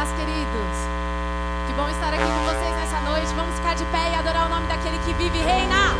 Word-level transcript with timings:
paz, 0.00 0.10
queridos. 0.12 0.76
Que 1.66 1.74
bom 1.74 1.86
estar 1.90 2.14
aqui 2.14 2.24
com 2.24 2.44
vocês 2.44 2.74
nessa 2.74 3.00
noite. 3.00 3.26
Vamos 3.34 3.54
ficar 3.56 3.74
de 3.74 3.84
pé 3.86 4.12
e 4.12 4.14
adorar 4.14 4.46
o 4.46 4.48
nome 4.48 4.66
daquele 4.66 4.98
que 5.00 5.12
vive 5.12 5.38
e 5.38 5.42
reina. 5.42 5.94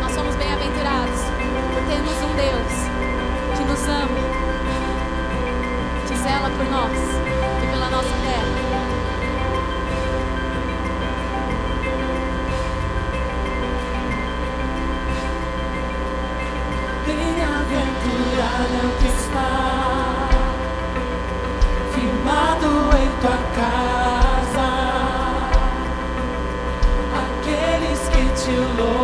Nós 0.00 0.12
somos 0.12 0.36
bem-aventurados 0.36 1.20
por 1.74 1.82
termos 1.88 2.12
um 2.22 2.32
Deus 2.36 2.72
que 3.56 3.64
nos 3.64 3.88
ama, 3.88 4.20
que 6.06 6.16
zela 6.16 6.48
por 6.50 6.66
nós 6.66 6.96
e 7.60 7.66
pela 7.72 7.90
nossa 7.90 8.14
terra. 8.22 8.54
Bem-aventurado 17.04 18.76
é 18.76 18.96
que 19.00 19.08
está 19.08 19.75
tua 23.26 23.38
casa, 23.56 24.68
aqueles 27.24 28.00
que 28.10 28.24
te 28.40 28.56
louvam, 28.78 28.95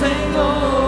Senhor. 0.00 0.79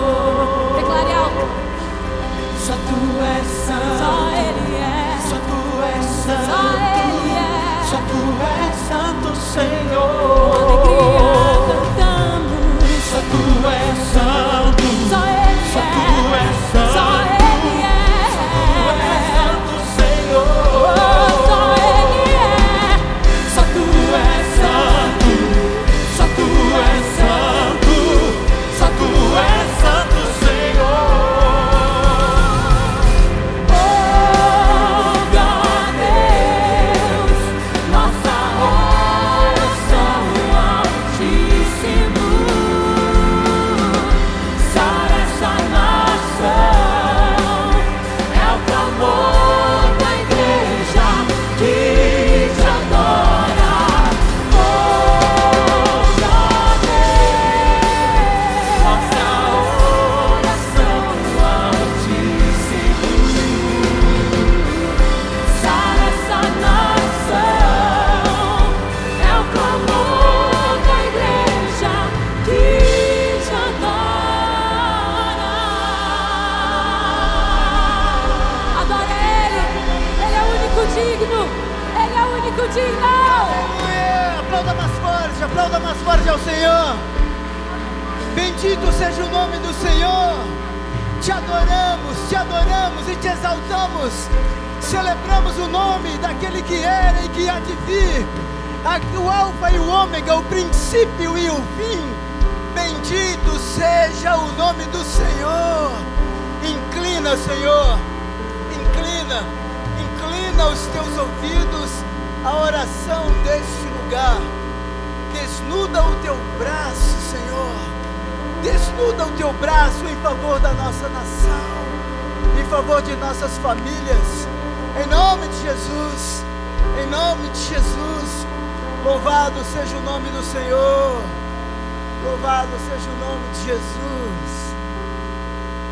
Louvado 132.72 132.88
seja 132.88 133.10
o 133.10 133.18
nome 133.18 133.44
de 133.52 133.64
Jesus. 133.66 134.74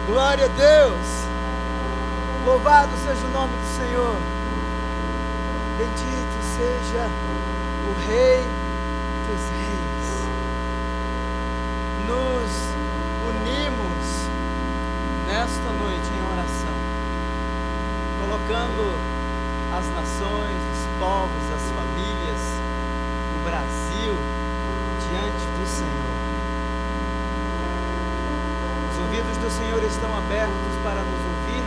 Glória 0.07 0.47
a 0.47 0.49
Deus. 0.49 1.07
Louvado 2.47 2.91
seja 3.05 3.27
o 3.27 3.31
nome 3.33 3.53
do 3.53 3.67
Senhor. 3.77 4.17
Bendito 5.77 6.41
seja 6.57 7.07
o 7.87 8.09
Rei 8.09 8.47
dos 9.29 9.43
Reis. 9.61 10.09
Nos 12.07 12.51
unimos 13.29 14.07
nesta 15.27 15.71
noite 15.73 16.09
em 16.17 16.33
oração, 16.33 16.77
colocando 18.23 18.97
as 19.77 19.87
nações, 19.89 20.57
os 20.73 20.99
povos, 20.99 21.45
as 21.55 21.63
famílias, 21.77 22.43
o 23.39 23.45
Brasil 23.45 24.15
diante 25.11 25.45
do 25.59 25.67
Senhor. 25.69 26.20
Os 29.01 29.07
ouvidos 29.07 29.37
do 29.39 29.51
Senhor 29.51 29.83
estão 29.83 30.15
abertos 30.15 30.73
para 30.85 31.01
nos 31.01 31.23
ouvir 31.25 31.65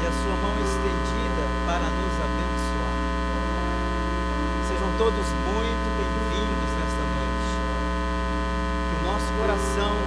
e 0.00 0.06
a 0.06 0.12
sua 0.22 0.36
mão 0.36 0.54
estendida 0.54 1.42
para 1.66 1.82
nos 1.82 2.14
abençoar. 2.14 2.94
Sejam 4.68 4.88
todos 4.98 5.26
muito 5.50 5.86
bem-vindos 5.98 6.70
nesta 6.78 7.02
noite. 7.10 7.50
Que 8.86 8.94
o 9.02 9.10
nosso 9.10 9.26
coração 9.36 9.98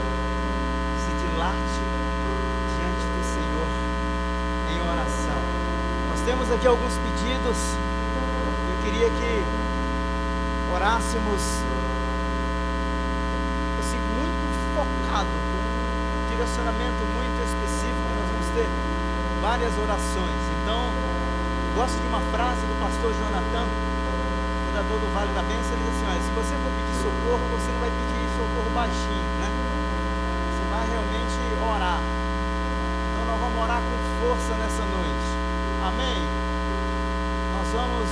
se 1.03 1.12
dilate 1.19 1.84
diante 2.79 3.05
do 3.12 3.24
Senhor 3.36 3.67
em 4.72 4.79
oração. 4.88 5.41
Nós 6.12 6.22
temos 6.22 6.50
aqui 6.50 6.65
alguns 6.65 6.93
pedidos. 6.95 7.75
Eu 8.72 8.77
queria 8.86 9.10
que 9.10 9.43
orássemos 10.74 11.43
assim, 13.81 14.00
muito 14.15 14.55
focado, 14.74 15.27
com 15.27 15.55
um 15.60 15.75
direcionamento 16.55 17.03
muito 17.12 17.35
específico. 17.43 18.07
Nós 18.15 18.27
vamos 18.31 18.47
ter 18.55 18.67
várias 19.41 19.75
orações. 19.77 20.39
Então, 20.63 20.88
gosto 21.75 22.00
de 22.00 22.07
uma 22.07 22.24
frase 22.31 22.63
do 22.63 22.79
pastor 22.79 23.12
Jonathan, 23.12 23.67
fundador 24.71 25.00
do 25.03 25.07
Vale 25.12 25.31
da 25.35 25.43
Bênção. 25.43 25.75
Ele 25.75 25.83
diz 25.83 26.00
assim: 26.00 26.07
olha, 26.07 26.21
se 26.24 26.31
você 26.31 26.55
for 26.55 26.71
pedir 26.79 26.95
socorro, 27.03 27.43
você 27.51 27.67
não 27.75 27.79
vai 27.83 27.91
pedir 27.91 28.24
socorro 28.39 28.69
baixinho, 28.71 29.29
né? 29.43 29.50
Você 30.47 30.63
vai 30.71 30.85
realmente 30.88 31.35
orar. 31.59 32.00
Então, 32.00 33.24
nós 33.27 33.39
vamos 33.43 33.59
orar 33.59 33.81
com 33.83 33.95
força 34.24 34.55
nessa 34.55 34.83
noite. 34.95 35.27
Amém? 35.83 36.24
Nós 37.51 37.67
vamos 37.75 38.07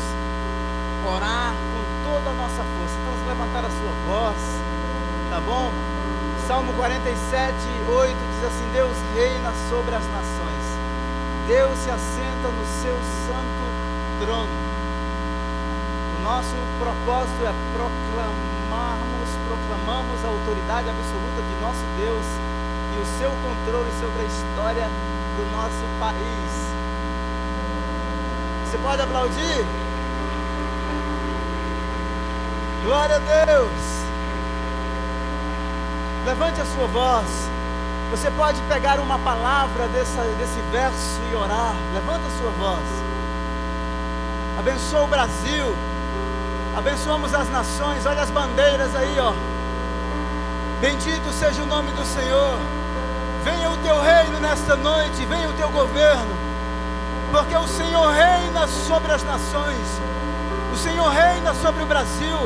orar 1.07 1.55
com 1.55 1.81
toda 2.11 2.27
a 2.27 2.35
nossa 2.35 2.59
força. 2.59 2.95
Então, 2.99 3.15
levantar 3.23 3.63
a 3.63 3.71
sua 3.71 3.93
voz, 4.03 4.41
tá 5.31 5.39
bom? 5.39 5.92
Salmo 6.47 6.73
47, 6.73 7.53
8 7.87 8.11
diz 8.11 8.43
assim: 8.43 8.69
Deus 8.73 8.97
reina 9.15 9.53
sobre 9.69 9.95
as 9.95 10.03
nações, 10.11 10.63
Deus 11.47 11.77
se 11.79 11.89
assenta 11.89 12.49
no 12.49 12.65
seu 12.81 12.95
santo 13.27 13.63
trono. 14.19 14.51
O 16.17 16.21
nosso 16.21 16.55
propósito 16.79 17.45
é 17.45 17.53
proclamarmos, 17.71 19.29
proclamamos 19.47 20.25
a 20.25 20.27
autoridade 20.27 20.89
absoluta 20.89 21.41
de 21.47 21.61
nosso 21.61 21.85
Deus 21.97 22.25
e 22.91 23.01
o 23.01 23.05
seu 23.19 23.31
controle 23.31 23.89
sobre 24.01 24.21
a 24.21 24.25
história 24.25 24.87
do 25.37 25.51
nosso 25.55 25.83
país. 25.97 26.73
Você 28.65 28.77
pode 28.79 29.01
aplaudir? 29.01 29.65
Glória 32.83 33.15
a 33.15 33.45
Deus. 33.45 34.02
Levante 36.25 36.61
a 36.61 36.65
sua 36.65 36.87
voz. 36.87 37.27
Você 38.09 38.31
pode 38.31 38.61
pegar 38.69 38.99
uma 38.99 39.19
palavra 39.19 39.87
dessa, 39.87 40.21
desse 40.37 40.59
verso 40.71 41.19
e 41.31 41.35
orar. 41.35 41.73
Levanta 41.93 42.25
a 42.27 42.37
sua 42.39 42.51
voz. 42.51 42.83
Abençoa 44.57 45.03
o 45.03 45.07
Brasil. 45.07 45.75
Abençoamos 46.77 47.33
as 47.33 47.49
nações. 47.49 48.05
Olha 48.05 48.21
as 48.21 48.29
bandeiras 48.29 48.95
aí, 48.95 49.19
ó. 49.19 49.33
Bendito 50.79 51.31
seja 51.33 51.61
o 51.61 51.65
nome 51.65 51.91
do 51.91 52.05
Senhor. 52.05 52.57
Venha 53.43 53.69
o 53.69 53.77
teu 53.77 53.99
reino 53.99 54.39
nesta 54.39 54.75
noite. 54.77 55.25
Venha 55.25 55.49
o 55.49 55.53
teu 55.53 55.69
governo. 55.69 56.35
Porque 57.31 57.57
o 57.57 57.67
Senhor 57.67 58.11
reina 58.11 58.65
sobre 58.67 59.11
as 59.11 59.23
nações. 59.23 60.01
O 60.71 60.77
Senhor 60.77 61.09
reina 61.09 61.53
sobre 61.55 61.83
o 61.83 61.85
Brasil. 61.85 62.37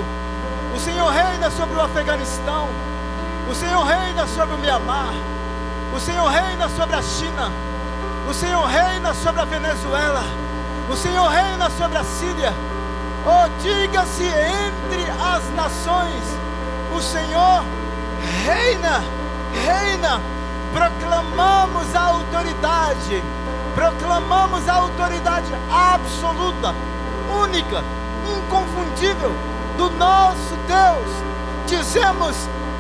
O 0.76 0.80
Senhor 0.80 1.10
reina 1.12 1.52
sobre 1.52 1.78
o 1.78 1.82
Afeganistão. 1.82 2.70
O 3.50 3.56
Senhor 3.56 3.84
reina 3.84 4.28
sobre 4.28 4.56
o 4.56 4.58
Mianmar. 4.58 5.14
O 5.96 6.00
Senhor 6.00 6.28
reina 6.28 6.68
sobre 6.68 6.96
a 6.98 7.02
China. 7.02 7.50
O 8.30 8.34
Senhor 8.34 8.66
reina 8.66 9.14
sobre 9.14 9.42
a 9.42 9.46
Venezuela. 9.46 10.24
O 10.90 10.96
Senhor 10.96 11.28
reina 11.30 11.70
sobre 11.70 11.98
a 11.98 12.04
Síria. 12.04 12.54
Oh, 13.26 13.48
diga-se 13.62 14.26
entre 14.26 15.10
as 15.12 15.50
nações: 15.56 16.24
o 16.94 17.02
Senhor 17.02 17.64
reina, 18.46 19.02
reina. 19.66 20.22
Proclamamos 20.74 21.96
a 21.96 22.02
autoridade, 22.02 23.24
proclamamos 23.74 24.68
a 24.68 24.74
autoridade 24.74 25.48
absoluta, 25.72 26.76
única, 27.42 27.82
inconfundível 28.38 29.34
do 29.78 29.90
nosso 29.92 30.56
Deus. 30.68 31.10
Dizemos 31.66 32.36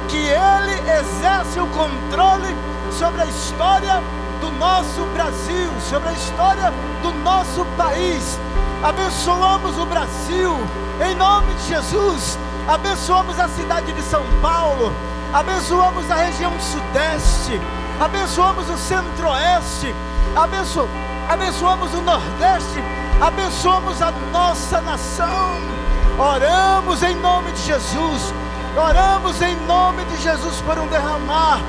que 0.07 0.17
Ele 0.17 0.91
exerce 0.99 1.59
o 1.59 1.67
controle 1.67 2.55
sobre 2.91 3.21
a 3.21 3.25
história 3.25 4.01
do 4.39 4.51
nosso 4.51 5.01
Brasil, 5.13 5.69
sobre 5.89 6.09
a 6.09 6.13
história 6.13 6.73
do 7.01 7.11
nosso 7.23 7.65
país. 7.77 8.39
Abençoamos 8.83 9.77
o 9.77 9.85
Brasil, 9.85 10.55
em 11.05 11.15
nome 11.15 11.53
de 11.55 11.67
Jesus. 11.67 12.37
Abençoamos 12.67 13.39
a 13.39 13.47
cidade 13.47 13.91
de 13.93 14.01
São 14.01 14.23
Paulo, 14.41 14.93
abençoamos 15.33 16.09
a 16.11 16.15
região 16.15 16.51
sudeste, 16.59 17.61
abençoamos 17.99 18.69
o 18.69 18.77
centro-oeste, 18.77 19.95
abenço, 20.35 20.87
abençoamos 21.29 21.93
o 21.93 22.01
nordeste, 22.01 22.83
abençoamos 23.21 24.01
a 24.01 24.11
nossa 24.33 24.81
nação. 24.81 25.61
Oramos 26.19 27.03
em 27.03 27.15
nome 27.15 27.51
de 27.53 27.61
Jesus, 27.61 28.33
oramos 28.75 29.41
em 29.41 29.55
nome 29.65 30.03
de 30.05 30.17
Jesus 30.21 30.62
por 30.62 30.77
um 30.77 30.88
derramar 30.88 31.59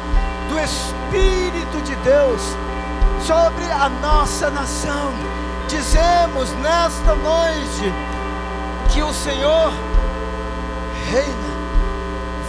do 0.49 0.59
Espírito 0.59 1.83
de 1.85 1.95
Deus 1.97 2.41
sobre 3.27 3.71
a 3.71 3.89
nossa 3.89 4.51
nação. 4.51 5.13
Dizemos 5.69 6.51
nesta 6.55 7.15
noite 7.15 7.93
que 8.91 9.03
o 9.03 9.13
Senhor 9.13 9.73
reina, 11.11 11.49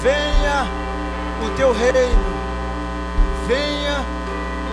venha 0.02 0.68
o 1.46 1.50
teu 1.56 1.72
reino, 1.74 2.40
venha 3.48 4.04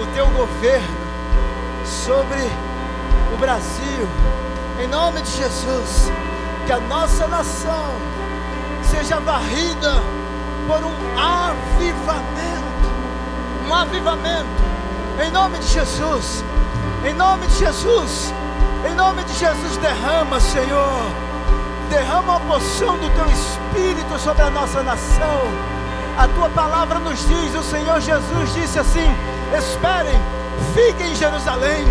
o 0.00 0.06
teu 0.14 0.26
governo 0.28 1.06
sobre 1.84 2.38
o 3.34 3.36
Brasil, 3.38 4.08
em 4.80 4.86
nome 4.86 5.20
de 5.22 5.30
Jesus, 5.30 6.10
que 6.66 6.72
a 6.72 6.80
nossa 6.80 7.26
nação 7.26 7.94
seja 8.84 9.20
varrida 9.20 10.02
por 10.66 10.82
um 10.84 10.94
avivamento, 11.18 12.88
um 13.66 13.74
avivamento, 13.74 14.46
em 15.24 15.30
nome 15.30 15.58
de 15.58 15.68
Jesus, 15.68 16.44
em 17.04 17.14
nome 17.14 17.46
de 17.46 17.58
Jesus, 17.58 18.32
em 18.88 18.94
nome 18.94 19.22
de 19.24 19.32
Jesus, 19.34 19.76
derrama, 19.78 20.40
Senhor, 20.40 21.26
Derrama 21.90 22.36
a 22.36 22.40
poção 22.40 22.98
do 22.98 23.08
teu 23.10 23.26
espírito 23.26 24.18
sobre 24.18 24.42
a 24.42 24.50
nossa 24.50 24.82
nação. 24.82 25.40
A 26.18 26.26
tua 26.28 26.50
palavra 26.50 26.98
nos 26.98 27.18
diz, 27.28 27.54
o 27.54 27.62
Senhor 27.62 28.00
Jesus 28.00 28.54
disse 28.54 28.78
assim: 28.78 29.06
Esperem, 29.56 30.18
fiquem 30.74 31.12
em 31.12 31.14
Jerusalém, 31.14 31.86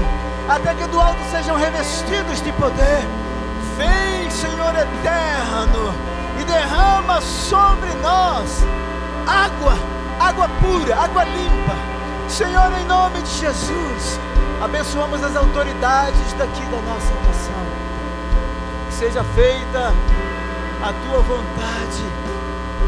até 0.49 0.73
que 0.73 0.85
do 0.87 0.99
alto 0.99 1.19
sejam 1.31 1.55
revestidos 1.55 2.41
de 2.41 2.51
poder. 2.53 3.07
Vem, 3.77 4.29
Senhor 4.29 4.73
eterno, 4.75 5.93
e 6.39 6.43
derrama 6.43 7.21
sobre 7.21 7.93
nós 7.95 8.63
água, 9.27 9.73
água 10.19 10.49
pura, 10.61 10.95
água 10.95 11.23
limpa. 11.23 11.75
Senhor, 12.27 12.71
em 12.79 12.85
nome 12.85 13.21
de 13.21 13.29
Jesus, 13.29 14.19
abençoamos 14.61 15.23
as 15.23 15.35
autoridades 15.35 16.33
daqui 16.33 16.61
da 16.65 16.81
nossa 16.81 17.13
nação. 17.27 17.65
Que 18.87 18.93
seja 18.93 19.23
feita 19.35 19.93
a 20.83 20.93
tua 21.05 21.21
vontade 21.21 22.03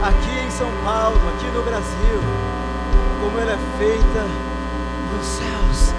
aqui 0.03 0.45
em 0.45 0.51
São 0.51 0.71
Paulo, 0.83 1.19
aqui 1.35 1.47
no 1.47 1.63
Brasil, 1.63 2.21
como 3.21 3.39
ela 3.39 3.53
é 3.53 3.77
feita 3.77 4.25
nos 5.13 5.25
céus, 5.25 5.93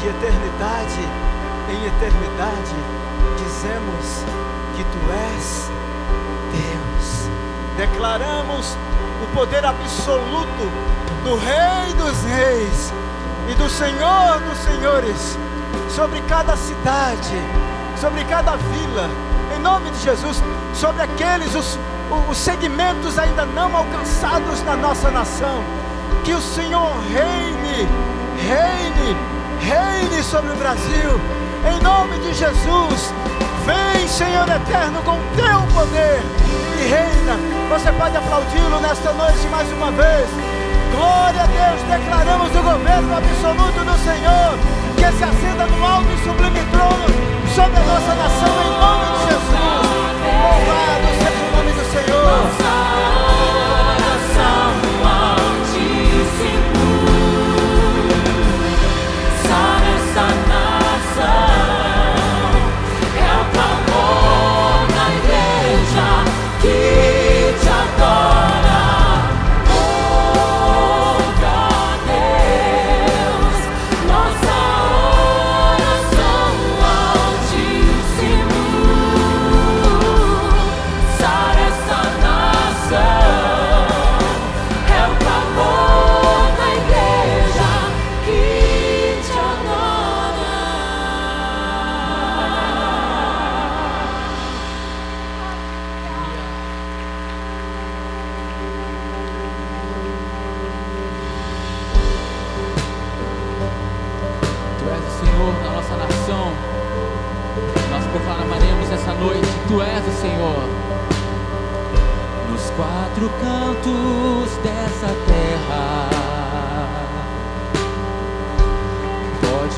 de 0.00 0.08
eternidade 0.08 1.28
em 1.70 1.86
eternidade, 1.86 2.74
dizemos 3.36 4.24
que 4.74 4.84
tu 4.84 5.12
és. 5.12 5.77
Declaramos 7.78 8.76
o 9.22 9.26
poder 9.36 9.64
absoluto 9.64 10.68
do 11.22 11.36
Rei 11.36 11.94
dos 11.94 12.24
Reis 12.24 12.92
e 13.48 13.54
do 13.54 13.70
Senhor 13.70 14.40
dos 14.40 14.58
Senhores 14.58 15.38
sobre 15.88 16.20
cada 16.22 16.56
cidade, 16.56 17.40
sobre 18.00 18.24
cada 18.24 18.56
vila, 18.56 19.08
em 19.56 19.60
nome 19.60 19.92
de 19.92 20.02
Jesus, 20.02 20.42
sobre 20.74 21.02
aqueles, 21.02 21.54
os, 21.54 21.78
os 22.28 22.36
segmentos 22.36 23.16
ainda 23.16 23.46
não 23.46 23.76
alcançados 23.76 24.60
na 24.64 24.74
nossa 24.74 25.08
nação. 25.12 25.62
Que 26.24 26.34
o 26.34 26.40
Senhor 26.40 26.98
reine, 27.12 27.88
reine, 28.42 29.16
reine 29.60 30.20
sobre 30.24 30.50
o 30.50 30.56
Brasil, 30.56 31.20
em 31.72 31.80
nome 31.80 32.18
de 32.18 32.34
Jesus. 32.34 33.14
Vem, 33.64 34.08
Senhor 34.08 34.48
eterno, 34.48 35.00
com 35.02 35.20
teu 35.36 35.62
poder 35.72 36.20
e 36.80 36.88
reina. 36.88 37.57
Você 37.68 37.92
pode 37.92 38.16
aplaudi-lo 38.16 38.80
nesta 38.80 39.12
noite 39.12 39.46
mais 39.48 39.70
uma 39.72 39.90
vez. 39.92 40.26
Glória 40.90 41.42
a 41.42 41.46
Deus, 41.46 41.82
declaramos 41.82 42.48
o 42.48 42.62
governo 42.62 43.16
absoluto 43.16 43.84
do 43.84 43.98
Senhor, 44.02 44.58
que 44.96 45.16
se 45.16 45.22
acenda 45.22 45.66
no 45.66 45.84
alto 45.84 46.08
e 46.10 46.24
sublime 46.24 46.64
trono 46.72 47.04
sobre 47.54 47.76
a 47.76 47.82
nossa 47.82 48.14
nação, 48.14 48.54
em 48.64 48.70
nome 48.80 49.04
de 49.12 49.20
Jesus. 49.28 50.08
Louvado 50.42 51.08
seja 51.18 51.44
o 51.44 51.56
nome 51.56 51.72
do 51.72 51.84
Senhor. 51.92 53.27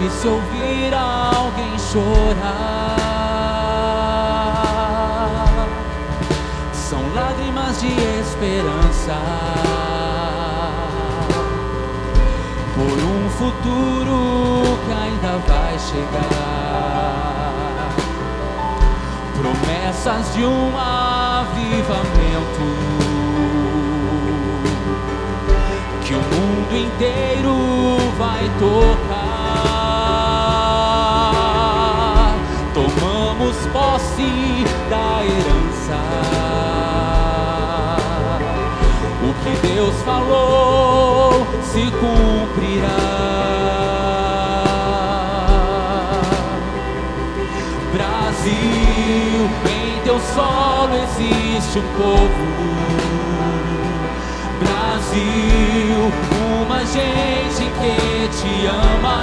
Pode-se 0.01 0.27
ouvir 0.27 0.95
alguém 0.95 1.79
chorar. 1.79 2.97
São 6.73 7.01
lágrimas 7.15 7.81
de 7.81 7.93
esperança 8.21 9.15
por 12.75 12.99
um 13.05 13.29
futuro 13.31 14.79
que 14.87 14.93
ainda 14.93 15.39
vai 15.47 15.79
chegar. 15.79 16.31
Promessas 19.37 20.35
de 20.35 20.45
um 20.45 20.79
avivamento 20.79 22.21
que 26.03 26.15
o 26.15 26.21
mundo 26.21 26.77
inteiro 26.77 27.99
vai 28.17 28.51
tocar. 28.59 29.10
Posse 33.90 34.64
da 34.88 35.24
herança. 35.24 35.98
O 39.22 39.35
que 39.42 39.53
Deus 39.66 39.94
falou 40.03 41.46
se 41.62 41.90
cumprirá. 41.90 42.88
Brasil, 47.92 49.50
em 49.66 50.00
teu 50.05 50.20
solo 50.20 50.94
existe 50.94 51.79
um 51.79 51.88
povo. 51.98 52.44
Brasil, 54.61 56.12
uma 56.62 56.81
gente 56.87 57.64
que 57.81 58.29
te 58.29 58.66
ama, 58.66 59.18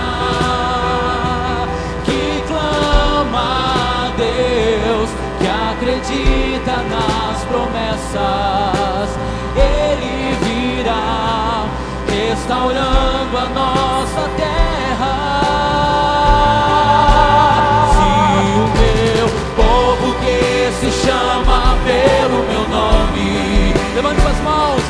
acredita 5.77 6.77
nas 6.89 7.43
promessas. 7.45 9.09
Ele 9.55 10.35
virá 10.41 11.65
restaurando 12.07 13.37
a 13.37 13.45
nossa 13.53 14.29
terra. 14.35 15.13
Se 17.93 18.09
o 18.57 18.67
meu 18.79 19.27
povo 19.55 20.15
que 20.19 20.71
se 20.79 20.89
chama 21.05 21.77
pelo 21.85 22.43
meu 22.47 22.67
nome, 22.69 23.73
levante 23.95 24.21
suas 24.21 24.39
mãos, 24.39 24.81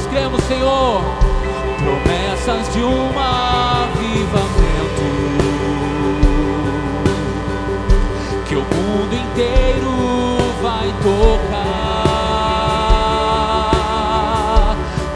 nós 0.00 0.06
cremos, 0.06 0.42
Senhor, 0.44 1.02
promessas 1.78 2.72
de 2.72 2.82
um 2.82 3.10
avivamento 3.18 5.02
que 8.46 8.56
o 8.56 8.60
mundo 8.60 9.14
inteiro 9.14 10.38
vai 10.62 10.90
tocar. 11.02 12.06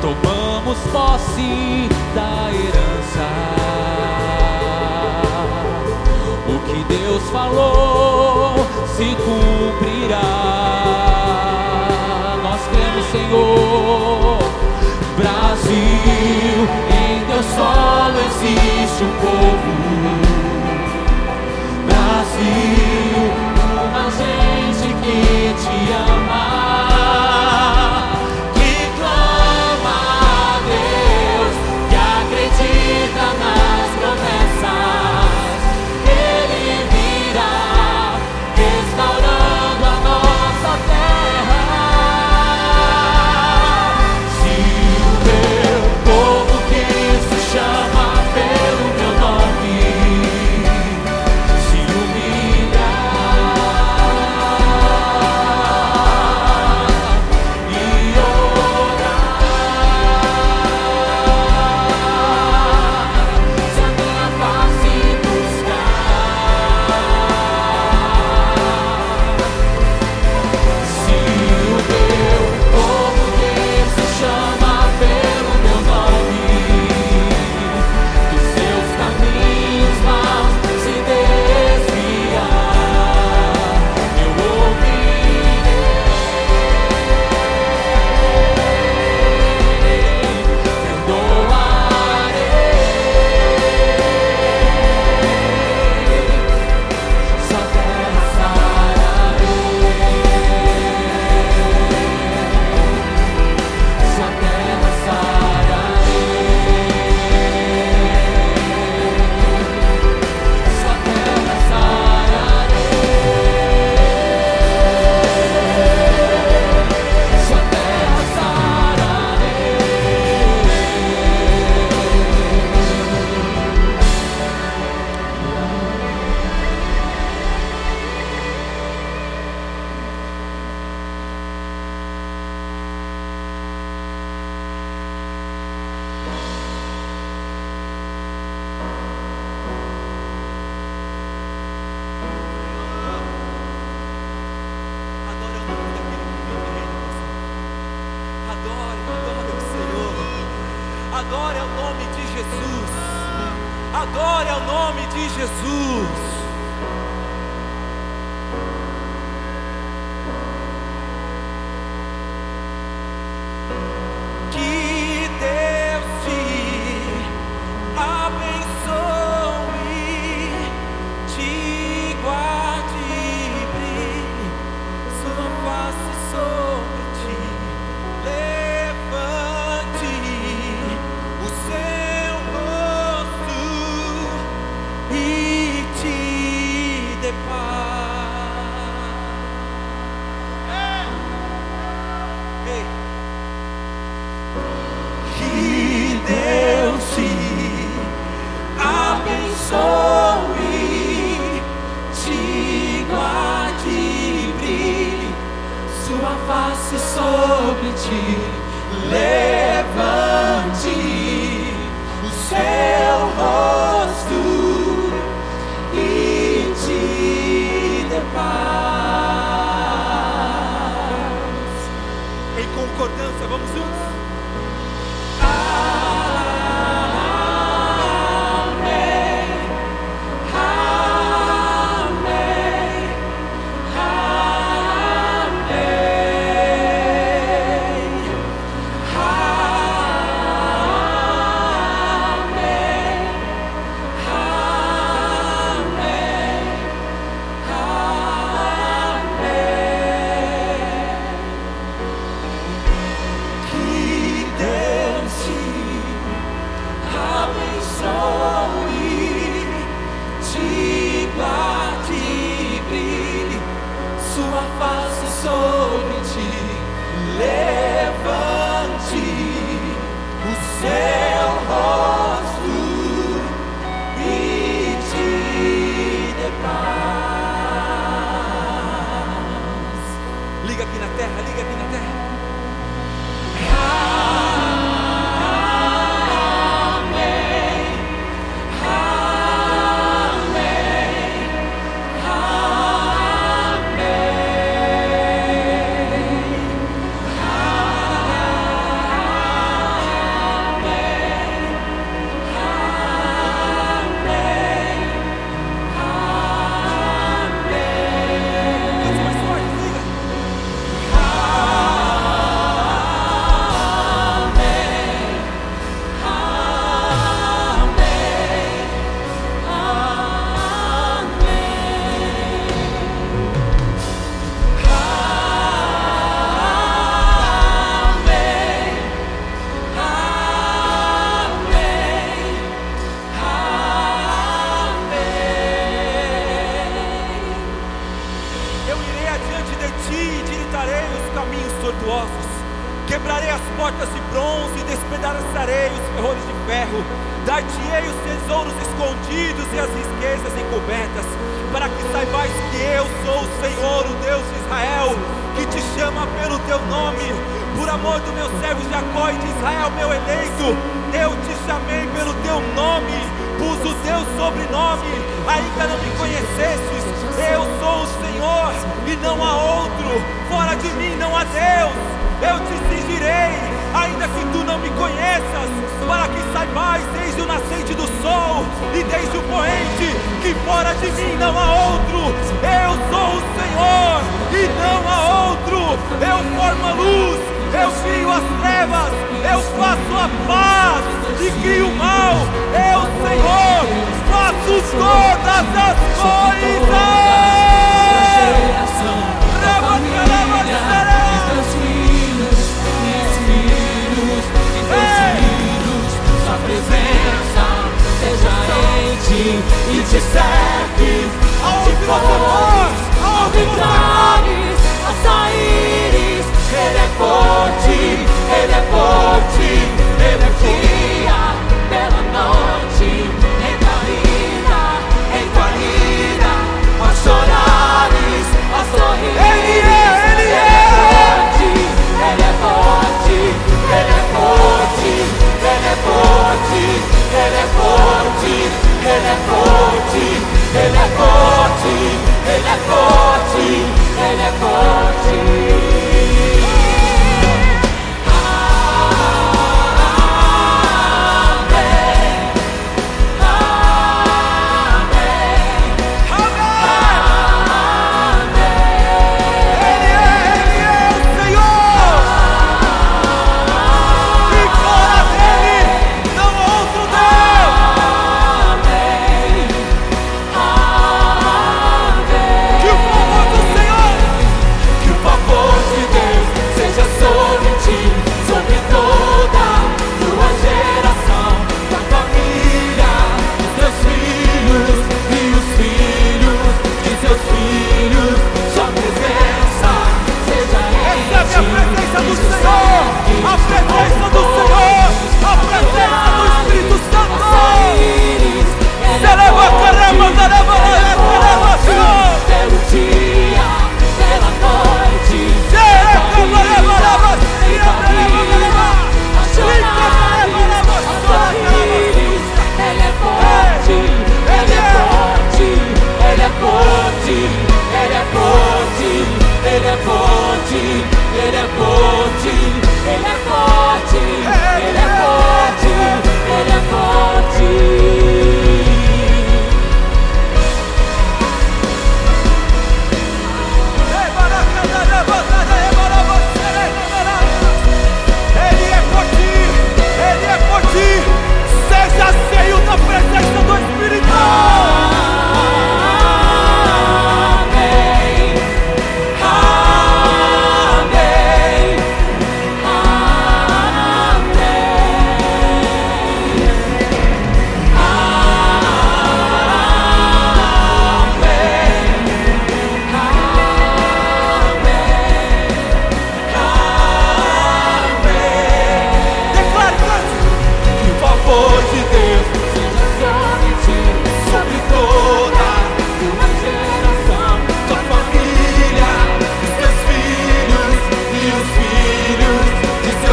Tomamos 0.02 0.78
posse 0.92 1.88
da 2.14 2.50
herança. 2.52 3.28
O 6.46 6.58
que 6.66 6.84
Deus 6.84 7.22
falou 7.30 8.66
se 8.96 9.16
cumprirá. 9.16 10.20
Nós 12.42 12.60
cremos, 12.70 13.06
Senhor. 13.06 14.23
Brasil, 15.74 16.68
em 16.88 17.24
teu 17.26 17.42
solo 17.42 18.18
existe 18.20 19.02
um 19.02 19.10
povo 19.20 19.83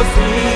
free. 0.04 0.51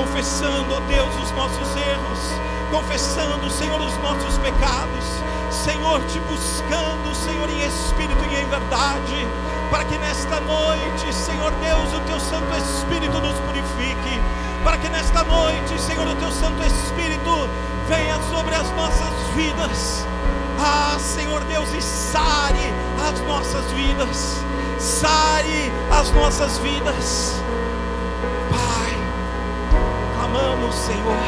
Confessando, 0.00 0.74
ó 0.74 0.80
Deus, 0.80 1.14
os 1.22 1.30
nossos 1.32 1.76
erros, 1.76 2.18
confessando, 2.70 3.50
Senhor, 3.50 3.78
os 3.78 3.94
nossos 3.98 4.38
pecados, 4.38 5.04
Senhor, 5.50 6.00
te 6.04 6.18
buscando, 6.20 7.14
Senhor, 7.14 7.50
em 7.50 7.66
espírito 7.66 8.24
e 8.30 8.36
em 8.36 8.46
verdade, 8.46 9.28
para 9.70 9.84
que 9.84 9.98
nesta 9.98 10.40
noite, 10.40 11.12
Senhor 11.12 11.52
Deus, 11.52 11.92
o 11.92 12.00
teu 12.06 12.18
Santo 12.18 12.46
Espírito 12.56 13.20
nos 13.20 13.38
purifique, 13.40 14.22
para 14.64 14.78
que 14.78 14.88
nesta 14.88 15.22
noite, 15.24 15.78
Senhor, 15.78 16.06
o 16.06 16.14
teu 16.14 16.32
Santo 16.32 16.62
Espírito 16.62 17.48
venha 17.86 18.18
sobre 18.32 18.54
as 18.54 18.70
nossas 18.70 19.12
vidas. 19.36 20.06
Ah, 20.58 20.96
Senhor 20.98 21.44
Deus, 21.44 21.68
e 21.74 21.82
sare 21.82 22.72
as 23.06 23.20
nossas 23.26 23.70
vidas, 23.72 24.42
sare 24.78 25.70
as 25.90 26.10
nossas 26.12 26.56
vidas 26.58 27.40
clamamos, 30.40 30.74
Senhor, 30.74 31.18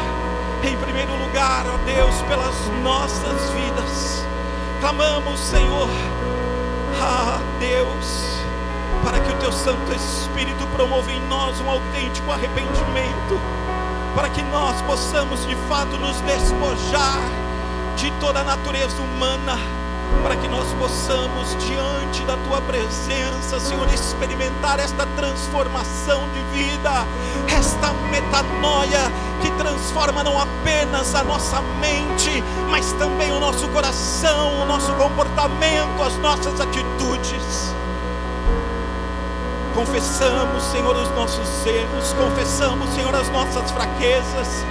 em 0.63 0.77
primeiro 0.79 1.15
lugar, 1.17 1.67
ó 1.67 1.77
Deus, 1.85 2.15
pelas 2.23 2.55
nossas 2.83 3.51
vidas. 3.51 4.25
Clamamos, 4.81 5.39
Senhor, 5.39 5.89
ah, 7.01 7.39
Deus, 7.61 8.39
para 9.05 9.21
que 9.21 9.31
o 9.31 9.37
Teu 9.37 9.53
Santo 9.53 9.93
Espírito 9.93 10.67
promova 10.69 11.13
em 11.13 11.21
nós 11.29 11.61
um 11.61 11.69
autêntico 11.69 12.33
arrependimento, 12.33 13.39
para 14.15 14.31
que 14.31 14.43
nós 14.45 14.81
possamos 14.83 15.47
de 15.47 15.57
fato 15.69 15.99
nos 15.99 16.19
despojar 16.23 17.21
de 17.97 18.11
toda 18.13 18.41
a 18.41 18.45
natureza 18.45 18.97
humana 19.03 19.59
para 20.23 20.37
que 20.37 20.49
nós 20.49 20.67
possamos, 20.75 21.57
diante 21.65 22.23
da 22.25 22.37
tua 22.49 22.61
presença, 22.61 23.59
Senhor, 23.59 23.89
experimentar 23.93 24.79
esta 24.79 25.07
transformação 25.17 26.23
de 26.31 26.59
vida, 26.59 27.07
esta 27.49 27.93
metanoia 28.11 29.11
que 29.41 29.51
transforma 29.53 30.23
não 30.23 30.39
apenas 30.39 31.15
a 31.15 31.25
nossa 31.25 31.61
mente, 31.81 32.43
mas 32.71 32.93
também 32.93 33.33
o 33.33 33.41
nosso 33.41 33.67
coração, 33.69 34.63
o 34.63 34.67
nosso 34.67 34.93
comportamento, 34.95 36.03
as 36.03 36.17
nossas 36.19 36.61
atitudes. 36.61 37.75
Confessamos, 39.75 40.63
Senhor, 40.65 40.95
os 40.95 41.11
nossos 41.17 41.67
erros, 41.67 42.13
confessamos, 42.13 42.89
Senhor, 42.95 43.15
as 43.15 43.29
nossas 43.31 43.71
fraquezas, 43.71 44.65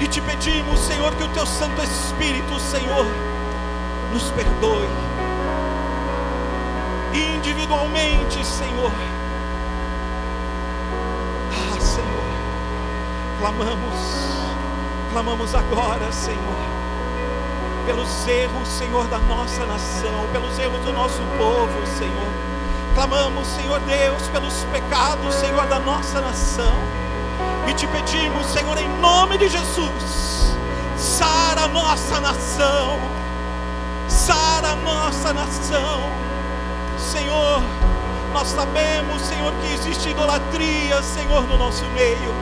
e 0.00 0.08
te 0.08 0.20
pedimos, 0.20 0.80
Senhor, 0.80 1.14
que 1.14 1.24
o 1.24 1.28
teu 1.28 1.46
Santo 1.46 1.82
Espírito, 1.82 2.58
Senhor, 2.58 3.06
nos 4.16 4.30
perdoe. 4.30 4.88
Individualmente, 7.12 8.42
Senhor. 8.46 8.90
Ah, 11.52 11.78
Senhor, 11.78 12.24
clamamos, 13.38 14.00
clamamos 15.12 15.54
agora, 15.54 16.10
Senhor, 16.10 16.38
pelos 17.84 18.26
erros, 18.26 18.66
Senhor, 18.66 19.06
da 19.08 19.18
nossa 19.18 19.66
nação, 19.66 20.26
pelos 20.32 20.58
erros 20.58 20.80
do 20.80 20.94
nosso 20.94 21.20
povo, 21.36 21.86
Senhor. 21.98 22.32
Clamamos, 22.94 23.46
Senhor 23.48 23.80
Deus, 23.80 24.28
pelos 24.28 24.64
pecados, 24.72 25.34
Senhor, 25.34 25.66
da 25.66 25.78
nossa 25.78 26.22
nação. 26.22 26.74
E 27.68 27.74
te 27.74 27.86
pedimos, 27.86 28.46
Senhor, 28.46 28.78
em 28.78 28.88
nome 28.98 29.36
de 29.36 29.48
Jesus, 29.48 30.56
sara 30.96 31.64
a 31.64 31.68
nossa 31.68 32.18
nação 32.18 33.15
sara 34.26 34.72
a 34.72 34.76
nossa 34.76 35.32
nação. 35.32 36.00
Senhor, 36.98 37.62
nós 38.32 38.48
sabemos, 38.48 39.22
Senhor, 39.22 39.52
que 39.52 39.72
existe 39.72 40.08
idolatria, 40.08 41.00
Senhor, 41.00 41.42
no 41.46 41.56
nosso 41.56 41.84
meio. 41.94 42.34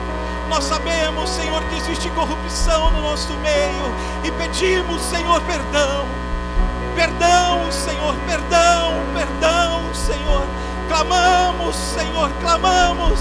Nós 0.49 0.63
sabemos, 0.63 1.29
Senhor, 1.29 1.61
que 1.65 1.75
existe 1.77 2.09
corrupção 2.09 2.89
no 2.91 3.01
nosso 3.01 3.33
meio 3.33 3.93
e 4.23 4.31
pedimos, 4.31 4.99
Senhor, 5.03 5.39
perdão. 5.41 6.07
Perdão, 6.95 7.71
Senhor, 7.71 8.15
perdão, 8.25 8.93
perdão, 9.13 9.93
Senhor. 9.93 10.43
Clamamos, 10.87 11.75
Senhor, 11.75 12.31
clamamos 12.41 13.19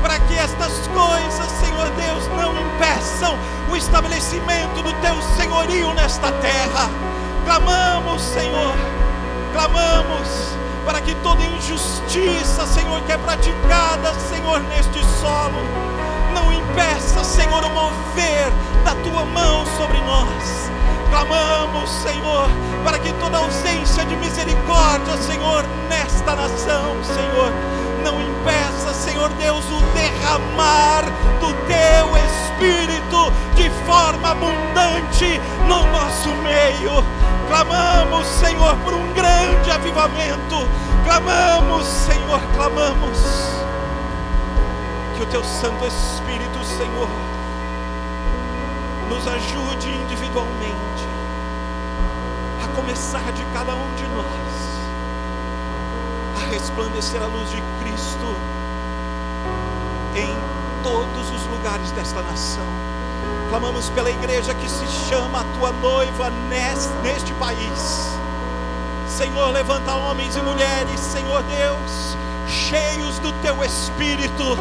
para 0.00 0.20
que 0.20 0.34
estas 0.38 0.86
coisas, 0.88 1.50
Senhor 1.58 1.90
Deus, 1.90 2.28
não 2.36 2.54
impeçam 2.54 3.36
o 3.68 3.76
estabelecimento 3.76 4.80
do 4.82 4.92
teu 5.00 5.20
senhorio 5.36 5.92
nesta 5.94 6.30
terra. 6.30 7.15
Clamamos, 7.46 8.22
Senhor, 8.22 8.74
clamamos 9.52 10.28
para 10.84 11.00
que 11.00 11.14
toda 11.22 11.44
injustiça, 11.44 12.66
Senhor, 12.66 13.00
que 13.02 13.12
é 13.12 13.16
praticada, 13.16 14.12
Senhor, 14.28 14.58
neste 14.64 14.98
solo, 15.20 15.62
não 16.34 16.52
impeça, 16.52 17.22
Senhor, 17.22 17.64
o 17.64 17.70
mover 17.70 18.50
da 18.84 18.96
tua 18.96 19.24
mão 19.24 19.64
sobre 19.78 19.96
nós. 20.00 20.70
Clamamos, 21.08 21.88
Senhor, 22.02 22.48
para 22.82 22.98
que 22.98 23.12
toda 23.12 23.38
ausência 23.38 24.04
de 24.04 24.16
misericórdia, 24.16 25.16
Senhor, 25.18 25.64
nesta 25.88 26.34
nação, 26.34 26.96
Senhor, 27.04 27.52
não 28.02 28.20
impeça, 28.20 28.92
Senhor 28.92 29.28
Deus, 29.38 29.64
o 29.70 29.80
derramar 29.94 31.04
do 31.38 31.52
teu 31.68 32.16
Espírito 32.26 33.32
de 33.54 33.70
forma 33.86 34.30
abundante 34.32 35.40
no 35.68 35.86
nosso 35.92 36.28
meio. 36.42 37.15
Clamamos, 37.48 38.26
Senhor, 38.26 38.76
por 38.78 38.92
um 38.92 39.12
grande 39.12 39.70
avivamento. 39.70 40.56
Clamamos, 41.04 41.86
Senhor, 41.86 42.40
clamamos. 42.54 43.18
Que 45.16 45.22
o 45.22 45.26
teu 45.26 45.44
Santo 45.44 45.86
Espírito, 45.86 46.64
Senhor, 46.64 47.08
nos 49.08 49.26
ajude 49.28 49.88
individualmente, 49.88 51.06
a 52.64 52.68
começar 52.76 53.32
de 53.32 53.44
cada 53.54 53.74
um 53.74 53.94
de 53.94 54.06
nós, 54.08 54.82
a 56.42 56.50
resplandecer 56.50 57.22
a 57.22 57.26
luz 57.26 57.48
de 57.50 57.62
Cristo 57.80 58.36
em 60.16 60.36
todos 60.82 61.30
os 61.30 61.46
lugares 61.46 61.90
desta 61.92 62.20
nação 62.22 62.85
Clamamos 63.48 63.88
pela 63.90 64.10
igreja 64.10 64.54
que 64.54 64.68
se 64.68 64.86
chama 65.08 65.40
a 65.40 65.44
tua 65.58 65.72
noiva 65.72 66.30
neste, 66.48 67.32
país. 67.34 68.18
Senhor, 69.08 69.50
levanta 69.50 69.94
homens 69.94 70.36
e 70.36 70.42
mulheres, 70.42 71.00
Senhor 71.00 71.42
Deus, 71.44 72.16
cheios 72.48 73.18
do 73.20 73.32
teu 73.40 73.62
espírito. 73.64 74.58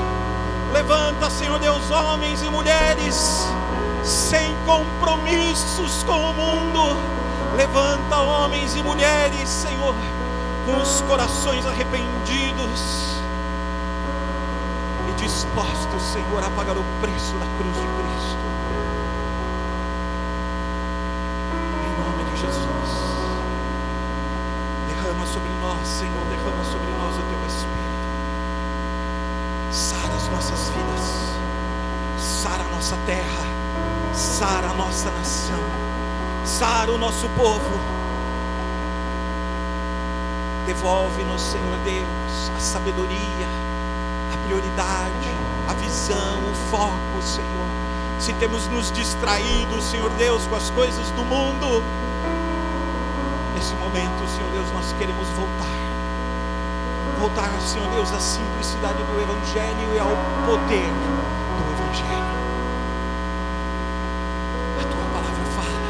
Levanta, 0.71 1.29
Senhor 1.29 1.57
Deus, 1.59 1.89
homens 1.89 2.41
e 2.43 2.49
mulheres 2.49 3.47
sem 4.03 4.55
compromissos 4.65 6.03
com 6.03 6.31
o 6.31 6.33
mundo. 6.33 6.97
Levanta 7.55 8.17
homens 8.17 8.75
e 8.75 8.83
mulheres, 8.83 9.49
Senhor, 9.49 9.95
com 10.65 10.81
os 10.81 11.01
corações 11.01 11.65
arrependidos 11.65 13.24
dispostos, 15.25 16.03
Senhor, 16.03 16.43
a 16.43 16.49
pagar 16.51 16.77
o 16.77 16.83
preço 17.01 17.33
da 17.39 17.47
cruz 17.57 17.75
de 17.75 17.87
Cristo. 17.97 18.45
Em 21.83 21.93
nome 21.99 22.23
de 22.29 22.41
Jesus. 22.41 22.91
Derrama 24.87 25.25
sobre 25.25 25.49
nós, 25.61 25.87
Senhor, 25.87 26.25
derrama 26.29 26.63
sobre 26.63 26.91
nós 26.91 27.15
o 27.15 27.21
teu 27.23 27.47
Espírito. 27.47 28.05
Sara 29.71 30.13
as 30.13 30.27
nossas 30.29 30.69
vidas, 30.69 31.33
sara 32.19 32.63
a 32.63 32.67
nossa 32.67 32.95
terra, 33.07 33.45
sara 34.13 34.69
a 34.69 34.73
nossa 34.73 35.09
nação, 35.09 35.63
sara 36.45 36.91
o 36.91 36.99
nosso 36.99 37.27
povo. 37.29 37.79
Devolve-nos, 40.67 41.41
Senhor 41.41 41.77
Deus, 41.83 42.51
a 42.55 42.59
sabedoria, 42.59 43.64
prioridade, 44.45 45.29
a 45.67 45.73
visão, 45.73 46.39
o 46.39 46.55
foco, 46.69 47.21
Senhor. 47.21 47.65
Se 48.19 48.31
temos 48.33 48.67
nos 48.67 48.91
distraído, 48.91 49.81
Senhor 49.81 50.09
Deus, 50.11 50.45
com 50.47 50.55
as 50.55 50.69
coisas 50.69 51.09
do 51.11 51.23
mundo, 51.23 51.83
nesse 53.55 53.73
momento, 53.75 54.27
Senhor 54.29 54.49
Deus, 54.51 54.71
nós 54.73 54.93
queremos 54.97 55.27
voltar. 55.29 55.65
Voltar, 57.19 57.51
Senhor 57.61 57.87
Deus, 57.89 58.11
à 58.13 58.19
simplicidade 58.19 59.01
do 59.03 59.21
Evangelho 59.21 59.95
e 59.95 59.99
ao 59.99 60.09
poder 60.45 60.91
do 61.57 61.73
Evangelho. 61.73 62.35
A 64.79 64.83
tua 64.83 65.05
palavra 65.13 65.45
fala 65.55 65.89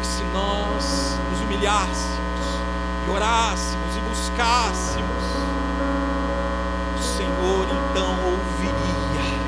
que 0.00 0.06
se 0.06 0.22
nós 0.32 1.18
nos 1.30 1.40
humilhássemos 1.40 2.16
e 3.06 3.10
orássemos 3.10 3.96
e 3.96 4.00
buscássemos, 4.00 5.05
Senhor 7.46 7.68
então 7.70 8.10
ouviria 8.24 9.38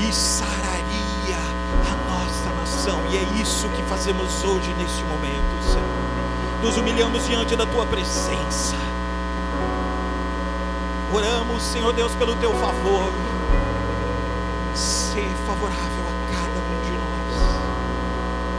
e 0.00 0.12
sararia 0.12 1.38
a 1.86 2.10
nossa 2.10 2.50
nação. 2.50 3.00
E 3.12 3.16
é 3.16 3.22
isso 3.40 3.68
que 3.68 3.82
fazemos 3.84 4.42
hoje 4.42 4.74
neste 4.74 5.04
momento, 5.04 5.62
Senhor. 5.62 6.60
Nos 6.60 6.76
humilhamos 6.76 7.28
diante 7.28 7.54
da 7.54 7.64
tua 7.64 7.86
presença. 7.86 8.74
Oramos, 11.12 11.62
Senhor 11.62 11.92
Deus, 11.92 12.12
pelo 12.16 12.34
teu 12.36 12.52
favor. 12.54 13.12
Ser 14.74 15.30
favorável 15.46 16.04
a 16.08 16.34
cada 16.34 16.58
um 16.58 16.80
de 16.82 16.90
nós. 16.98 17.36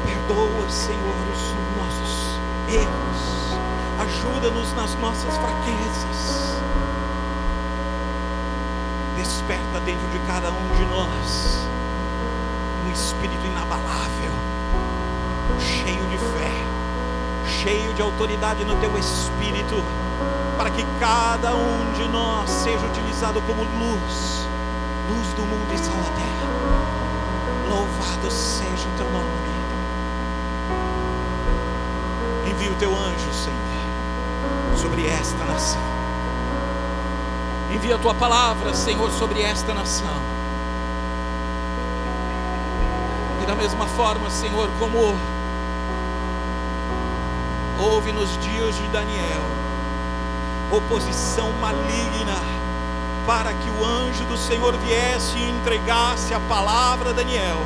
Perdoa, 0.06 0.70
Senhor, 0.70 1.16
os 1.34 1.54
nossos 1.78 2.40
erros. 2.70 3.60
Ajuda-nos 4.00 4.74
nas 4.74 4.96
nossas 4.96 5.36
fraquezas. 5.36 6.60
Desperta 9.50 9.80
dentro 9.80 10.08
de 10.10 10.20
cada 10.28 10.52
um 10.52 10.76
de 10.78 10.86
nós 10.86 11.68
um 12.86 12.92
espírito 12.92 13.48
inabalável, 13.48 14.32
cheio 15.60 16.06
de 16.08 16.18
fé, 16.20 16.52
cheio 17.48 17.92
de 17.96 18.02
autoridade 18.04 18.64
no 18.64 18.76
teu 18.76 18.96
espírito, 18.96 19.84
para 20.56 20.70
que 20.70 20.86
cada 21.00 21.56
um 21.56 21.94
de 21.94 22.08
nós 22.10 22.48
seja 22.48 22.86
utilizado 22.86 23.42
como 23.42 23.64
luz, 23.64 24.46
luz 25.10 25.34
do 25.34 25.42
mundo 25.42 25.74
e 25.74 25.78
sal 25.80 25.96
da 25.96 26.12
terra. 26.12 27.70
Louvado 27.70 28.30
seja 28.30 28.88
o 28.88 28.98
teu 28.98 29.10
nome. 29.12 29.26
Envia 32.48 32.70
o 32.70 32.76
teu 32.76 32.96
anjo, 32.96 33.34
Senhor, 33.34 34.78
sobre 34.78 35.08
esta 35.08 35.44
nação. 35.46 35.99
Envia 37.72 37.96
a 37.96 38.00
tua 38.00 38.16
palavra, 38.16 38.74
Senhor, 38.74 39.12
sobre 39.12 39.44
esta 39.44 39.76
nação. 39.76 40.20
E 43.44 43.46
da 43.46 43.54
mesma 43.56 43.86
forma, 43.86 44.28
Senhor, 44.32 44.68
como 44.80 45.16
houve 47.80 48.12
nos 48.12 48.32
dias 48.40 48.76
de 48.76 48.88
Daniel, 48.88 49.42
oposição 50.72 51.52
maligna, 51.54 52.38
para 53.28 53.54
que 53.54 53.70
o 53.70 53.86
anjo 53.86 54.24
do 54.26 54.36
Senhor 54.36 54.76
viesse 54.78 55.38
e 55.38 55.50
entregasse 55.50 56.34
a 56.34 56.40
palavra 56.40 57.12
a 57.12 57.14
Daniel, 57.14 57.60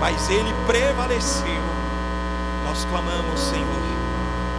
mas 0.00 0.30
ele 0.30 0.54
prevaleceu. 0.66 1.62
Nós 2.64 2.86
clamamos, 2.86 3.38
Senhor, 3.38 3.82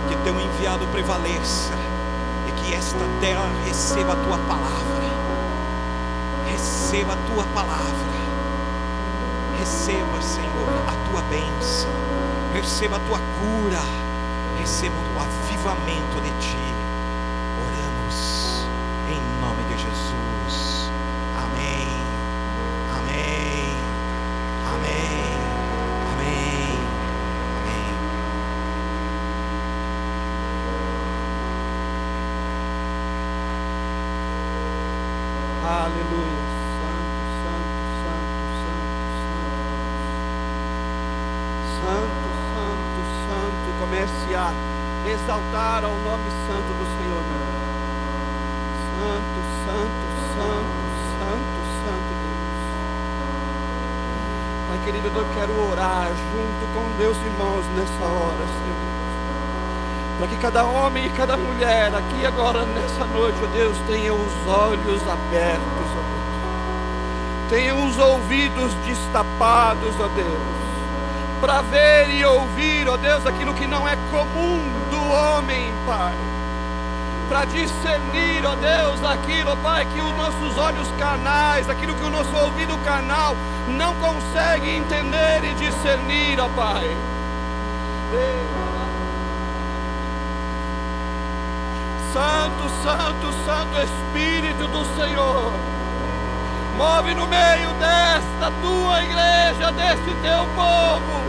que 0.07 0.15
teu 0.23 0.39
enviado 0.39 0.85
prevaleça 0.87 1.76
que 2.67 2.73
esta 2.75 3.05
terra 3.21 3.49
receba 3.65 4.11
a 4.11 4.15
tua 4.17 4.37
palavra, 4.39 5.07
receba 6.51 7.13
a 7.13 7.17
tua 7.33 7.45
palavra, 7.53 8.17
receba, 9.57 10.21
Senhor, 10.21 10.67
a 10.85 11.09
tua 11.09 11.21
bênção, 11.29 11.89
receba 12.53 12.97
a 12.97 12.99
tua 12.99 13.19
cura, 13.19 13.79
receba 14.59 14.95
o 15.15 15.19
avivamento 15.21 16.21
de 16.21 16.29
ti. 16.41 16.57
Oramos 17.65 18.67
em 19.09 19.21
nome 19.39 19.63
de 19.69 19.77
Jesus. 19.81 20.91
Amém. 21.37 21.87
Amém. 22.97 23.77
Amém. 24.73 25.37
Amém. 26.11 26.79
Amém. 27.55 27.97
Aleluia. 35.63 36.47
Santo, 36.77 37.19
santo, 37.43 37.81
santo, 38.03 38.39
santo, 38.63 39.01
santo. 39.27 39.67
Santo, 41.81 42.27
santo, 42.53 42.99
santo. 43.27 43.67
Comece 43.79 44.29
a 44.35 44.53
exaltar 45.11 45.83
ao 45.83 45.95
nome 45.95 46.29
santo 46.47 46.71
do 46.71 46.85
Senhor. 46.97 47.23
meu. 47.27 47.57
Santo, 48.97 49.39
santo, 49.65 50.05
santo, 50.33 50.79
santo, 51.19 51.59
santo 51.83 52.11
Deus. 52.21 52.61
Pai 54.67 54.76
querido, 54.91 55.19
eu 55.19 55.27
quero 55.35 55.69
orar 55.69 56.07
junto 56.07 56.73
com 56.73 56.97
Deus, 56.97 57.17
irmãos, 57.17 57.65
nessa 57.75 58.05
hora, 58.05 58.37
Senhor. 58.37 58.87
Para 60.17 60.27
que 60.27 60.37
cada 60.37 60.63
homem 60.63 61.05
e 61.05 61.09
cada 61.09 61.35
mulher 61.35 61.93
aqui 61.93 62.25
agora, 62.25 62.65
nessa 62.65 63.05
noite, 63.07 63.37
ó 63.43 63.47
Deus, 63.47 63.77
tenha 63.85 64.13
os 64.13 64.47
olhos 64.47 65.01
abertos, 65.01 65.89
ó 65.91 66.01
Deus. 66.07 67.49
Tenha 67.49 67.75
os 67.75 67.99
ouvidos 67.99 68.73
destapados, 68.85 69.93
ó 69.99 70.07
Deus. 70.07 70.57
Para 71.41 71.61
ver 71.63 72.09
e 72.09 72.23
ouvir, 72.23 72.87
ó 72.87 72.95
Deus, 72.95 73.25
aquilo 73.25 73.53
que 73.53 73.67
não 73.67 73.85
é 73.85 73.97
comum 74.09 74.63
do 74.89 75.11
homem, 75.11 75.69
Pai. 75.85 76.15
Para 77.29 77.43
discernir, 77.45 78.45
ó 78.45 78.55
Deus, 78.55 79.03
aquilo, 79.03 79.51
ó 79.51 79.55
Pai, 79.57 79.85
que 79.85 79.99
os 79.99 80.15
nossos 80.15 80.57
olhos 80.57 80.87
carnais, 80.97 81.69
aquilo 81.69 81.93
que 81.93 82.03
o 82.03 82.09
nosso 82.09 82.33
ouvido 82.35 82.77
carnal 82.85 83.35
não 83.67 83.93
consegue 83.95 84.69
entender 84.69 85.43
e 85.43 85.53
discernir, 85.55 86.39
ó 86.39 86.47
Pai. 86.49 86.89
Santo, 92.13 92.69
Santo, 92.81 93.33
Santo 93.45 93.77
Espírito 93.77 94.67
do 94.69 94.85
Senhor, 94.99 95.51
move 96.77 97.13
no 97.13 97.27
meio 97.27 97.69
desta 97.73 98.51
tua 98.61 99.03
igreja, 99.03 99.71
deste 99.73 100.15
teu 100.21 100.47
povo, 100.55 101.21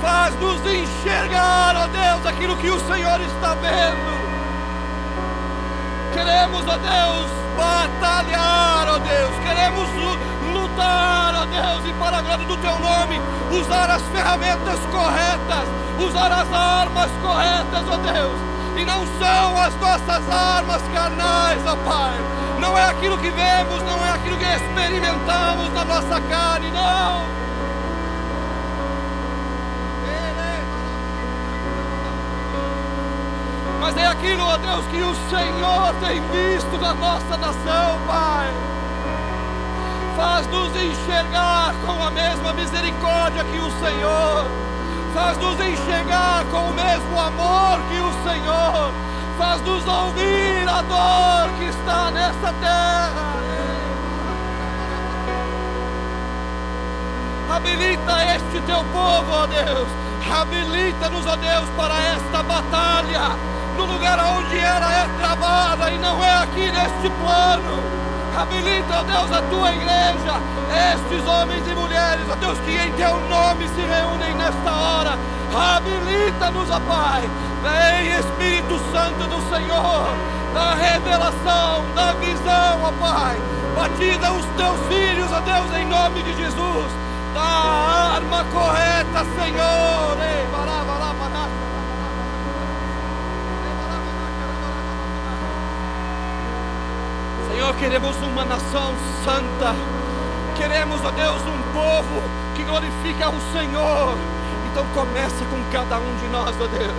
faz-nos 0.00 0.60
enxergar, 0.62 1.76
ó 1.76 1.86
Deus, 1.86 2.26
aquilo 2.26 2.56
que 2.56 2.70
o 2.70 2.80
Senhor 2.88 3.20
está 3.20 3.54
vendo. 3.54 4.17
Queremos, 6.18 6.64
ó 6.66 6.76
Deus, 6.76 7.30
batalhar, 7.56 8.88
ó 8.88 8.98
Deus, 8.98 9.34
queremos 9.46 9.88
lu- 9.94 10.18
lutar, 10.52 11.32
ó 11.36 11.44
Deus, 11.46 11.86
e 11.88 11.92
para 11.94 12.18
a 12.18 12.22
glória 12.22 12.44
do 12.44 12.56
teu 12.56 12.76
nome, 12.80 13.20
usar 13.52 13.88
as 13.90 14.02
ferramentas 14.02 14.80
corretas, 14.90 15.68
usar 16.00 16.32
as 16.32 16.52
armas 16.52 17.10
corretas, 17.22 17.84
ó 17.88 17.96
Deus. 17.98 18.38
E 18.76 18.84
não 18.84 19.06
são 19.18 19.60
as 19.60 19.74
nossas 19.76 20.28
armas 20.30 20.82
carnais, 20.92 21.60
ó 21.66 21.76
Pai. 21.88 22.14
Não 22.58 22.76
é 22.76 22.84
aquilo 22.90 23.16
que 23.18 23.30
vemos, 23.30 23.80
não 23.84 24.04
é 24.04 24.10
aquilo 24.10 24.36
que 24.36 24.44
experimentamos 24.44 25.72
na 25.72 25.84
nossa 25.84 26.20
carne, 26.22 26.68
não. 26.72 27.22
Ele- 30.04 30.66
fazer 33.80 34.06
aquilo, 34.18 34.44
ó 34.44 34.56
Deus, 34.56 34.84
que 34.86 35.00
o 35.02 35.14
Senhor 35.30 35.94
tem 36.00 36.20
visto 36.28 36.76
na 36.78 36.92
nossa 36.94 37.36
nação, 37.36 37.98
Pai. 38.06 38.48
Faz-nos 40.16 40.74
enxergar 40.74 41.72
com 41.86 42.02
a 42.02 42.10
mesma 42.10 42.52
misericórdia 42.52 43.44
que 43.44 43.58
o 43.58 43.70
Senhor. 43.78 44.46
Faz-nos 45.14 45.60
enxergar 45.60 46.44
com 46.50 46.70
o 46.70 46.74
mesmo 46.74 47.20
amor 47.20 47.78
que 47.88 48.00
o 48.00 48.28
Senhor. 48.28 48.92
Faz-nos 49.38 49.86
ouvir 49.86 50.68
a 50.68 50.82
dor 50.82 51.50
que 51.58 51.66
está 51.66 52.10
nessa 52.10 52.52
terra. 52.60 53.38
Habilita 57.50 58.24
este 58.34 58.60
teu 58.66 58.84
povo, 58.92 59.30
ó 59.30 59.46
Deus. 59.46 59.88
Habilita-nos, 60.28 61.26
ó 61.26 61.36
Deus, 61.36 61.68
para 61.76 61.98
esta 62.00 62.42
batalha. 62.42 63.57
No 63.78 63.84
lugar 63.84 64.18
onde 64.18 64.58
era 64.58 64.92
é 64.92 65.08
travada 65.20 65.88
e 65.88 65.98
não 65.98 66.22
é 66.24 66.42
aqui 66.42 66.68
neste 66.72 67.08
plano. 67.22 67.80
Habilita, 68.36 68.98
ó 68.98 69.02
Deus, 69.04 69.30
a 69.30 69.40
tua 69.42 69.72
igreja, 69.72 70.34
estes 70.92 71.24
homens 71.28 71.62
e 71.64 71.74
mulheres, 71.76 72.24
ó 72.28 72.34
Deus, 72.34 72.58
que 72.58 72.72
em 72.72 72.90
teu 72.94 73.20
nome 73.28 73.68
se 73.68 73.80
reúnem 73.80 74.34
nesta 74.34 74.72
hora. 74.72 75.16
Habilita-nos, 75.54 76.68
ó 76.70 76.80
Pai. 76.80 77.30
Vem, 77.62 78.18
Espírito 78.18 78.80
Santo 78.90 79.28
do 79.28 79.40
Senhor, 79.54 80.08
da 80.52 80.74
revelação, 80.74 81.84
da 81.94 82.14
visão, 82.14 82.82
ó 82.82 82.92
Pai. 82.98 83.40
Batiza 83.76 84.32
os 84.32 84.44
teus 84.56 84.80
filhos, 84.88 85.30
ó 85.30 85.38
Deus, 85.38 85.72
em 85.76 85.86
nome 85.86 86.20
de 86.24 86.36
Jesus. 86.36 86.92
Da 87.32 88.16
arma 88.16 88.44
correta, 88.52 89.24
Senhor. 89.36 90.18
Ei, 90.20 90.46
bará. 90.50 90.77
Senhor, 97.58 97.74
queremos 97.74 98.16
uma 98.18 98.44
nação 98.44 98.94
santa. 99.24 99.74
Queremos, 100.56 101.04
ó 101.04 101.10
Deus, 101.10 101.42
um 101.42 101.60
povo 101.72 102.22
que 102.54 102.62
glorifica 102.62 103.30
o 103.30 103.40
Senhor. 103.52 104.16
Então 104.70 104.86
começa 104.94 105.44
com 105.44 105.60
cada 105.72 105.98
um 105.98 106.16
de 106.18 106.28
nós, 106.28 106.54
ó 106.54 106.68
Deus. 106.68 106.94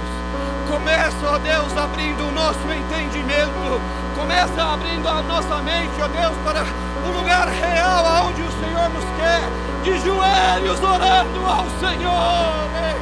Começa, 0.67 1.15
ó 1.23 1.37
Deus, 1.37 1.77
abrindo 1.77 2.27
o 2.27 2.31
nosso 2.33 2.59
entendimento. 2.73 3.81
Começa 4.17 4.61
abrindo 4.61 5.07
a 5.07 5.21
nossa 5.21 5.61
mente, 5.61 5.95
ó 6.01 6.09
Deus, 6.09 6.35
para 6.43 6.65
o 7.07 7.17
lugar 7.17 7.47
real 7.47 8.05
aonde 8.05 8.41
o 8.41 8.51
Senhor 8.51 8.89
nos 8.89 9.05
quer. 9.15 9.39
De 9.81 9.97
joelhos 9.99 10.83
orando 10.83 11.39
ao 11.45 11.69
Senhor. 11.79 12.67
Ei, 12.83 12.99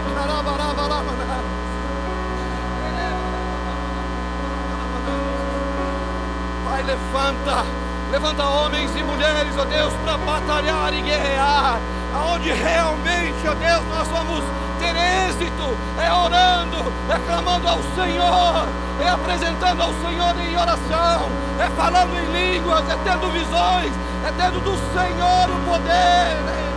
Pai, 6.77 6.83
levanta, 6.83 7.65
levanta 8.11 8.43
homens 8.43 8.95
e 8.95 9.01
mulheres, 9.01 9.57
ó 9.57 9.65
Deus, 9.65 9.91
para 10.03 10.15
batalhar 10.15 10.93
e 10.93 11.01
guerrear, 11.01 11.79
aonde 12.13 12.51
realmente, 12.51 13.47
ó 13.47 13.55
Deus, 13.55 13.83
nós 13.89 14.07
vamos 14.09 14.43
ter 14.77 14.95
êxito, 14.95 15.75
é 15.99 16.13
orando, 16.13 16.93
é 17.09 17.17
clamando 17.25 17.67
ao 17.67 17.79
Senhor, 17.95 18.67
é 19.03 19.09
apresentando 19.09 19.81
ao 19.81 19.91
Senhor 19.93 20.35
em 20.39 20.55
oração, 20.55 21.31
é 21.59 21.67
falando 21.75 22.15
em 22.15 22.53
línguas, 22.53 22.87
é 22.91 22.97
tendo 23.03 23.31
visões, 23.31 23.91
é 24.23 24.31
tendo 24.37 24.59
do 24.63 24.77
Senhor 24.93 25.49
o 25.49 25.71
poder. 25.71 26.76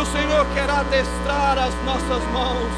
O 0.00 0.06
Senhor 0.06 0.46
quer 0.54 0.70
adestrar 0.70 1.58
as 1.58 1.74
nossas 1.84 2.22
mãos. 2.32 2.70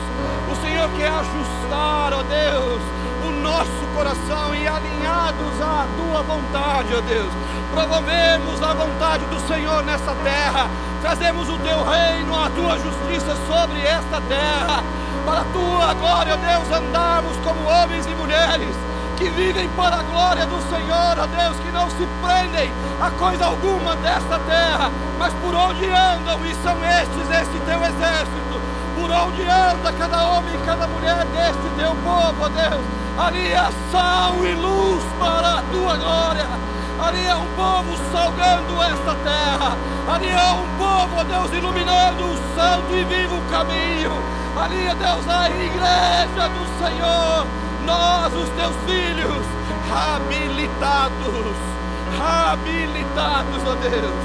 O 0.50 0.56
Senhor 0.62 0.88
quer 0.96 1.08
ajustar, 1.08 2.14
ó 2.14 2.22
Deus, 2.22 2.80
o 3.26 3.30
nosso 3.42 3.86
coração 3.94 4.54
e 4.54 4.66
alinhados 4.66 5.60
à 5.60 5.86
tua 5.96 6.22
vontade, 6.22 6.94
ó 6.94 7.00
Deus. 7.02 7.30
Promovemos 7.74 8.62
a 8.62 8.72
vontade 8.72 9.24
do 9.26 9.38
Senhor 9.46 9.82
nessa 9.82 10.14
terra. 10.24 10.70
Trazemos 11.02 11.48
o 11.50 11.58
teu 11.58 11.84
reino, 11.84 12.34
a 12.34 12.48
tua 12.50 12.78
justiça 12.78 13.36
sobre 13.46 13.80
esta 13.82 14.20
terra. 14.22 14.82
Para 15.26 15.40
a 15.40 15.44
tua 15.44 15.94
glória, 15.94 16.34
ó 16.34 16.36
Deus, 16.36 16.72
andarmos 16.72 17.36
como 17.44 17.68
homens 17.68 18.06
e 18.06 18.14
mulheres 18.14 18.89
que 19.20 19.28
vivem 19.28 19.68
para 19.76 19.96
a 19.96 20.02
glória 20.02 20.46
do 20.46 20.58
Senhor, 20.70 21.18
ó 21.18 21.26
Deus, 21.26 21.58
que 21.58 21.70
não 21.72 21.90
se 21.90 22.08
prendem 22.24 22.72
a 22.98 23.10
coisa 23.10 23.44
alguma 23.44 23.94
desta 23.96 24.38
terra, 24.48 24.90
mas 25.18 25.34
por 25.34 25.54
onde 25.54 25.84
andam, 25.84 26.40
e 26.46 26.54
são 26.64 26.82
estes, 26.82 27.28
este 27.28 27.58
teu 27.66 27.84
exército, 27.84 28.60
por 28.98 29.10
onde 29.10 29.42
anda 29.42 29.92
cada 29.98 30.24
homem 30.24 30.54
e 30.54 30.64
cada 30.64 30.86
mulher 30.86 31.26
deste 31.26 31.68
teu 31.76 31.94
povo, 31.96 32.44
ó 32.44 32.48
Deus, 32.48 32.82
ali 33.18 33.46
é 33.52 33.68
sal 33.92 34.36
e 34.42 34.54
luz 34.54 35.04
para 35.18 35.58
a 35.58 35.62
tua 35.70 35.96
glória. 35.96 36.48
Ali 36.98 37.26
é 37.26 37.34
um 37.34 37.46
povo 37.56 37.98
salgando 38.12 38.82
esta 38.82 39.14
terra. 39.22 39.76
Ali 40.08 40.28
é 40.28 40.52
um 40.52 40.66
povo, 40.78 41.16
ó 41.16 41.24
Deus, 41.24 41.50
iluminando 41.52 42.24
o 42.24 42.36
santo 42.54 42.94
e 42.94 43.04
vivo 43.04 43.40
caminho. 43.50 44.12
Ali 44.56 44.86
é 44.86 44.94
Deus, 44.94 45.28
a 45.28 45.48
igreja 45.48 46.48
do 46.48 46.84
Senhor 46.84 47.69
nós, 47.90 48.32
os 48.34 48.48
teus 48.50 48.76
filhos, 48.86 49.44
habilitados, 49.90 51.56
habilitados, 52.20 53.62
ó 53.66 53.74
Deus, 53.74 54.24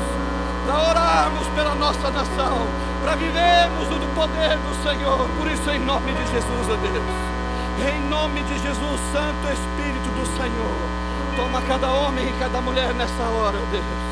para 0.65 0.89
orarmos 0.89 1.47
pela 1.55 1.73
nossa 1.73 2.11
nação, 2.11 2.67
para 3.03 3.15
vivermos 3.15 3.87
do 3.87 4.15
poder 4.15 4.57
do 4.57 4.83
Senhor. 4.83 5.27
Por 5.37 5.47
isso, 5.47 5.69
em 5.71 5.79
nome 5.79 6.11
de 6.11 6.25
Jesus, 6.31 6.65
ó 6.69 6.75
Deus, 6.75 7.89
em 7.89 8.07
nome 8.07 8.41
de 8.43 8.59
Jesus, 8.59 9.01
Santo 9.11 9.45
Espírito 9.51 10.09
do 10.13 10.25
Senhor, 10.37 10.77
toma 11.35 11.61
cada 11.63 11.91
homem 11.91 12.27
e 12.29 12.39
cada 12.39 12.61
mulher 12.61 12.93
nessa 12.93 13.23
hora, 13.23 13.57
ó 13.57 13.71
Deus. 13.71 14.05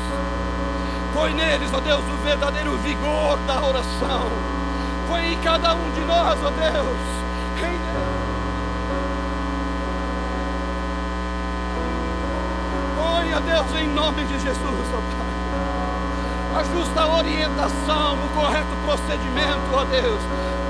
Põe 1.14 1.32
neles, 1.32 1.72
ó 1.72 1.78
Deus, 1.78 2.02
o 2.02 2.24
verdadeiro 2.24 2.76
vigor 2.78 3.38
da 3.46 3.62
oração. 3.62 4.28
Põe 5.08 5.34
em 5.34 5.38
cada 5.42 5.74
um 5.74 5.90
de 5.92 6.00
nós, 6.00 6.42
ó 6.42 6.50
Deus, 6.50 6.98
em 7.62 7.84
Ó 13.14 13.40
Deus, 13.40 13.80
em 13.80 13.88
nome 13.88 14.24
de 14.24 14.38
Jesus, 14.40 14.58
ó 14.92 15.00
Pai. 15.16 16.64
A 16.96 17.16
orientação, 17.16 18.14
o 18.14 18.28
correto 18.34 18.76
procedimento, 18.84 19.72
ó 19.72 19.84
Deus. 19.84 20.20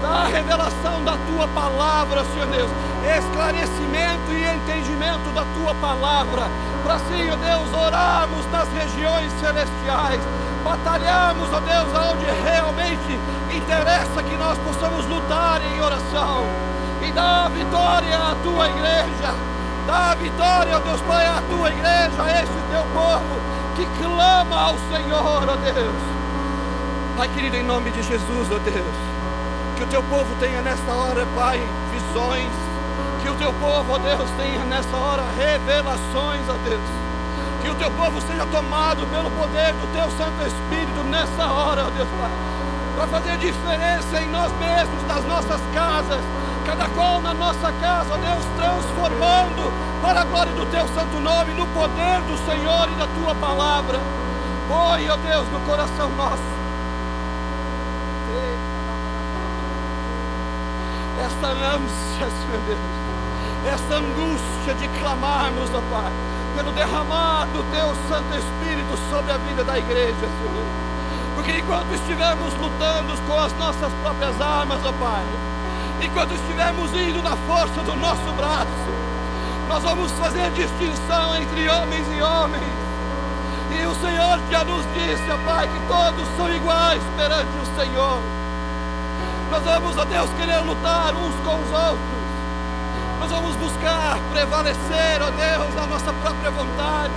Da 0.02 0.24
revelação 0.24 1.02
da 1.04 1.16
tua 1.26 1.48
palavra, 1.48 2.24
Senhor 2.32 2.46
Deus. 2.48 2.70
Esclarecimento 3.18 4.32
e 4.32 4.44
entendimento 4.44 5.32
da 5.34 5.44
tua 5.54 5.74
palavra. 5.74 6.42
Para 6.82 6.94
assim, 6.94 7.30
ó 7.30 7.36
Deus, 7.36 7.72
orarmos 7.72 8.46
nas 8.50 8.68
regiões 8.72 9.32
celestiais. 9.40 10.20
Batalharmos, 10.62 11.48
ó 11.52 11.60
Deus, 11.60 11.94
aonde 11.94 12.26
realmente 12.42 13.18
interessa 13.54 14.22
que 14.22 14.36
nós 14.36 14.58
possamos 14.58 15.06
lutar 15.06 15.60
em 15.62 15.80
oração. 15.80 16.44
E 17.06 17.12
dar 17.12 17.48
vitória 17.50 18.16
à 18.16 18.34
tua 18.42 18.68
igreja 18.68 19.54
Dá 19.86 20.12
a 20.12 20.14
vitória, 20.14 20.76
ó 20.76 20.80
Deus 20.80 21.00
Pai, 21.02 21.26
à 21.26 21.42
tua 21.50 21.68
igreja, 21.68 22.22
a 22.22 22.42
este 22.42 22.54
teu 22.70 22.82
povo 22.94 23.40
que 23.76 23.86
clama 24.02 24.68
ao 24.68 24.78
Senhor, 24.90 25.48
ó 25.48 25.56
Deus. 25.56 26.02
Pai 27.16 27.28
querido, 27.28 27.56
em 27.56 27.62
nome 27.62 27.90
de 27.90 28.02
Jesus, 28.02 28.48
ó 28.50 28.58
Deus, 28.58 28.96
que 29.76 29.84
o 29.84 29.86
teu 29.86 30.02
povo 30.04 30.34
tenha 30.40 30.62
nesta 30.62 30.90
hora, 30.90 31.26
Pai, 31.34 31.60
visões. 31.92 32.50
Que 33.22 33.28
o 33.28 33.34
teu 33.34 33.52
povo, 33.54 33.94
ó 33.94 33.98
Deus, 33.98 34.30
tenha 34.38 34.64
nessa 34.64 34.96
hora 34.96 35.22
revelações, 35.36 36.42
ó 36.48 36.56
Deus. 36.68 36.80
Que 37.62 37.70
o 37.70 37.74
teu 37.74 37.90
povo 37.90 38.20
seja 38.22 38.46
tomado 38.46 39.06
pelo 39.06 39.30
poder 39.30 39.72
do 39.74 39.92
teu 39.92 40.10
Santo 40.16 40.46
Espírito 40.46 41.02
nessa 41.10 41.44
hora, 41.46 41.86
ó 41.86 41.90
Deus 41.90 42.08
Pai. 42.20 42.53
Para 43.04 43.20
fazer 43.20 43.36
diferença 43.36 44.18
em 44.18 44.30
nós 44.30 44.50
mesmos, 44.52 45.06
nas 45.06 45.22
nossas 45.26 45.60
casas, 45.74 46.20
cada 46.64 46.88
qual 46.88 47.20
na 47.20 47.34
nossa 47.34 47.70
casa, 47.72 48.16
Deus, 48.16 48.42
transformando 48.56 49.70
para 50.00 50.22
a 50.22 50.24
glória 50.24 50.52
do 50.52 50.64
teu 50.70 50.88
santo 50.88 51.20
nome, 51.20 51.52
no 51.52 51.66
poder 51.66 52.22
do 52.22 52.34
Senhor 52.46 52.88
e 52.88 52.94
da 52.94 53.06
tua 53.08 53.34
palavra. 53.34 54.00
Põe, 54.66 55.06
ó 55.10 55.16
Deus, 55.18 55.46
no 55.50 55.60
coração 55.66 56.08
nosso. 56.16 56.42
Esta 61.26 61.48
ânsia, 61.48 62.26
Senhor 62.26 62.62
Deus, 62.66 62.78
esta 63.70 63.96
angústia 63.96 64.74
de 64.80 64.88
clamarmos, 64.98 65.68
ó 65.74 65.82
Pai, 65.90 66.12
pelo 66.56 66.72
derramar 66.72 67.44
do 67.52 67.62
teu 67.70 67.94
Santo 68.08 68.34
Espírito 68.34 68.96
sobre 69.10 69.30
a 69.30 69.36
vida 69.36 69.62
da 69.62 69.78
igreja, 69.78 70.14
Senhor. 70.20 70.93
Porque 71.44 71.58
enquanto 71.58 71.92
estivermos 71.92 72.54
lutando 72.54 73.14
com 73.28 73.38
as 73.38 73.52
nossas 73.58 73.92
próprias 74.00 74.40
armas, 74.40 74.80
ó 74.82 74.92
Pai, 74.92 75.22
enquanto 76.00 76.32
estivermos 76.32 76.90
indo 76.94 77.22
na 77.22 77.36
força 77.36 77.82
do 77.82 77.94
nosso 77.96 78.32
braço, 78.34 78.66
nós 79.68 79.82
vamos 79.82 80.10
fazer 80.12 80.50
distinção 80.52 81.36
entre 81.36 81.68
homens 81.68 82.06
e 82.16 82.22
homens. 82.22 82.64
E 83.78 83.86
o 83.86 83.94
Senhor 83.96 84.40
já 84.50 84.64
nos 84.64 84.86
disse, 84.94 85.30
ó 85.30 85.36
Pai, 85.44 85.68
que 85.68 85.80
todos 85.86 86.26
são 86.38 86.50
iguais 86.50 87.02
perante 87.14 87.52
o 87.58 87.78
Senhor. 87.78 88.22
Nós 89.50 89.62
vamos, 89.64 89.98
ó 89.98 90.04
Deus, 90.06 90.30
querer 90.38 90.60
lutar 90.62 91.12
uns 91.14 91.34
com 91.44 91.60
os 91.60 91.70
outros. 91.70 92.24
Nós 93.20 93.30
vamos 93.30 93.54
buscar 93.56 94.18
prevalecer, 94.32 95.20
ó 95.20 95.30
Deus, 95.30 95.76
a 95.76 95.86
nossa 95.88 96.10
própria 96.22 96.50
vontade. 96.50 97.12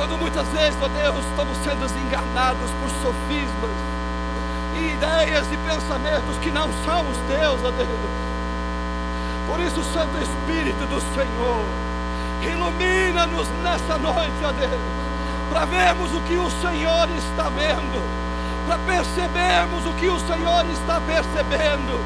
Quando 0.00 0.16
muitas 0.16 0.48
vezes, 0.48 0.78
ó 0.80 0.88
Deus, 0.88 1.22
estamos 1.26 1.58
sendo 1.58 1.84
enganados 2.00 2.70
por 2.80 2.88
sofismas 3.02 3.76
e 4.74 4.94
ideias 4.94 5.46
e 5.52 5.56
pensamentos 5.58 6.38
que 6.40 6.50
não 6.50 6.72
são 6.86 7.02
os 7.02 7.18
teus, 7.28 7.60
ó 7.62 7.70
Deus. 7.70 8.10
Por 9.46 9.60
isso, 9.60 9.84
Santo 9.92 10.16
Espírito 10.16 10.86
do 10.86 11.02
Senhor, 11.12 11.66
ilumina-nos 12.40 13.46
nessa 13.62 13.98
noite, 13.98 14.42
ó 14.42 14.52
Deus, 14.52 14.80
para 15.50 15.66
vermos 15.66 16.14
o 16.14 16.20
que 16.22 16.38
o 16.38 16.48
Senhor 16.48 17.06
está 17.18 17.50
vendo, 17.50 18.02
para 18.66 18.78
percebermos 18.78 19.84
o 19.84 19.92
que 20.00 20.08
o 20.08 20.18
Senhor 20.20 20.64
está 20.72 20.98
percebendo. 21.02 22.00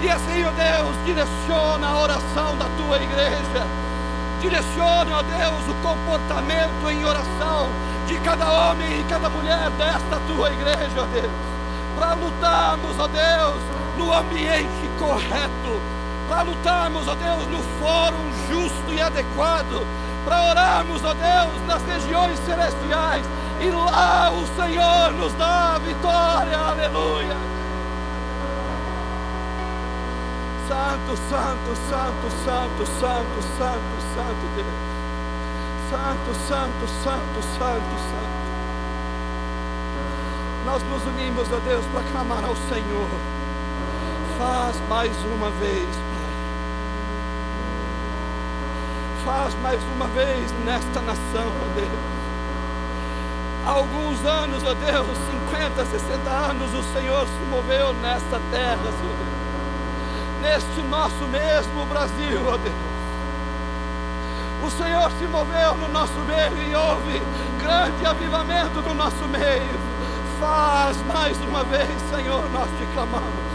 E 0.00 0.08
assim, 0.08 0.42
ó 0.44 0.50
Deus, 0.50 0.96
direciona 1.04 1.88
a 1.88 2.00
oração 2.04 2.56
da 2.56 2.64
tua 2.78 2.96
igreja. 2.96 3.84
Direciona, 4.44 5.16
ó 5.16 5.22
Deus, 5.22 5.68
o 5.70 5.74
comportamento 5.82 6.90
em 6.90 7.02
oração 7.02 7.70
de 8.06 8.20
cada 8.20 8.44
homem 8.52 9.00
e 9.00 9.04
cada 9.04 9.30
mulher 9.30 9.70
desta 9.70 10.20
tua 10.26 10.52
igreja, 10.52 11.00
ó 11.00 11.06
Deus. 11.06 11.32
Para 11.96 12.12
lutarmos, 12.12 12.98
ó 12.98 13.08
Deus, 13.08 13.62
no 13.96 14.12
ambiente 14.12 14.90
correto. 14.98 15.80
Para 16.28 16.42
lutarmos, 16.42 17.08
ó 17.08 17.14
Deus, 17.14 17.46
no 17.46 17.62
fórum 17.80 18.30
justo 18.46 18.92
e 18.92 19.00
adequado. 19.00 19.86
Para 20.26 20.50
orarmos, 20.50 21.02
ó 21.02 21.14
Deus, 21.14 21.66
nas 21.66 21.82
regiões 21.84 22.38
celestiais. 22.40 23.24
E 23.62 23.70
lá 23.70 24.30
o 24.30 24.46
Senhor 24.60 25.10
nos 25.12 25.32
dá 25.38 25.76
a 25.76 25.78
vitória. 25.78 26.58
Aleluia. 26.58 27.53
Santo, 30.74 31.16
santo, 31.30 31.76
santo, 31.88 32.30
santo, 32.44 32.84
santo, 32.98 33.42
santo, 33.56 33.94
santo 34.12 34.44
Deus. 34.56 34.66
Santo, 35.88 36.34
santo, 36.48 36.88
santo, 37.04 37.42
santo, 37.56 37.94
santo. 38.10 38.42
Nós 40.66 40.82
nos 40.82 41.04
unimos 41.06 41.52
a 41.52 41.58
Deus 41.58 41.84
para 41.92 42.02
clamar 42.10 42.44
ao 42.44 42.56
Senhor. 42.56 43.08
Faz 44.36 44.74
mais 44.88 45.12
uma 45.36 45.48
vez, 45.50 45.86
Pai. 45.86 46.26
Faz 49.24 49.54
mais 49.62 49.80
uma 49.94 50.08
vez 50.08 50.50
nesta 50.64 51.00
nação, 51.02 51.52
ó 51.62 51.68
Deus. 51.76 52.14
Há 53.64 53.70
alguns 53.70 54.24
anos, 54.24 54.64
ó 54.64 54.74
Deus, 54.74 55.16
50, 55.52 55.84
60 55.84 56.30
anos, 56.30 56.74
o 56.74 56.82
Senhor 56.92 57.24
se 57.28 57.44
moveu 57.48 57.92
nesta 57.92 58.40
terra, 58.50 58.82
Senhor 58.82 59.16
Deus 59.18 59.43
neste 60.44 60.82
nosso 60.82 61.26
mesmo 61.32 61.86
Brasil, 61.86 62.38
ó 62.46 62.58
Deus. 62.58 62.74
O 64.62 64.70
Senhor 64.70 65.10
se 65.18 65.24
moveu 65.26 65.74
no 65.74 65.88
nosso 65.88 66.18
meio 66.26 66.68
e 66.68 66.76
houve 66.76 67.22
grande 67.58 68.06
avivamento 68.06 68.82
no 68.82 68.94
nosso 68.94 69.24
meio. 69.28 69.94
Faz 70.38 70.96
mais 71.06 71.36
uma 71.48 71.64
vez, 71.64 71.88
Senhor, 72.10 72.44
nós 72.50 72.68
te 72.78 72.86
clamamos. 72.92 73.54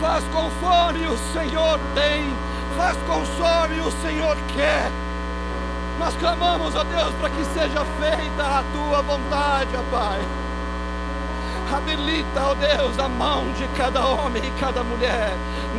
Faz 0.00 0.24
conforme 0.32 1.06
o 1.06 1.18
Senhor 1.32 1.78
tem, 1.94 2.34
faz 2.76 2.96
conforme 3.06 3.80
o 3.80 3.90
Senhor 4.02 4.36
quer. 4.54 4.90
Nós 5.98 6.14
clamamos, 6.16 6.74
ó 6.74 6.84
Deus, 6.84 7.14
para 7.14 7.30
que 7.30 7.44
seja 7.44 7.84
feita 8.00 8.42
a 8.42 8.64
tua 8.72 9.02
vontade, 9.02 9.70
ó 9.76 9.96
Pai. 9.96 10.45
Habilita, 11.72 12.40
ó 12.42 12.54
Deus, 12.54 12.98
a 12.98 13.08
mão 13.08 13.52
de 13.52 13.66
cada 13.76 14.04
homem 14.06 14.42
e 14.44 14.60
cada 14.60 14.84
mulher 14.84 15.32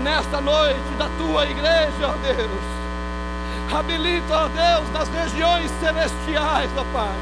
nesta 0.03 0.41
noite 0.41 0.79
da 0.97 1.07
tua 1.17 1.45
igreja, 1.45 2.07
ó 2.07 2.13
Deus. 2.17 2.77
Habilita, 3.73 4.35
ó 4.35 4.47
Deus, 4.47 4.91
nas 4.91 5.07
regiões 5.09 5.71
celestiais, 5.79 6.69
ó 6.77 6.83
Pai. 6.93 7.15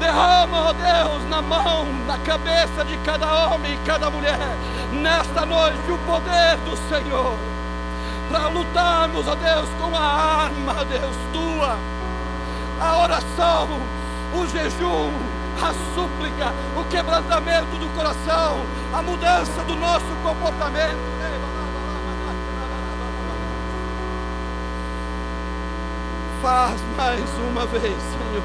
Derrama, 0.00 0.68
ó 0.68 0.72
Deus, 0.72 1.28
na 1.30 1.40
mão, 1.40 1.86
na 2.06 2.18
cabeça 2.18 2.84
de 2.84 2.96
cada 2.98 3.46
homem 3.46 3.74
e 3.74 3.86
cada 3.86 4.10
mulher, 4.10 4.38
nesta 4.92 5.46
noite, 5.46 5.90
o 5.90 5.98
poder 5.98 6.56
do 6.64 6.76
Senhor. 6.88 7.36
Para 8.28 8.48
lutarmos, 8.48 9.26
ó 9.28 9.34
Deus, 9.36 9.68
com 9.80 9.96
a 9.96 10.44
arma, 10.44 10.84
Deus, 10.84 11.16
tua. 11.32 11.78
A 12.80 12.98
oração, 12.98 13.68
o 14.34 14.46
jejum, 14.48 15.12
a 15.62 15.72
súplica, 15.94 16.52
o 16.76 16.84
quebrantamento 16.84 17.76
do 17.78 17.88
coração, 17.94 18.64
a 18.92 19.02
mudança 19.02 19.62
do 19.64 19.74
nosso 19.76 20.06
comportamento. 20.22 21.16
Faz 26.42 26.80
mais 26.96 27.24
uma 27.50 27.66
vez, 27.66 27.82
Senhor. 27.82 28.42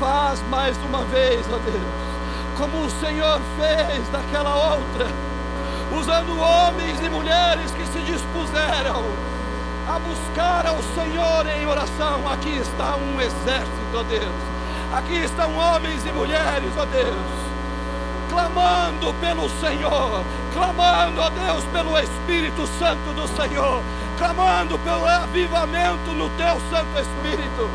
Faz 0.00 0.42
mais 0.48 0.76
uma 0.78 1.04
vez, 1.04 1.46
ó 1.52 1.58
Deus, 1.58 2.56
como 2.56 2.84
o 2.84 2.90
Senhor 2.90 3.40
fez 3.56 4.08
daquela 4.08 4.74
outra, 4.74 5.06
usando 5.96 6.40
homens 6.40 7.00
e 7.00 7.08
mulheres 7.08 7.70
que 7.72 7.84
se 7.86 8.00
dispuseram 8.00 9.04
a 9.88 9.98
buscar 9.98 10.66
ao 10.66 10.82
Senhor 10.94 11.46
em 11.46 11.66
oração. 11.66 12.28
Aqui 12.28 12.56
está 12.56 12.96
um 12.96 13.20
exército, 13.20 13.96
ó 13.96 14.02
Deus 14.02 14.57
Aqui 14.92 15.18
estão 15.18 15.54
homens 15.54 16.04
e 16.06 16.12
mulheres, 16.12 16.72
ó 16.78 16.86
Deus, 16.86 17.14
clamando 18.30 19.12
pelo 19.20 19.48
Senhor, 19.60 20.24
clamando, 20.54 21.20
ó 21.20 21.28
Deus, 21.28 21.62
pelo 21.64 21.98
Espírito 21.98 22.66
Santo 22.78 23.12
do 23.12 23.28
Senhor, 23.28 23.82
clamando 24.16 24.78
pelo 24.78 25.04
avivamento 25.04 26.10
no 26.12 26.30
teu 26.30 26.58
Santo 26.70 26.98
Espírito. 26.98 27.68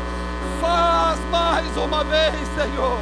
Faz 0.60 1.20
mais 1.30 1.76
uma 1.76 2.02
vez, 2.02 2.34
Senhor. 2.56 2.98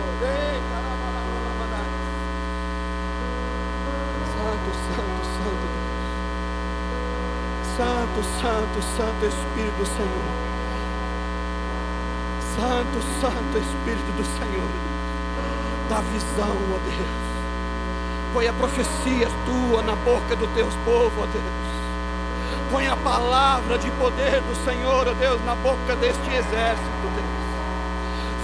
Santo, 4.36 4.70
Santo, 4.94 5.24
Santo. 5.38 5.82
Santo, 7.76 8.22
Santo, 8.42 8.82
Santo 8.96 9.24
Espírito 9.24 9.78
do 9.78 9.86
Senhor. 9.86 10.51
Santo, 12.56 13.00
Santo 13.20 13.58
Espírito 13.58 14.12
do 14.16 14.24
Senhor, 14.38 14.68
dá 15.88 16.00
visão, 16.12 16.56
ó 16.72 16.78
Deus. 16.84 17.32
Põe 18.34 18.48
a 18.48 18.52
profecia 18.52 19.28
tua 19.46 19.82
na 19.82 19.94
boca 19.96 20.36
do 20.36 20.46
teus 20.54 20.74
povos, 20.84 21.12
ó 21.18 21.26
Deus. 21.26 21.72
Põe 22.70 22.86
a 22.86 22.96
palavra 22.96 23.78
de 23.78 23.90
poder 23.92 24.40
do 24.42 24.54
Senhor, 24.64 25.08
ó 25.08 25.14
Deus, 25.14 25.42
na 25.44 25.54
boca 25.56 25.96
deste 25.96 26.28
exército, 26.28 27.08
Deus. 27.14 27.21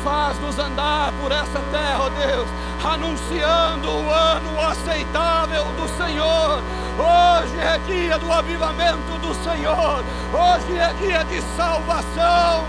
Faz-nos 0.04 0.58
andar 0.58 1.12
por 1.20 1.32
essa 1.32 1.60
terra, 1.72 2.04
ó 2.04 2.08
Deus, 2.08 2.48
anunciando 2.84 3.88
o 3.90 4.10
ano 4.10 4.60
aceitável 4.60 5.64
do 5.72 5.88
Senhor. 5.96 6.62
Hoje 6.98 7.58
é 7.58 7.78
dia 7.86 8.18
do 8.18 8.32
avivamento 8.32 9.18
do 9.20 9.34
Senhor. 9.42 10.04
Hoje 10.32 10.78
é 10.78 10.92
dia 11.00 11.24
de 11.24 11.42
salvação. 11.56 12.64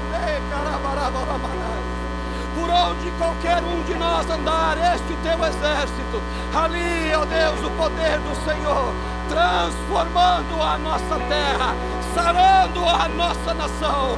Por 2.55 2.69
onde 2.69 3.11
qualquer 3.11 3.63
um 3.63 3.83
de 3.83 3.93
nós 3.93 4.29
andar, 4.29 4.77
este 4.95 5.15
teu 5.23 5.45
exército, 5.45 6.21
ali, 6.53 7.13
ó 7.15 7.25
Deus, 7.25 7.63
o 7.63 7.69
poder 7.77 8.19
do 8.19 8.35
Senhor, 8.43 8.93
transformando 9.29 10.61
a 10.61 10.77
nossa 10.77 11.19
terra, 11.29 11.75
sarando 12.13 12.83
a 12.85 13.07
nossa 13.07 13.53
nação. 13.53 14.17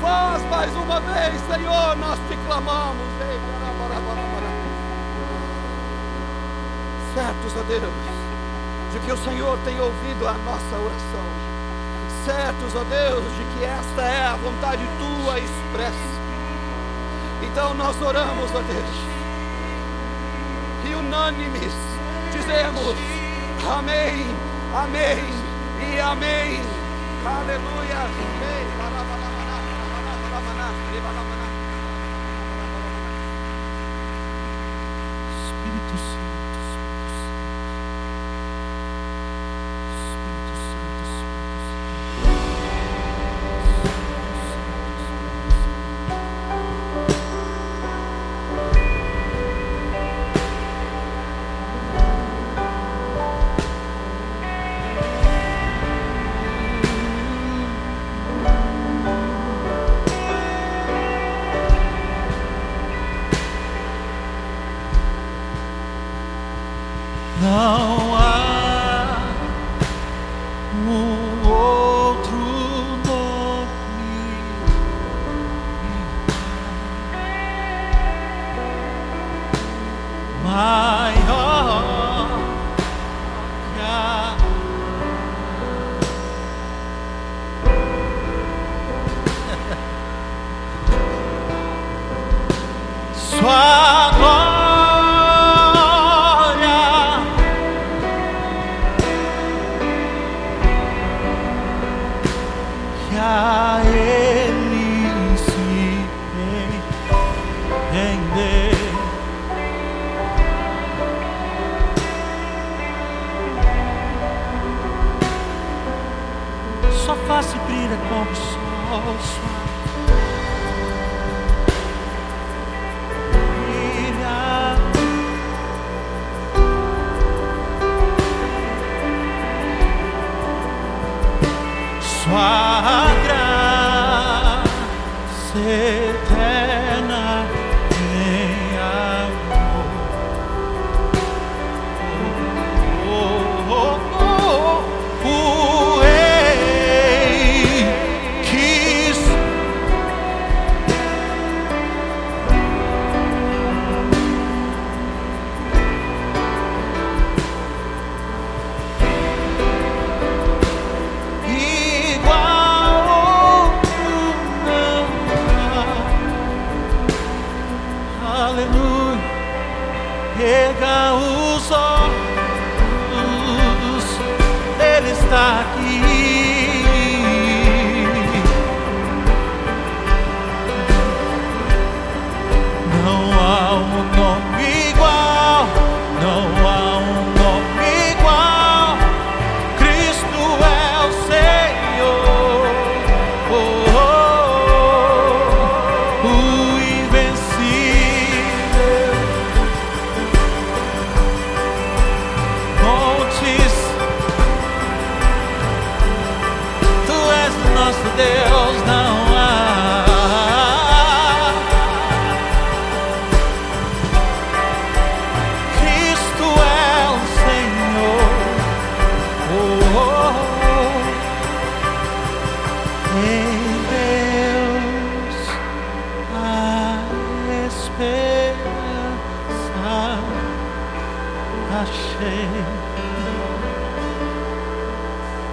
Faz 0.00 0.42
mais 0.50 0.74
uma 0.76 1.00
vez, 1.00 1.40
Senhor, 1.46 1.96
nós 1.96 2.18
te 2.28 2.36
clamamos. 2.46 3.10
Certos, 7.14 7.56
ó 7.56 7.62
Deus, 7.62 7.92
de 8.92 9.00
que 9.00 9.12
o 9.12 9.16
Senhor 9.16 9.58
tem 9.64 9.80
ouvido 9.80 10.28
a 10.28 10.34
nossa 10.34 10.76
oração. 10.76 11.26
Certos, 12.24 12.76
ó 12.76 12.84
Deus, 12.84 13.24
de 13.36 13.44
que 13.52 13.64
esta 13.64 14.02
é 14.02 14.26
a 14.26 14.36
vontade 14.36 14.82
tua 14.98 15.38
expressa. 15.38 16.20
Então 17.42 17.74
nós 17.74 18.00
oramos, 18.00 18.50
ó 18.54 18.60
Deus, 18.60 18.96
e 20.88 20.94
unânimes 20.94 21.74
dizemos: 22.32 22.96
Amém, 23.68 24.24
Amém 24.72 25.18
e 25.80 25.98
amém. 25.98 26.62
Aleluia. 27.26 28.06
Ei, 28.40 28.69
barabarabará, 28.69 28.69
maná, 30.40 30.66
arriba 30.88 31.12
la 31.12 31.22
maná. 31.22 31.49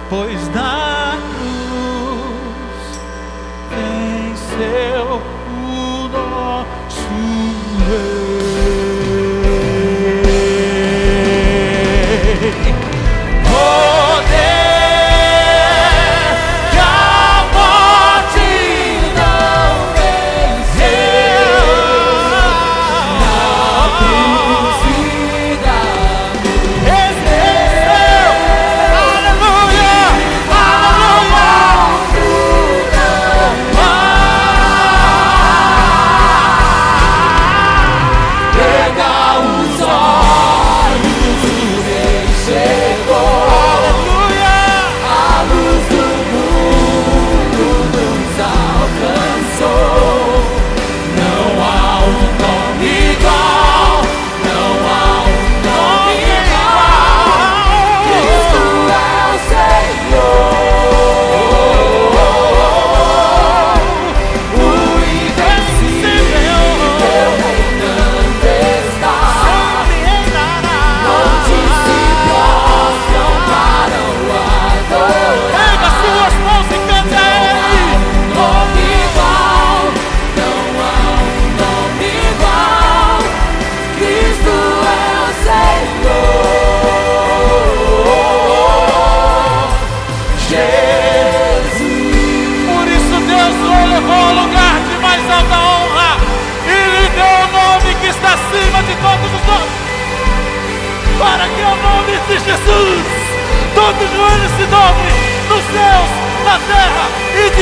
Pois 0.08 0.48
na 0.54 0.97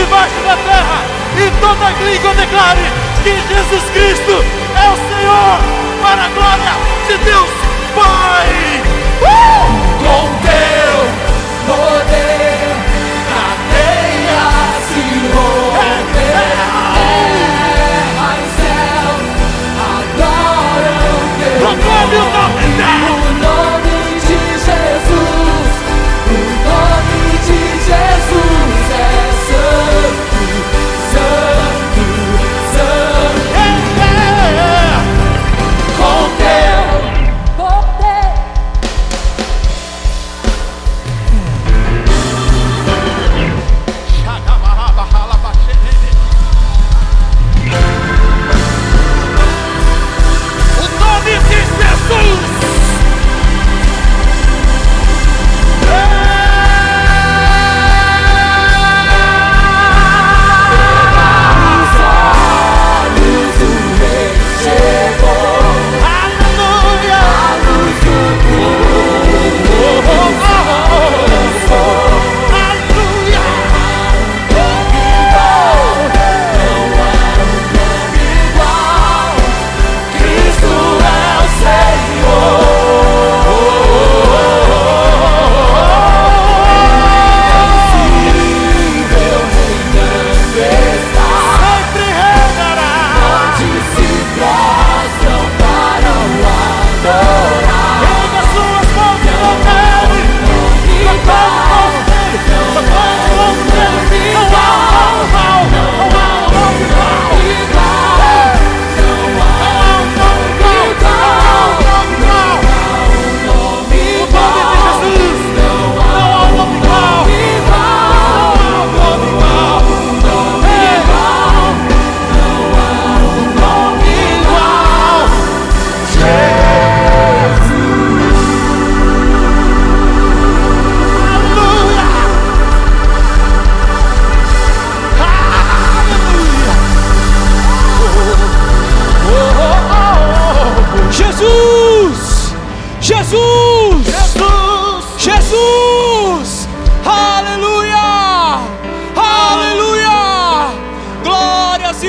debaixo 0.07 0.41
da 0.43 0.57
terra. 0.57 1.05
E 1.37 1.51
toda 1.61 1.91
língua 2.05 2.35
declare 2.35 2.93
que 3.23 3.55
Jesus 3.55 3.91
Cristo 3.91 4.45
é 4.75 4.89
o 4.91 4.97
Senhor, 4.97 5.59
para 6.03 6.25
a 6.25 6.29
glória 6.29 6.73
de 7.09 7.19
Deus 7.25 7.51
Pai. 7.95 8.76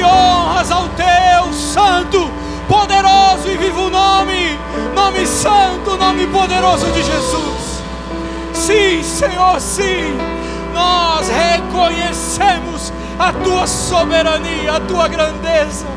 Honras 0.07 0.71
ao 0.71 0.87
teu 0.89 1.53
santo, 1.53 2.29
poderoso 2.67 3.49
e 3.49 3.57
vivo 3.57 3.89
nome, 3.89 4.57
nome 4.95 5.25
santo, 5.25 5.95
nome 5.97 6.27
poderoso 6.27 6.85
de 6.91 7.03
Jesus. 7.03 7.81
Sim, 8.53 9.03
Senhor, 9.03 9.59
sim. 9.59 10.17
Nós 10.73 11.27
reconhecemos 11.29 12.93
a 13.17 13.33
tua 13.33 13.65
soberania, 13.65 14.75
a 14.75 14.79
tua 14.79 15.07
grandeza. 15.07 15.87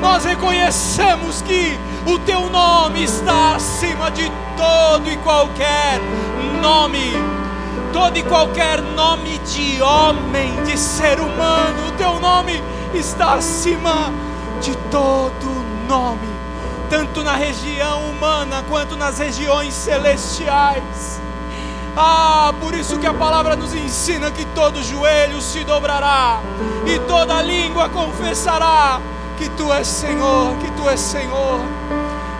Nós 0.00 0.24
reconhecemos 0.24 1.42
que 1.42 1.78
o 2.06 2.18
teu 2.20 2.48
nome 2.48 3.04
está 3.04 3.56
acima 3.56 4.10
de 4.10 4.30
todo 4.56 5.10
e 5.10 5.16
qualquer 5.18 6.00
nome, 6.60 7.12
todo 7.92 8.16
e 8.16 8.22
qualquer 8.22 8.80
nome 8.80 9.38
de 9.38 9.82
homem, 9.82 10.62
de 10.64 10.78
ser 10.78 11.20
humano. 11.20 11.88
O 11.88 11.92
teu 11.92 12.18
nome 12.20 12.62
está 12.94 13.34
acima 13.34 14.12
de 14.60 14.76
todo 14.90 15.46
nome, 15.88 16.28
tanto 16.88 17.22
na 17.22 17.34
região 17.34 18.00
humana 18.10 18.64
quanto 18.68 18.96
nas 18.96 19.18
regiões 19.18 19.72
celestiais. 19.74 21.20
Ah, 21.96 22.54
por 22.60 22.74
isso 22.74 22.98
que 22.98 23.06
a 23.06 23.14
palavra 23.14 23.56
nos 23.56 23.74
ensina 23.74 24.30
que 24.30 24.44
todo 24.46 24.82
joelho 24.82 25.40
se 25.40 25.64
dobrará 25.64 26.40
e 26.86 26.98
toda 27.00 27.42
língua 27.42 27.88
confessará 27.88 29.00
que 29.36 29.48
tu 29.50 29.72
és 29.72 29.86
Senhor, 29.86 30.56
que 30.58 30.70
tu 30.72 30.88
és 30.88 31.00
Senhor. 31.00 31.60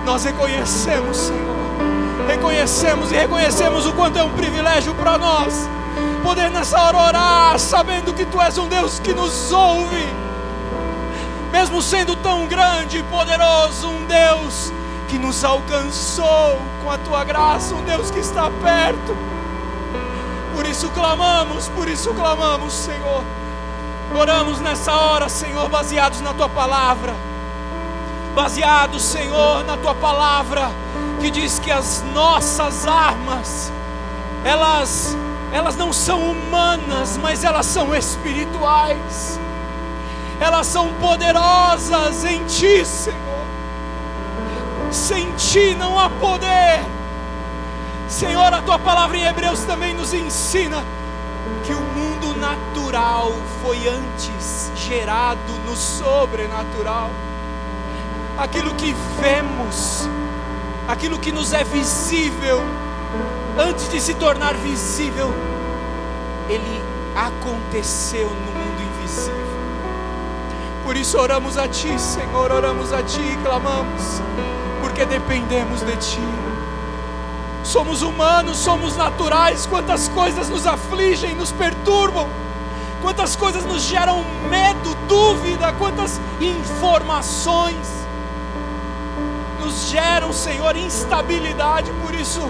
Nós 0.04 0.24
reconhecemos, 0.24 1.16
Senhor. 1.16 1.59
Reconhecemos 2.30 3.10
e 3.10 3.16
reconhecemos 3.16 3.86
o 3.86 3.92
quanto 3.92 4.16
é 4.16 4.22
um 4.22 4.30
privilégio 4.30 4.94
para 4.94 5.18
nós 5.18 5.68
poder 6.22 6.48
nessa 6.48 6.80
hora 6.80 6.96
orar, 6.96 7.58
sabendo 7.58 8.14
que 8.14 8.24
tu 8.24 8.40
és 8.40 8.56
um 8.56 8.68
Deus 8.68 9.00
que 9.00 9.12
nos 9.12 9.50
ouve. 9.50 10.06
Mesmo 11.50 11.82
sendo 11.82 12.14
tão 12.14 12.46
grande 12.46 12.98
e 12.98 13.02
poderoso, 13.02 13.88
um 13.88 14.04
Deus 14.04 14.72
que 15.08 15.18
nos 15.18 15.42
alcançou 15.42 16.62
com 16.84 16.90
a 16.92 16.98
tua 16.98 17.24
graça, 17.24 17.74
um 17.74 17.82
Deus 17.82 18.12
que 18.12 18.20
está 18.20 18.48
perto. 18.62 19.16
Por 20.54 20.64
isso 20.64 20.88
clamamos, 20.90 21.68
por 21.70 21.88
isso 21.88 22.14
clamamos, 22.14 22.72
Senhor. 22.72 23.24
Oramos 24.14 24.60
nessa 24.60 24.92
hora, 24.92 25.28
Senhor, 25.28 25.68
baseados 25.68 26.20
na 26.20 26.32
tua 26.32 26.48
palavra. 26.48 27.12
Baseados, 28.36 29.02
Senhor, 29.02 29.64
na 29.64 29.76
tua 29.76 29.96
palavra, 29.96 30.70
que 31.20 31.30
diz 31.30 31.58
que 31.58 31.70
as 31.70 32.02
nossas 32.14 32.86
armas, 32.86 33.72
elas 34.44 35.16
elas 35.52 35.76
não 35.76 35.92
são 35.92 36.30
humanas, 36.30 37.18
mas 37.18 37.42
elas 37.42 37.66
são 37.66 37.94
espirituais. 37.94 39.38
Elas 40.38 40.66
são 40.66 40.92
poderosas 40.94 42.24
em 42.24 42.44
ti, 42.44 42.84
Senhor. 42.84 43.44
Sem 44.90 45.30
ti 45.32 45.74
não 45.74 45.98
há 45.98 46.08
poder. 46.08 46.80
Senhor, 48.08 48.52
a 48.52 48.62
tua 48.62 48.78
palavra 48.78 49.16
em 49.16 49.24
Hebreus 49.24 49.60
também 49.60 49.92
nos 49.92 50.14
ensina 50.14 50.84
que 51.64 51.72
o 51.74 51.80
mundo 51.80 52.36
natural 52.38 53.32
foi 53.62 53.88
antes 53.88 54.70
gerado 54.74 55.52
no 55.66 55.76
sobrenatural. 55.76 57.10
Aquilo 58.38 58.74
que 58.74 58.94
vemos, 59.20 60.08
aquilo 60.90 61.20
que 61.20 61.30
nos 61.30 61.52
é 61.52 61.62
visível, 61.62 62.60
antes 63.56 63.88
de 63.88 64.00
se 64.00 64.12
tornar 64.14 64.54
visível, 64.54 65.32
ele 66.48 66.82
aconteceu 67.14 68.28
no 68.28 68.34
mundo 68.34 68.82
invisível. 68.82 69.50
Por 70.82 70.96
isso 70.96 71.16
oramos 71.16 71.56
a 71.56 71.68
Ti, 71.68 71.96
Senhor, 71.96 72.50
oramos 72.50 72.92
a 72.92 73.04
Ti 73.04 73.20
e 73.20 73.36
clamamos, 73.36 74.20
porque 74.80 75.04
dependemos 75.04 75.80
de 75.82 75.96
Ti. 75.96 76.20
Somos 77.62 78.02
humanos, 78.02 78.56
somos 78.56 78.96
naturais. 78.96 79.66
Quantas 79.66 80.08
coisas 80.08 80.48
nos 80.48 80.66
afligem, 80.66 81.36
nos 81.36 81.52
perturbam, 81.52 82.28
quantas 83.00 83.36
coisas 83.36 83.64
nos 83.64 83.82
geram 83.82 84.24
medo, 84.48 84.96
dúvida, 85.06 85.72
quantas 85.74 86.20
informações 86.40 88.00
nos 89.70 89.88
geram, 89.88 90.32
Senhor, 90.32 90.76
instabilidade. 90.76 91.92
Por 92.02 92.12
isso, 92.12 92.40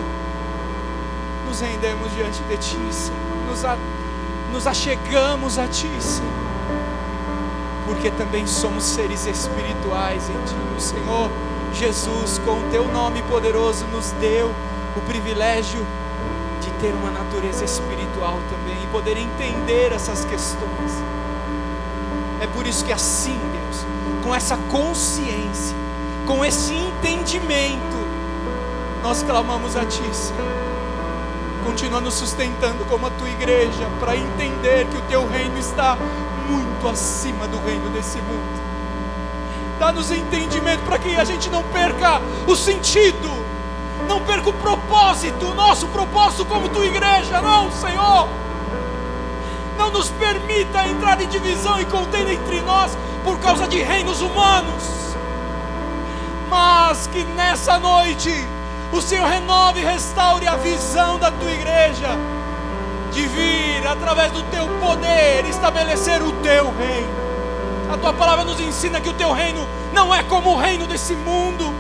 nos 1.47 1.61
rendemos 1.61 2.11
diante 2.15 2.43
de 2.45 2.57
Ti, 2.57 2.79
Senhor. 2.91 3.21
Nos, 3.47 3.63
a, 3.63 3.77
nos 4.51 4.67
achegamos 4.67 5.59
a 5.59 5.69
Ti, 5.69 5.91
Senhor. 6.01 6.33
Porque 7.85 8.11
também 8.11 8.47
somos 8.47 8.85
seres 8.85 9.27
espirituais 9.27 10.31
em 10.31 10.45
Ti. 10.47 10.57
O 10.75 10.81
Senhor 10.81 11.31
Jesus, 11.75 12.39
com 12.39 12.53
o 12.53 12.71
Teu 12.71 12.89
nome 12.89 13.23
poderoso, 13.25 13.85
nos 13.89 14.13
deu 14.13 14.51
o 14.97 15.01
privilégio 15.03 15.87
de 16.63 16.71
ter 16.81 16.95
uma 16.95 17.11
natureza 17.11 17.67
espiritual 17.67 18.39
também 18.49 18.83
e 18.83 18.87
poder 18.87 19.19
entender 19.19 19.93
essas 19.93 20.25
questões. 20.25 21.03
É 22.41 22.47
por 22.47 22.67
isso 22.67 22.83
que 22.83 22.93
assim, 22.93 23.39
Deus, 23.53 23.85
com 24.25 24.35
essa 24.35 24.57
consciência, 24.71 25.77
com 26.27 26.45
esse 26.45 26.75
entendimento, 26.75 28.01
nós 29.03 29.23
clamamos 29.23 29.77
a 29.77 29.85
Ti, 29.85 30.03
Senhor. 30.13 30.61
Continua 31.65 32.01
nos 32.01 32.15
sustentando 32.15 32.85
como 32.87 33.07
a 33.07 33.11
Tua 33.11 33.29
igreja, 33.29 33.89
para 33.99 34.17
entender 34.17 34.87
que 34.87 34.97
o 34.97 35.03
Teu 35.03 35.29
reino 35.29 35.59
está 35.59 35.97
muito 36.49 36.89
acima 36.89 37.47
do 37.47 37.59
reino 37.65 37.89
desse 37.91 38.19
mundo. 38.19 38.61
Dá-nos 39.79 40.11
entendimento 40.11 40.83
para 40.85 40.99
que 40.99 41.17
a 41.17 41.25
gente 41.25 41.49
não 41.49 41.63
perca 41.65 42.21
o 42.47 42.55
sentido, 42.55 43.31
não 44.07 44.21
perca 44.21 44.51
o 44.51 44.53
propósito, 44.53 45.47
o 45.47 45.55
nosso 45.55 45.87
propósito 45.89 46.45
como 46.45 46.69
Tua 46.69 46.85
igreja, 46.85 47.41
não, 47.41 47.71
Senhor. 47.73 48.29
Não 49.79 49.91
nos 49.91 50.11
permita 50.11 50.87
entrar 50.87 51.21
em 51.23 51.27
divisão 51.29 51.81
e 51.81 51.87
contenda 51.87 52.33
entre 52.33 52.61
nós 52.61 52.97
por 53.25 53.39
causa 53.39 53.67
de 53.67 53.79
reinos 53.83 54.21
humanos, 54.21 55.10
mas 56.51 57.07
que 57.07 57.23
nessa 57.23 57.79
noite 57.79 58.45
o 58.93 59.01
Senhor 59.01 59.27
renove 59.27 59.81
e 59.81 59.85
restaure 59.85 60.49
a 60.49 60.57
visão 60.57 61.17
da 61.17 61.31
tua 61.31 61.51
igreja, 61.53 62.09
de 63.13 63.27
vir 63.29 63.87
através 63.87 64.33
do 64.33 64.43
teu 64.45 64.67
poder 64.81 65.47
estabelecer 65.49 66.21
o 66.21 66.33
teu 66.43 66.75
reino. 66.77 67.21
A 67.93 67.97
tua 67.97 68.13
palavra 68.13 68.45
nos 68.45 68.61
ensina 68.61 69.01
que 69.01 69.09
o 69.09 69.13
teu 69.13 69.33
reino 69.33 69.67
não 69.93 70.13
é 70.13 70.23
como 70.25 70.51
o 70.51 70.57
reino 70.57 70.87
desse 70.89 71.15
mundo, 71.15 71.73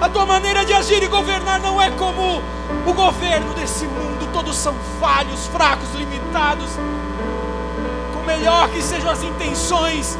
a 0.00 0.08
tua 0.08 0.24
maneira 0.24 0.64
de 0.64 0.72
agir 0.72 1.02
e 1.02 1.08
governar 1.08 1.60
não 1.60 1.80
é 1.80 1.90
como 1.90 2.42
o 2.86 2.92
governo 2.92 3.52
desse 3.54 3.84
mundo, 3.86 4.28
todos 4.32 4.56
são 4.56 4.74
falhos, 5.00 5.46
fracos, 5.48 5.92
limitados. 5.94 6.70
Com 8.12 8.22
melhor 8.24 8.68
que 8.68 8.82
sejam 8.82 9.10
as 9.10 9.22
intenções, 9.22 10.18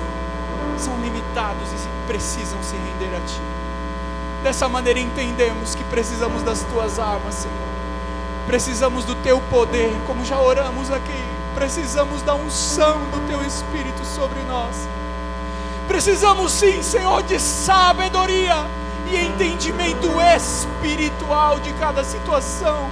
são 0.78 0.96
limitados 1.00 1.68
e 1.72 2.06
precisam 2.06 2.60
se 2.62 2.74
render 2.76 3.16
a 3.16 3.20
ti. 3.20 3.63
Dessa 4.44 4.68
maneira 4.68 5.00
entendemos 5.00 5.74
que 5.74 5.82
precisamos 5.84 6.42
das 6.42 6.60
tuas 6.64 6.98
armas, 6.98 7.34
Senhor. 7.36 7.68
Precisamos 8.46 9.06
do 9.06 9.14
teu 9.14 9.40
poder, 9.40 9.90
como 10.06 10.22
já 10.22 10.38
oramos 10.38 10.90
aqui. 10.90 11.24
Precisamos 11.54 12.20
da 12.20 12.34
unção 12.34 12.98
do 13.10 13.26
teu 13.26 13.40
Espírito 13.40 14.04
sobre 14.04 14.38
nós. 14.42 14.86
Precisamos 15.88 16.52
sim, 16.52 16.82
Senhor, 16.82 17.22
de 17.22 17.40
sabedoria 17.40 18.66
e 19.10 19.16
entendimento 19.16 20.08
espiritual 20.36 21.58
de 21.58 21.72
cada 21.72 22.04
situação. 22.04 22.90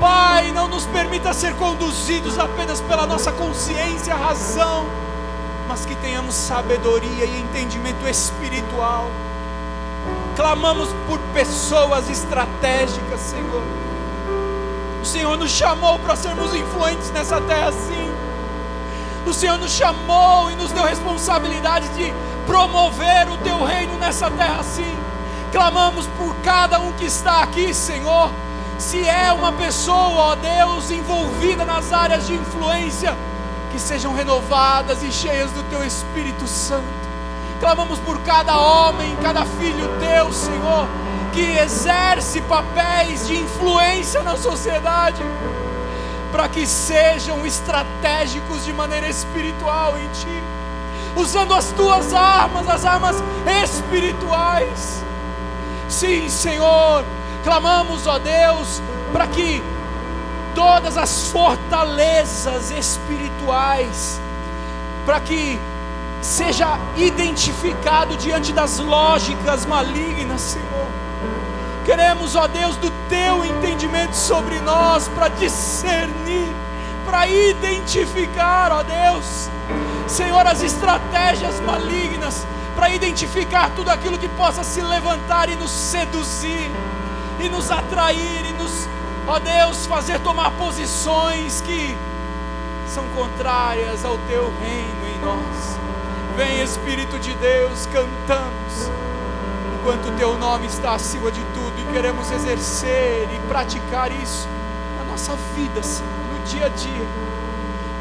Pai, 0.00 0.50
não 0.50 0.66
nos 0.66 0.86
permita 0.86 1.32
ser 1.32 1.54
conduzidos 1.54 2.36
apenas 2.36 2.80
pela 2.80 3.06
nossa 3.06 3.30
consciência, 3.30 4.12
razão, 4.16 4.86
mas 5.68 5.86
que 5.86 5.94
tenhamos 5.94 6.34
sabedoria 6.34 7.24
e 7.24 7.42
entendimento 7.42 8.08
espiritual 8.08 9.08
clamamos 10.38 10.88
por 11.08 11.18
pessoas 11.34 12.08
estratégicas, 12.08 13.20
Senhor. 13.20 13.62
O 15.02 15.04
Senhor 15.04 15.36
nos 15.36 15.50
chamou 15.50 15.98
para 15.98 16.14
sermos 16.14 16.54
influentes 16.54 17.10
nessa 17.10 17.40
terra, 17.40 17.72
sim. 17.72 18.12
O 19.26 19.32
Senhor 19.32 19.58
nos 19.58 19.72
chamou 19.72 20.50
e 20.50 20.54
nos 20.54 20.70
deu 20.70 20.84
responsabilidade 20.84 21.88
de 21.88 22.14
promover 22.46 23.28
o 23.28 23.36
teu 23.38 23.64
reino 23.64 23.98
nessa 23.98 24.30
terra, 24.30 24.62
sim. 24.62 24.96
Clamamos 25.50 26.06
por 26.16 26.34
cada 26.36 26.78
um 26.78 26.92
que 26.92 27.06
está 27.06 27.42
aqui, 27.42 27.74
Senhor. 27.74 28.30
Se 28.78 29.08
é 29.08 29.32
uma 29.32 29.52
pessoa, 29.52 30.32
ó 30.32 30.34
Deus, 30.36 30.90
envolvida 30.92 31.64
nas 31.64 31.92
áreas 31.92 32.28
de 32.28 32.34
influência, 32.34 33.16
que 33.72 33.78
sejam 33.80 34.14
renovadas 34.14 35.02
e 35.02 35.10
cheias 35.10 35.50
do 35.50 35.64
teu 35.64 35.84
Espírito 35.84 36.46
Santo 36.46 37.07
Clamamos 37.60 37.98
por 38.00 38.20
cada 38.20 38.56
homem, 38.56 39.16
cada 39.22 39.44
filho 39.44 39.88
teu, 39.98 40.32
Senhor, 40.32 40.88
que 41.32 41.58
exerce 41.58 42.40
papéis 42.42 43.26
de 43.26 43.36
influência 43.36 44.22
na 44.22 44.36
sociedade, 44.36 45.22
para 46.30 46.48
que 46.48 46.66
sejam 46.66 47.44
estratégicos 47.44 48.64
de 48.64 48.72
maneira 48.72 49.08
espiritual 49.08 49.98
em 49.98 50.08
Ti, 50.08 50.42
usando 51.16 51.52
as 51.52 51.72
tuas 51.72 52.14
armas, 52.14 52.68
as 52.68 52.84
armas 52.84 53.16
espirituais. 53.64 55.02
Sim, 55.88 56.28
Senhor, 56.28 57.04
clamamos, 57.42 58.06
ó 58.06 58.18
Deus, 58.18 58.80
para 59.12 59.26
que 59.26 59.62
todas 60.54 60.96
as 60.96 61.28
fortalezas 61.28 62.70
espirituais, 62.70 64.20
para 65.04 65.18
que 65.20 65.58
seja 66.20 66.78
identificado 66.96 68.16
diante 68.16 68.52
das 68.52 68.78
lógicas 68.78 69.64
malignas, 69.64 70.40
Senhor. 70.40 70.88
Queremos, 71.84 72.36
ó 72.36 72.46
Deus, 72.46 72.76
do 72.76 72.90
teu 73.08 73.44
entendimento 73.44 74.14
sobre 74.14 74.60
nós 74.60 75.08
para 75.08 75.28
discernir, 75.28 76.48
para 77.06 77.26
identificar, 77.26 78.70
ó 78.72 78.82
Deus, 78.82 79.48
Senhor, 80.06 80.46
as 80.46 80.62
estratégias 80.62 81.60
malignas, 81.60 82.46
para 82.74 82.90
identificar 82.90 83.70
tudo 83.74 83.90
aquilo 83.90 84.18
que 84.18 84.28
possa 84.28 84.62
se 84.62 84.82
levantar 84.82 85.48
e 85.48 85.56
nos 85.56 85.70
seduzir, 85.70 86.70
e 87.40 87.48
nos 87.48 87.70
atrair, 87.70 88.44
e 88.46 88.52
nos, 88.52 88.86
ó 89.26 89.38
Deus, 89.38 89.86
fazer 89.86 90.20
tomar 90.20 90.50
posições 90.52 91.62
que 91.62 91.96
são 92.86 93.06
contrárias 93.16 94.04
ao 94.04 94.18
teu 94.28 94.52
reino 94.60 95.06
em 95.06 95.18
nós. 95.24 95.87
Vem 96.38 96.62
Espírito 96.62 97.18
de 97.18 97.34
Deus, 97.34 97.86
cantamos, 97.86 98.88
enquanto 99.74 100.06
o 100.06 100.12
Teu 100.12 100.38
nome 100.38 100.68
está 100.68 100.94
acima 100.94 101.32
de 101.32 101.40
tudo 101.52 101.72
e 101.80 101.92
queremos 101.92 102.30
exercer 102.30 103.28
e 103.34 103.48
praticar 103.48 104.12
isso 104.12 104.46
na 104.96 105.02
nossa 105.02 105.34
vida, 105.56 105.82
Senhor, 105.82 106.08
no 106.32 106.38
dia 106.46 106.66
a 106.66 106.68
dia. 106.68 107.06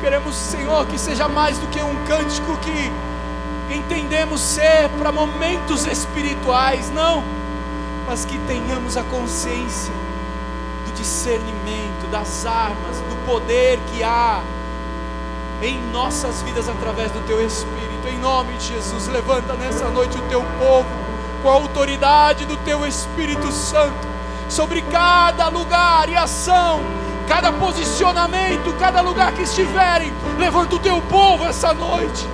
Queremos, 0.01 0.35
Senhor, 0.35 0.85
que 0.85 0.99
seja 0.99 1.27
mais 1.27 1.57
do 1.57 1.65
que 1.65 1.81
um 1.81 1.95
cântico 2.05 2.55
que 2.57 2.91
entendemos 3.73 4.39
ser 4.39 4.87
para 4.99 5.11
momentos 5.11 5.87
espirituais, 5.87 6.91
não, 6.91 7.23
mas 8.05 8.23
que 8.23 8.37
tenhamos 8.45 8.97
a 8.97 9.03
consciência 9.03 9.91
do 10.85 10.93
discernimento, 10.93 12.07
das 12.11 12.45
armas, 12.45 12.97
do 12.97 13.25
poder 13.25 13.79
que 13.91 14.03
há 14.03 14.43
em 15.59 15.81
nossas 15.91 16.43
vidas 16.43 16.69
através 16.69 17.11
do 17.11 17.25
Teu 17.25 17.43
Espírito 17.43 17.86
em 18.07 18.17
nome 18.17 18.53
de 18.53 18.67
Jesus. 18.67 19.07
Levanta 19.07 19.53
nessa 19.53 19.89
noite 19.89 20.17
o 20.17 20.21
teu 20.23 20.43
povo, 20.59 20.87
com 21.41 21.49
a 21.49 21.53
autoridade 21.53 22.45
do 22.45 22.57
teu 22.57 22.85
Espírito 22.85 23.51
Santo, 23.51 24.07
sobre 24.49 24.81
cada 24.83 25.49
lugar 25.49 26.09
e 26.09 26.15
ação, 26.15 26.81
cada 27.27 27.51
posicionamento, 27.51 28.73
cada 28.79 29.01
lugar 29.01 29.31
que 29.33 29.41
estiverem. 29.41 30.13
Levanta 30.37 30.75
o 30.75 30.79
teu 30.79 31.01
povo 31.01 31.45
essa 31.45 31.73
noite. 31.73 32.27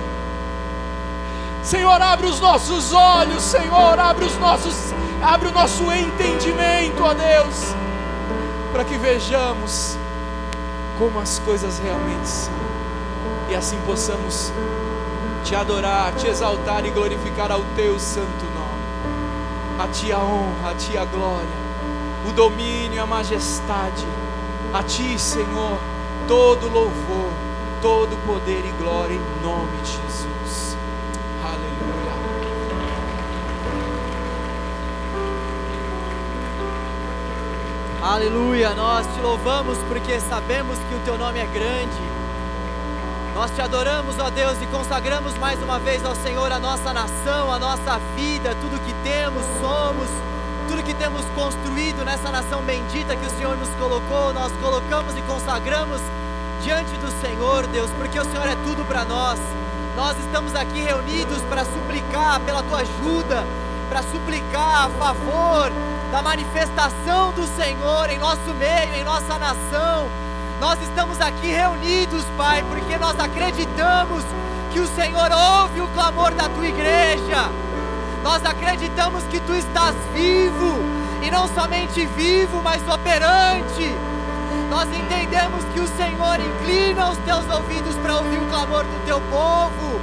Senhor, 1.62 2.00
abre 2.00 2.26
os 2.26 2.40
nossos 2.40 2.92
olhos, 2.92 3.42
Senhor, 3.42 3.98
abre 3.98 4.24
os 4.24 4.38
nossos, 4.38 4.94
abre 5.22 5.48
o 5.48 5.52
nosso 5.52 5.90
entendimento, 5.90 7.02
ó 7.02 7.14
Deus, 7.14 7.74
para 8.72 8.84
que 8.84 8.98
vejamos 8.98 9.96
como 10.98 11.18
as 11.18 11.38
coisas 11.38 11.78
realmente 11.78 12.28
são 12.28 12.64
e 13.48 13.54
assim 13.54 13.78
possamos 13.86 14.52
te 15.44 15.54
adorar, 15.54 16.14
te 16.14 16.26
exaltar 16.26 16.86
e 16.86 16.90
glorificar 16.90 17.52
ao 17.52 17.62
teu 17.76 17.98
santo 17.98 18.44
nome. 18.54 18.64
A 19.78 19.86
ti 19.88 20.10
a 20.10 20.18
honra, 20.18 20.70
a 20.70 20.74
ti 20.74 20.96
a 20.96 21.04
glória, 21.04 21.46
o 22.26 22.32
domínio 22.32 22.94
e 22.94 22.98
a 22.98 23.06
majestade. 23.06 24.06
A 24.72 24.82
ti, 24.82 25.18
Senhor, 25.18 25.78
todo 26.26 26.68
louvor, 26.68 27.30
todo 27.82 28.16
poder 28.26 28.64
e 28.64 28.72
glória 28.82 29.14
em 29.14 29.42
nome 29.42 29.76
de 29.82 29.90
Jesus. 29.90 30.76
Aleluia. 31.44 32.14
Aleluia, 38.02 38.74
nós 38.74 39.06
te 39.14 39.20
louvamos 39.20 39.76
porque 39.88 40.18
sabemos 40.20 40.78
que 40.88 40.94
o 40.94 41.00
teu 41.00 41.18
nome 41.18 41.38
é 41.38 41.46
grande 41.46 42.13
nós 43.34 43.50
te 43.50 43.60
adoramos, 43.60 44.16
ó 44.20 44.30
Deus, 44.30 44.62
e 44.62 44.66
consagramos 44.66 45.36
mais 45.38 45.60
uma 45.60 45.80
vez 45.80 46.04
ao 46.04 46.14
Senhor 46.14 46.52
a 46.52 46.58
nossa 46.60 46.92
nação, 46.92 47.52
a 47.52 47.58
nossa 47.58 47.98
vida, 48.14 48.54
tudo 48.60 48.80
que 48.86 48.94
temos, 49.02 49.44
somos, 49.60 50.08
tudo 50.68 50.84
que 50.84 50.94
temos 50.94 51.24
construído 51.34 52.04
nessa 52.04 52.30
nação 52.30 52.62
bendita 52.62 53.16
que 53.16 53.26
o 53.26 53.30
Senhor 53.30 53.56
nos 53.56 53.68
colocou, 53.70 54.32
nós 54.32 54.52
colocamos 54.62 55.16
e 55.16 55.22
consagramos 55.22 56.00
diante 56.62 56.92
do 56.98 57.10
Senhor, 57.20 57.66
Deus, 57.66 57.90
porque 57.98 58.20
o 58.20 58.24
Senhor 58.24 58.46
é 58.46 58.54
tudo 58.64 58.84
para 58.84 59.04
nós. 59.04 59.40
Nós 59.96 60.16
estamos 60.18 60.54
aqui 60.54 60.80
reunidos 60.80 61.42
para 61.42 61.64
suplicar 61.64 62.40
pela 62.40 62.62
tua 62.62 62.78
ajuda, 62.78 63.44
para 63.88 64.02
suplicar 64.04 64.86
a 64.86 64.88
favor 64.90 65.72
da 66.12 66.22
manifestação 66.22 67.32
do 67.32 67.46
Senhor 67.56 68.10
em 68.10 68.18
nosso 68.18 68.54
meio, 68.54 68.94
em 68.94 69.02
nossa 69.02 69.36
nação. 69.38 70.08
Nós 70.60 70.80
estamos 70.82 71.20
aqui 71.20 71.48
reunidos, 71.48 72.24
Pai, 72.36 72.64
porque 72.68 72.96
nós 72.96 73.18
acreditamos 73.18 74.24
que 74.72 74.80
o 74.80 74.86
Senhor 74.86 75.30
ouve 75.30 75.80
o 75.80 75.88
clamor 75.88 76.32
da 76.32 76.48
tua 76.48 76.66
igreja. 76.66 77.50
Nós 78.22 78.44
acreditamos 78.44 79.22
que 79.24 79.40
tu 79.40 79.54
estás 79.54 79.94
vivo, 80.14 80.78
e 81.22 81.30
não 81.30 81.46
somente 81.48 82.06
vivo, 82.06 82.62
mas 82.62 82.80
operante. 82.88 83.94
Nós 84.70 84.88
entendemos 84.88 85.64
que 85.72 85.80
o 85.80 85.86
Senhor 85.96 86.38
inclina 86.40 87.10
os 87.10 87.18
teus 87.18 87.48
ouvidos 87.50 87.94
para 87.96 88.16
ouvir 88.16 88.38
o 88.38 88.46
clamor 88.46 88.84
do 88.84 89.06
teu 89.06 89.20
povo. 89.22 90.00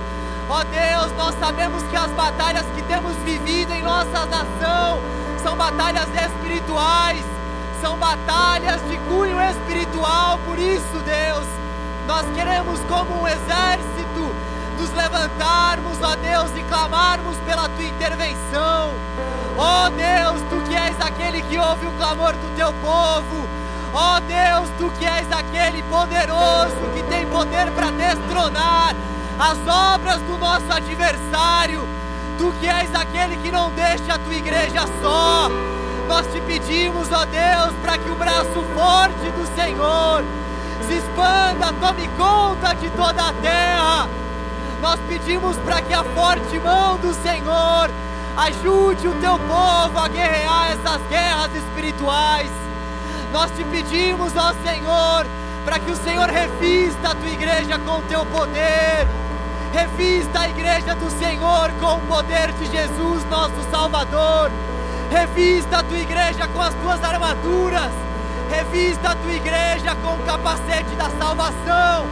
Ó 0.50 0.64
Deus, 0.64 1.12
nós 1.18 1.34
sabemos 1.40 1.82
que 1.84 1.96
as 1.96 2.12
batalhas 2.12 2.66
que 2.76 2.82
temos 2.84 3.16
vivido 3.18 3.74
em 3.74 3.82
nossa 3.82 4.26
nação 4.26 5.00
são 5.42 5.56
batalhas 5.56 6.08
espirituais, 6.14 7.24
são 7.82 7.98
batalhas 7.98 8.80
de 8.88 8.98
cunho 9.10 9.42
espiritual. 9.42 10.40
Por 10.46 10.58
isso, 10.60 10.98
Deus, 11.04 11.48
nós 12.08 12.26
queremos, 12.36 12.80
como 12.82 13.22
um 13.22 13.28
exército, 13.28 14.36
nos 14.80 14.92
levantarmos, 14.94 15.98
ó 16.02 16.16
Deus, 16.16 16.52
e 16.56 16.64
clamarmos 16.70 17.36
pela 17.38 17.68
tua 17.68 17.84
intervenção. 17.84 18.94
Ó 19.58 19.90
Deus, 19.90 20.42
tu 20.50 20.62
que 20.70 20.76
és 20.76 20.96
aquele 21.02 21.42
que 21.42 21.58
ouve 21.58 21.88
o 21.88 21.92
clamor 21.94 22.34
do 22.34 22.56
teu 22.56 22.72
povo. 22.74 23.50
Ó 23.94 24.20
Deus, 24.22 24.70
tu 24.78 24.90
que 24.98 25.06
és 25.06 25.30
aquele 25.32 25.84
poderoso 25.84 26.78
que 26.96 27.04
tem 27.04 27.26
poder 27.28 27.70
para 27.72 27.92
destronar 27.92 28.96
as 29.38 29.94
obras 29.94 30.22
do 30.22 30.38
nosso 30.38 30.72
adversário. 30.72 31.82
Tu 32.38 32.54
que 32.60 32.68
és 32.68 32.94
aquele 32.96 33.38
que 33.38 33.52
não 33.52 33.70
deixa 33.72 34.14
a 34.14 34.20
tua 34.20 34.34
igreja 34.34 34.86
só. 35.02 35.50
Nós 36.12 36.28
te 36.28 36.42
pedimos, 36.42 37.10
ó 37.10 37.24
Deus, 37.24 37.74
para 37.82 37.98
que 37.98 38.12
o 38.12 38.16
braço 38.16 38.62
forte 38.76 39.32
do 39.32 39.56
Senhor 39.56 40.22
se 40.86 40.96
expanda, 40.96 41.74
tome 41.80 42.06
conta 42.18 42.74
de 42.74 42.90
toda 42.90 43.30
a 43.30 43.34
terra. 43.42 44.10
Nós 44.82 45.00
pedimos 45.08 45.56
para 45.60 45.82
que 45.82 45.94
a 45.94 46.04
forte 46.04 46.60
mão 46.60 46.98
do 46.98 47.14
Senhor 47.14 47.90
ajude 48.36 49.08
o 49.08 49.16
teu 49.22 49.40
povo 49.40 49.98
a 49.98 50.10
guerrear 50.10 50.74
essas 50.74 51.02
guerras 51.08 51.56
espirituais. 51.56 52.52
Nós 53.32 53.50
te 53.52 53.64
pedimos, 53.64 54.34
ó 54.36 54.54
Senhor, 54.66 55.26
para 55.64 55.80
que 55.80 55.92
o 55.92 55.96
Senhor 55.96 56.28
revista 56.28 57.12
a 57.12 57.16
tua 57.16 57.30
igreja 57.30 57.80
com 57.80 58.00
o 58.00 58.02
teu 58.02 58.26
poder. 58.26 59.08
Revista 59.72 60.42
a 60.42 60.50
igreja 60.50 60.94
do 60.94 61.10
Senhor 61.10 61.72
com 61.80 61.96
o 61.96 62.02
poder 62.02 62.52
de 62.52 62.66
Jesus, 62.66 63.24
nosso 63.30 63.64
Salvador. 63.72 64.52
Revista 65.12 65.80
a 65.80 65.84
tua 65.84 66.00
igreja 66.00 66.48
com 66.48 66.62
as 66.62 66.74
tuas 66.76 67.04
armaduras. 67.04 67.92
Revista 68.50 69.10
a 69.10 69.16
tua 69.16 69.34
igreja 69.34 69.94
com 70.02 70.14
o 70.14 70.26
capacete 70.26 70.96
da 70.96 71.10
salvação. 71.20 72.08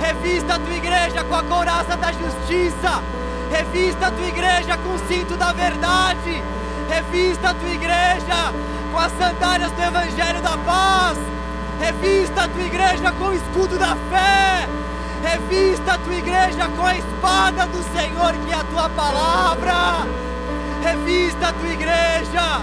Revista 0.00 0.54
a 0.54 0.58
tua 0.60 0.74
igreja 0.74 1.24
com 1.24 1.34
a 1.34 1.42
couraça 1.42 1.96
da 1.96 2.12
justiça. 2.12 3.02
Revista 3.50 4.06
a 4.06 4.10
tua 4.12 4.28
igreja 4.28 4.78
com 4.78 4.94
o 4.94 4.98
cinto 5.08 5.36
da 5.36 5.52
verdade. 5.52 6.40
Revista 6.88 7.50
a 7.50 7.54
tua 7.54 7.70
igreja 7.70 8.52
com 8.92 8.98
as 9.00 9.12
sandálias 9.18 9.72
do 9.72 9.82
evangelho 9.82 10.40
da 10.40 10.56
paz. 10.58 11.18
Revista 11.80 12.44
a 12.44 12.48
tua 12.48 12.62
igreja 12.62 13.12
com 13.18 13.24
o 13.24 13.34
escudo 13.34 13.76
da 13.76 13.96
fé. 13.96 14.68
Revista 15.28 15.94
a 15.94 15.98
tua 15.98 16.14
igreja 16.14 16.68
com 16.76 16.86
a 16.86 16.96
espada 16.96 17.66
do 17.66 17.82
Senhor, 17.92 18.32
que 18.46 18.52
é 18.52 18.54
a 18.54 18.64
tua 18.64 18.88
palavra. 18.90 20.23
Revista 20.84 21.48
a 21.48 21.52
tua 21.54 21.68
igreja. 21.70 22.62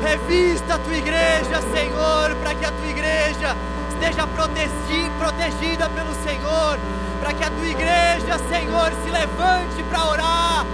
Revista 0.00 0.74
a 0.74 0.78
tua 0.78 0.96
igreja, 0.96 1.60
Senhor, 1.74 2.36
para 2.40 2.54
que 2.54 2.64
a 2.64 2.70
tua 2.70 2.86
igreja 2.86 3.56
esteja 3.90 4.26
protegi- 4.28 5.10
protegida 5.18 5.88
pelo 5.90 6.14
Senhor. 6.22 6.78
Para 7.20 7.32
que 7.34 7.42
a 7.42 7.50
tua 7.50 7.66
igreja, 7.66 8.38
Senhor, 8.48 8.92
se 9.02 9.10
levante 9.10 9.82
para 9.90 10.04
orar. 10.04 10.66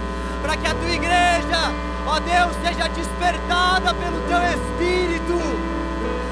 Para 0.43 0.55
que 0.57 0.67
a 0.67 0.75
tua 0.75 0.91
igreja, 0.91 1.73
ó 2.05 2.19
Deus, 2.19 2.55
seja 2.63 2.87
despertada 2.87 3.91
pelo 3.95 4.19
teu 4.27 4.43
Espírito. 4.43 5.39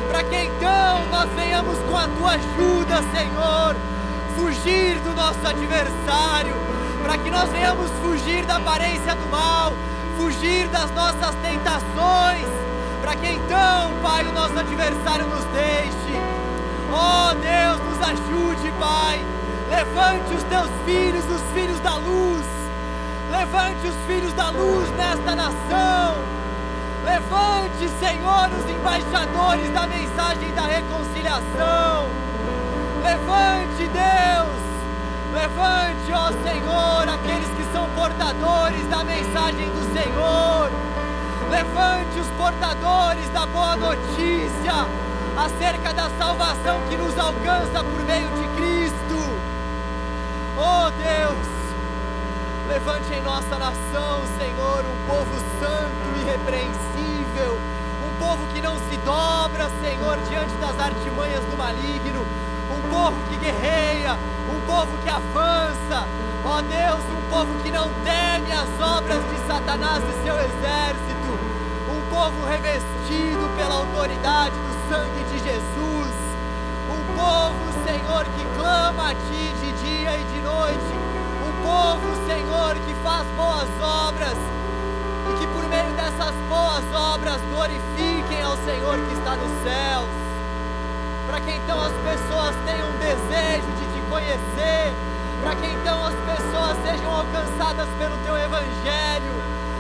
Para 0.08 0.24
que 0.24 0.36
então 0.36 1.04
nós 1.10 1.30
venhamos 1.36 1.80
com 1.90 1.98
a 1.98 2.08
tua 2.08 2.32
ajuda, 2.34 3.02
Senhor, 3.18 3.76
fugir 4.36 5.00
do 5.00 5.16
nosso 5.16 5.40
adversário. 5.48 6.54
Para 7.02 7.18
que 7.18 7.32
nós 7.32 7.50
venhamos 7.50 7.90
fugir 8.04 8.46
da 8.46 8.58
aparência 8.58 9.16
do 9.16 9.28
mal, 9.32 9.74
fugir 10.22 10.68
das 10.68 10.92
nossas 10.92 11.36
tentações. 11.42 12.48
Para 13.02 13.16
que 13.16 13.28
então, 13.28 13.92
Pai, 14.04 14.24
o 14.24 14.32
nosso 14.32 14.58
adversário 14.58 15.26
nos 15.26 15.44
deixe. 15.46 16.14
Oh 16.92 17.34
Deus, 17.34 17.80
nos 17.90 18.08
ajude, 18.08 18.72
Pai. 18.80 19.20
Levante 19.70 20.34
os 20.36 20.44
teus 20.44 20.70
filhos, 20.86 21.26
os 21.26 21.42
filhos 21.54 21.80
da 21.80 21.96
luz. 21.96 22.46
Levante 23.32 23.88
os 23.88 23.96
filhos 24.06 24.34
da 24.34 24.50
luz 24.50 24.90
nesta 24.92 25.36
nação. 25.36 26.18
Levante, 27.04 27.90
Senhor, 28.00 28.50
os 28.60 28.70
embaixadores 28.70 29.70
da 29.74 29.88
mensagem 29.88 30.52
da 30.54 30.62
reconciliação. 30.68 32.10
Levante, 33.04 33.90
Deus. 33.90 34.71
Levante, 35.34 36.12
ó 36.14 36.28
Senhor, 36.44 37.08
aqueles 37.08 37.50
que 37.56 37.64
são 37.72 37.90
portadores 37.96 38.86
da 38.90 39.04
mensagem 39.04 39.66
do 39.70 39.94
Senhor. 39.94 40.70
Levante 41.50 42.20
os 42.20 42.28
portadores 42.38 43.30
da 43.30 43.46
boa 43.46 43.78
notícia 43.78 44.86
acerca 45.38 45.94
da 45.94 46.10
salvação 46.18 46.82
que 46.90 46.98
nos 46.98 47.18
alcança 47.18 47.82
por 47.82 48.04
meio 48.04 48.28
de 48.28 48.48
Cristo. 48.58 49.42
Oh 50.58 50.92
Deus, 50.92 51.48
levante 52.68 53.14
em 53.14 53.22
nossa 53.22 53.58
nação, 53.58 54.24
Senhor, 54.38 54.84
um 54.86 55.08
povo 55.08 55.40
santo 55.60 56.18
e 56.18 56.22
irrepreensível, 56.22 57.58
um 58.06 58.20
povo 58.20 58.46
que 58.54 58.62
não 58.62 58.76
se 58.76 58.98
dobra, 58.98 59.70
Senhor, 59.82 60.18
diante 60.30 60.54
das 60.56 60.78
artimanhas 60.78 61.44
do 61.46 61.58
maligno, 61.58 62.26
um 62.70 62.90
povo 62.90 63.16
que 63.30 63.38
guerreia, 63.38 64.18
um 64.52 64.60
povo 64.68 64.92
que 65.04 65.10
avança. 65.10 66.08
Ó 66.44 66.62
Deus, 66.62 67.04
um 67.06 67.30
povo 67.30 67.64
que 67.64 67.72
não 67.72 67.88
teme 68.04 68.52
as 68.52 68.70
obras 68.80 69.24
de 69.30 69.48
Satanás 69.48 70.04
e 70.04 70.24
seu 70.24 70.36
exército, 70.36 71.32
um 71.88 72.02
povo 72.10 72.46
revestido 72.46 73.50
pela 73.56 73.76
autoridade 73.76 74.56
do 74.56 74.90
sangue 74.90 75.24
de 75.32 75.38
Jesus, 75.40 76.14
um 76.90 77.16
povo, 77.16 77.86
Senhor, 77.86 78.26
que 78.26 78.58
clama 78.58 79.12
a 79.12 79.14
Ti 79.14 79.54
de 79.62 79.72
dia 79.84 80.18
e 80.18 80.24
de 80.24 80.42
noite, 80.42 80.94
um 81.48 81.64
povo, 81.64 82.28
Senhor, 82.28 82.76
que 82.76 82.94
faz 83.04 83.26
boas 83.38 83.70
obras 83.82 84.38
e 85.30 85.40
que 85.40 85.48
por 85.48 85.64
meio 85.70 85.92
dessas 85.94 86.36
boas 86.50 86.84
obras 86.94 87.40
glorifiquem 87.54 88.42
ao 88.42 88.58
Senhor 88.58 88.98
que 88.98 89.14
está 89.14 89.36
nos 89.36 89.52
céus, 89.64 90.10
para 91.28 91.40
que 91.40 91.52
então 91.52 91.80
as 91.80 91.94
pessoas 91.94 92.56
tenham 92.66 92.90
desejo 92.98 93.72
de 93.78 93.91
conhecer, 94.12 94.92
para 95.42 95.56
que 95.56 95.68
então 95.68 96.06
as 96.06 96.14
pessoas 96.14 96.76
sejam 96.84 97.10
alcançadas 97.10 97.88
pelo 97.98 98.18
Teu 98.26 98.38
Evangelho, 98.38 99.32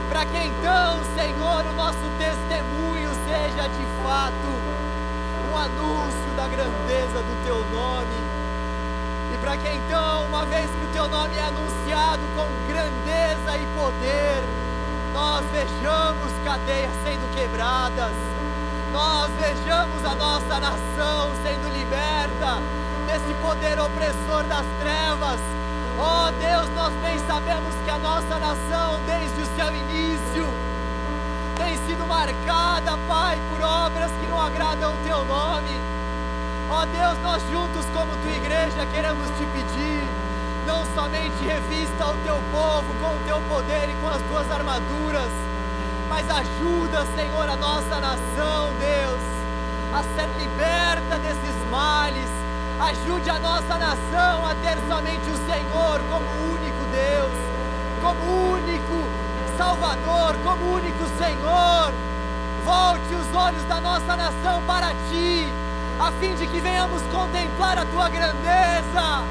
para 0.07 0.25
que 0.25 0.37
então, 0.37 1.01
Senhor, 1.13 1.65
o 1.65 1.73
nosso 1.73 1.99
testemunho 2.17 3.11
seja 3.27 3.67
de 3.67 3.85
fato 4.01 4.47
um 5.51 5.57
anúncio 5.57 6.31
da 6.37 6.47
grandeza 6.47 7.19
do 7.19 7.45
teu 7.45 7.57
nome. 7.75 8.15
E 9.33 9.37
para 9.41 9.57
que 9.57 9.67
então, 9.67 10.25
uma 10.27 10.45
vez 10.45 10.69
que 10.71 10.85
o 10.85 10.93
teu 10.93 11.09
nome 11.09 11.35
é 11.35 11.43
anunciado 11.43 12.21
com 12.33 12.47
grandeza 12.71 13.57
e 13.57 13.67
poder, 13.75 14.43
nós 15.13 15.45
vejamos 15.51 16.31
cadeias 16.45 16.91
sendo 17.03 17.35
quebradas, 17.35 18.13
nós 18.93 19.29
vejamos 19.41 20.05
a 20.05 20.15
nossa 20.15 20.59
nação 20.59 21.31
sendo 21.43 21.67
liberta 21.77 22.61
desse 23.11 23.33
poder 23.41 23.77
opressor 23.77 24.43
das 24.47 24.65
trevas. 24.79 25.39
Oh 25.99 26.31
Deus, 26.39 26.69
nós 26.73 26.93
bem 27.03 27.19
sabemos 27.27 27.75
que 27.83 27.89
a 27.89 27.97
nossa 27.97 28.39
nação, 28.39 29.01
desde 29.05 29.41
o 29.41 29.55
seu 29.57 29.67
início, 29.75 30.47
tem 31.57 31.75
sido 31.85 32.07
marcada, 32.07 32.97
Pai, 33.09 33.37
por 33.49 33.61
obras 33.61 34.09
que 34.11 34.27
não 34.27 34.39
agradam 34.39 34.93
o 34.93 34.97
Teu 35.05 35.25
nome. 35.25 35.77
Ó 36.69 36.85
Deus, 36.85 37.21
nós 37.21 37.43
juntos, 37.51 37.85
como 37.93 38.15
Tua 38.15 38.31
igreja, 38.31 38.87
queremos 38.93 39.27
te 39.31 39.45
pedir, 39.47 40.07
não 40.65 40.85
somente 40.95 41.43
revista 41.43 42.07
o 42.07 42.17
Teu 42.23 42.41
povo 42.49 42.93
com 43.01 43.15
o 43.17 43.19
Teu 43.25 43.41
poder 43.49 43.89
e 43.89 44.01
com 44.01 44.07
as 44.07 44.21
Tuas 44.21 44.49
armaduras, 44.49 45.31
mas 46.07 46.25
ajuda, 46.29 47.05
Senhor, 47.13 47.49
a 47.49 47.57
nossa 47.57 47.99
nação, 47.99 48.71
Deus, 48.79 49.21
a 49.93 50.01
ser 50.15 50.29
liberta 50.39 51.17
desses 51.19 51.69
males. 51.69 52.40
Ajude 52.81 53.29
a 53.29 53.37
nossa 53.37 53.77
nação 53.77 54.43
a 54.43 54.55
ter 54.55 54.75
somente 54.89 55.29
o 55.29 55.37
Senhor 55.45 56.01
como 56.09 56.25
único 56.51 56.83
Deus, 56.91 57.31
como 58.01 58.53
único 58.53 59.07
Salvador, 59.55 60.35
como 60.43 60.73
único 60.73 61.05
Senhor. 61.15 61.93
Volte 62.65 63.13
os 63.13 63.35
olhos 63.35 63.63
da 63.65 63.79
nossa 63.79 64.15
nação 64.15 64.63
para 64.65 64.95
ti, 65.11 65.47
a 65.99 66.11
fim 66.13 66.33
de 66.33 66.47
que 66.47 66.59
venhamos 66.59 67.03
contemplar 67.03 67.77
a 67.77 67.85
tua 67.85 68.09
grandeza, 68.09 69.23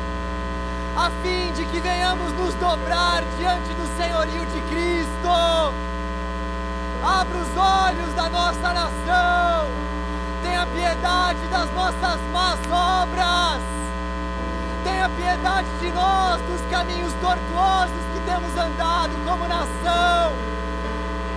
a 0.97 1.11
fim 1.21 1.53
de 1.53 1.65
que 1.65 1.81
venhamos 1.81 2.33
nos 2.35 2.55
dobrar 2.55 3.25
diante 3.37 3.75
do 3.75 3.97
senhorio 3.97 4.47
de 4.47 4.61
Cristo. 4.71 5.29
Abra 7.03 7.37
os 7.37 7.57
olhos 7.57 8.15
da 8.15 8.29
nossa 8.29 8.73
nação, 8.73 9.71
tenha 10.43 10.67
piedade 10.67 11.41
das 11.49 11.73
nossas 11.73 12.21
más 12.33 12.59
obras, 12.71 13.61
tenha 14.85 15.09
piedade 15.09 15.69
de 15.81 15.91
nós, 15.93 16.41
dos 16.43 16.61
caminhos 16.71 17.13
tortuosos 17.15 18.03
que 18.13 18.21
temos 18.25 18.57
andado 18.57 19.13
como 19.25 19.47
nação. 19.47 20.33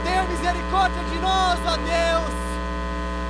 Tenha 0.03 0.23
misericórdia 0.23 1.03
de 1.03 1.19
nós, 1.19 1.59
ó 1.65 1.77
Deus. 1.77 2.34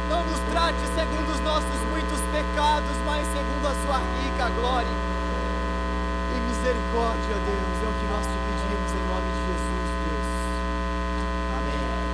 Não 0.09 0.23
nos 0.25 0.39
trate 0.51 0.79
segundo 0.95 1.31
os 1.31 1.39
nossos 1.41 1.79
muitos 1.89 2.19
pecados, 2.31 2.95
mas 3.05 3.25
segundo 3.27 3.67
a 3.67 3.75
sua 3.85 3.97
rica 4.21 4.49
glória 4.49 5.13
e 6.35 6.39
misericórdia, 6.39 7.35
Deus. 7.35 7.83
É 7.83 7.87
o 7.87 7.93
que 7.93 8.05
nós 8.07 8.25
te 8.25 8.37
pedimos 8.45 8.91
em 8.91 9.07
nome 9.07 9.27
de 9.31 9.41
Jesus, 9.47 9.89
Deus. 10.05 10.29
Amém. 11.57 12.13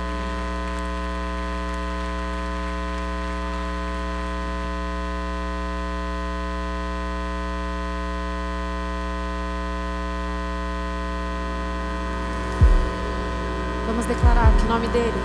Vamos 13.86 14.06
declarar 14.06 14.52
que 14.52 14.64
o 14.64 14.68
nome 14.80 14.92
dele 14.94 15.22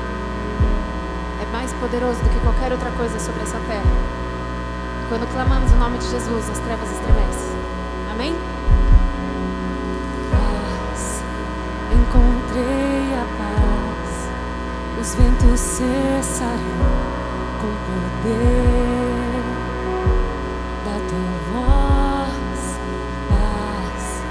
é 1.42 1.46
mais 1.54 1.72
poderoso 1.74 2.22
do 2.22 2.30
que 2.30 2.40
qualquer 2.42 2.74
outra 2.74 2.92
coisa 2.92 3.18
sobre 3.18 3.42
essa 3.42 3.58
terra. 3.70 3.96
Quando 5.08 5.26
clamamos 5.32 5.72
o 5.72 5.76
nome 5.78 5.98
de 5.98 6.10
Jesus, 6.10 6.50
as 6.50 6.60
trevas 6.60 6.92
estremecem. 6.92 7.56
Amém? 8.12 8.36
paz, 10.30 11.24
encontrei 11.94 13.14
a 13.16 13.26
paz, 13.38 14.30
os 15.00 15.16
ventos 15.16 15.60
cessarão 15.60 16.60
com 17.62 17.72
poder 17.88 19.44
da 20.84 20.98
tua 21.08 21.34
voz, 21.54 22.80
paz 23.30 24.22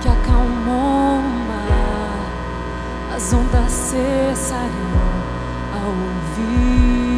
que 0.00 0.08
acalmou 0.08 1.18
o 1.18 1.30
mar, 1.48 3.16
as 3.16 3.32
ondas 3.32 3.69
cessarão 3.90 4.70
ao 5.72 5.90
ouvir 5.90 7.09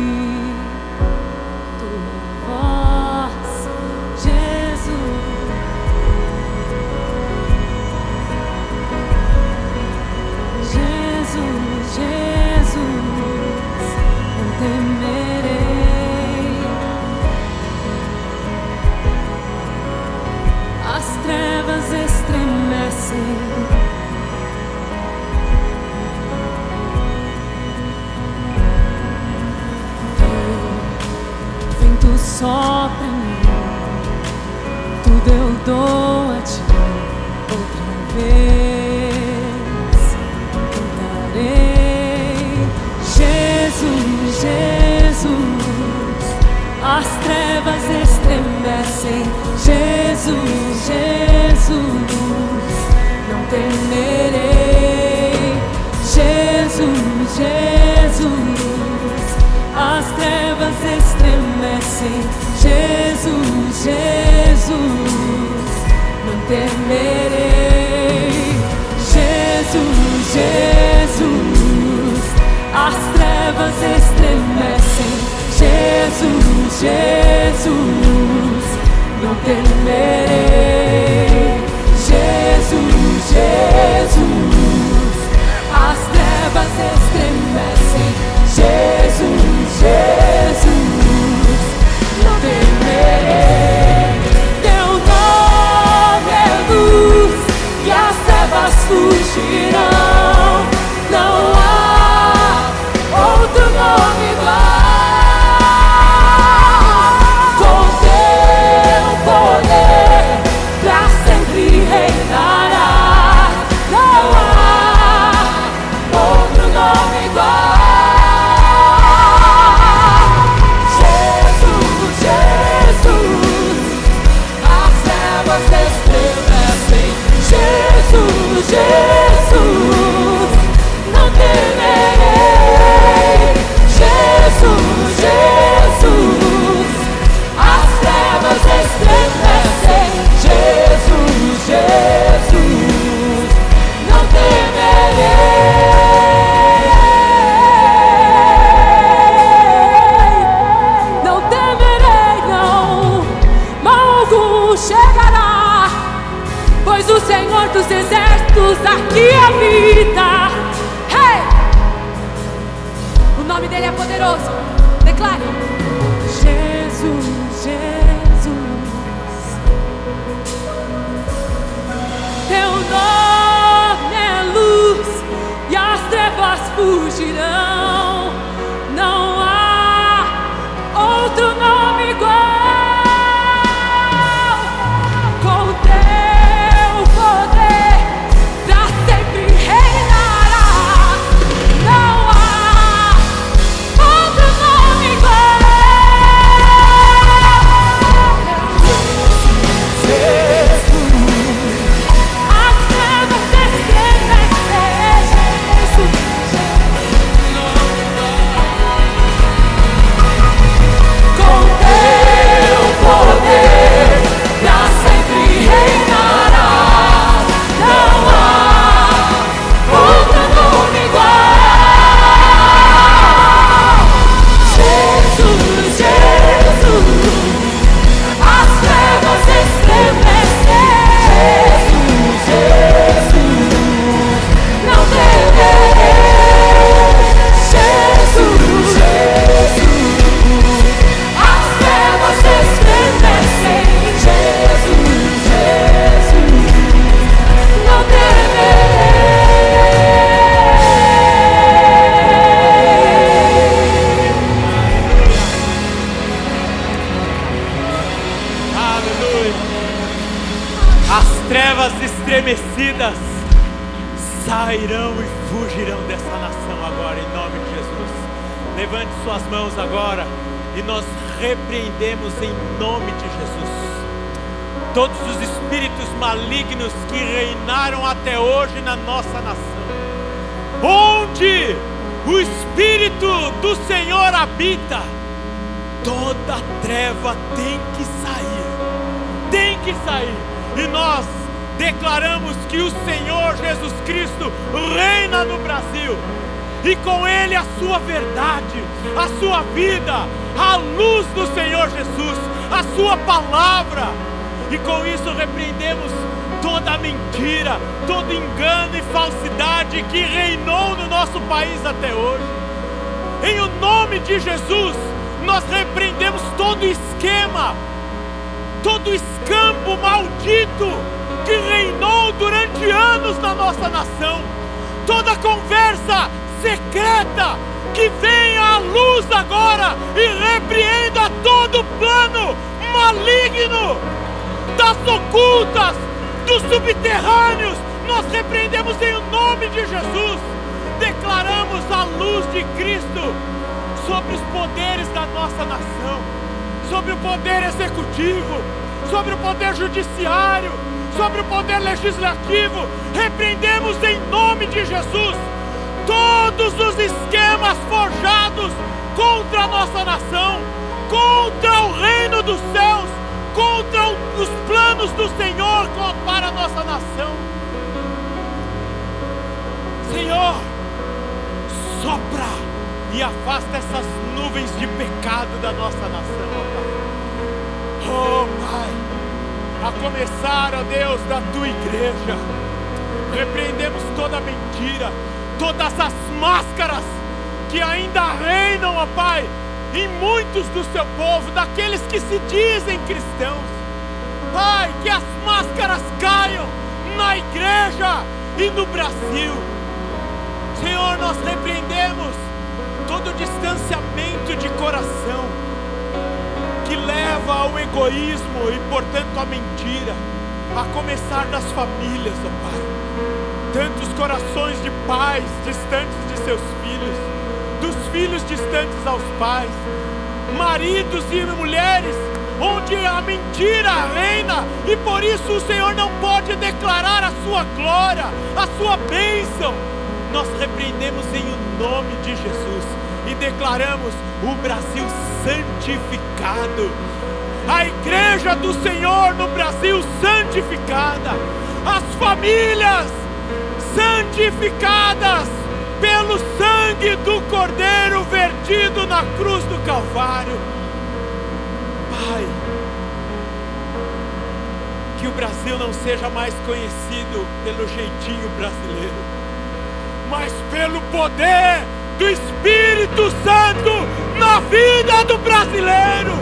brasileiro, 465.73 466.33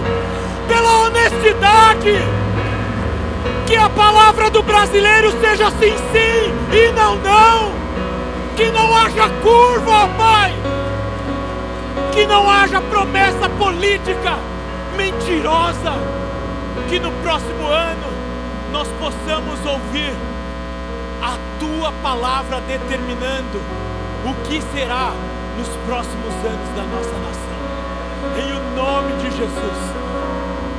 pela 0.66 1.06
honestidade. 1.06 2.14
Que 3.66 3.76
a 3.76 3.88
palavra 3.88 4.50
do 4.50 4.62
brasileiro 4.62 5.30
seja 5.40 5.70
sim, 5.70 5.94
sim 6.12 6.76
e 6.76 6.92
não, 6.92 7.14
não. 7.16 7.72
Que 8.56 8.70
não 8.72 8.94
haja 8.94 9.30
curva, 9.40 10.08
Pai. 10.18 10.52
Que 12.12 12.26
não 12.26 12.50
haja 12.50 12.80
promessa 12.80 13.48
política 13.50 14.36
mentirosa. 14.96 15.94
Que 16.88 16.98
no 16.98 17.12
próximo 17.22 17.66
ano 17.68 18.08
nós 18.72 18.88
possamos 18.98 19.64
ouvir 19.64 20.12
a 21.22 21.36
tua 21.60 21.92
palavra 22.02 22.60
determinando 22.62 23.60
o 24.24 24.34
que 24.48 24.60
será 24.74 25.12
nos 25.56 25.68
próximos 25.86 26.34
anos 26.44 26.68
da 26.74 26.82
nossa 26.82 27.18
nação 27.18 27.49
em 28.36 28.52
o 28.52 28.74
nome 28.74 29.12
de 29.14 29.30
Jesus. 29.30 30.00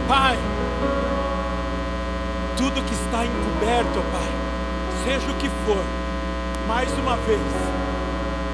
Pai, 0.08 0.38
tudo 2.58 2.84
que 2.84 2.94
está 2.94 3.26
encoberto, 3.26 4.00
ó 4.00 4.18
Pai, 4.18 4.32
seja 5.04 5.32
o 5.32 5.36
que 5.36 5.50
for, 5.66 5.84
mais 6.68 6.92
uma 7.00 7.16
vez, 7.18 7.40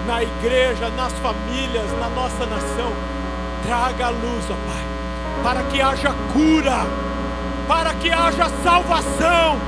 na 0.05 0.23
igreja, 0.23 0.89
nas 0.95 1.13
famílias, 1.13 1.91
na 1.99 2.09
nossa 2.09 2.45
nação, 2.45 2.93
traga 3.65 4.07
a 4.07 4.09
luz, 4.09 4.45
ó 4.49 4.55
Pai, 4.71 5.43
para 5.43 5.63
que 5.63 5.81
haja 5.81 6.13
cura, 6.31 6.85
para 7.67 7.93
que 7.95 8.11
haja 8.11 8.49
salvação, 8.63 9.59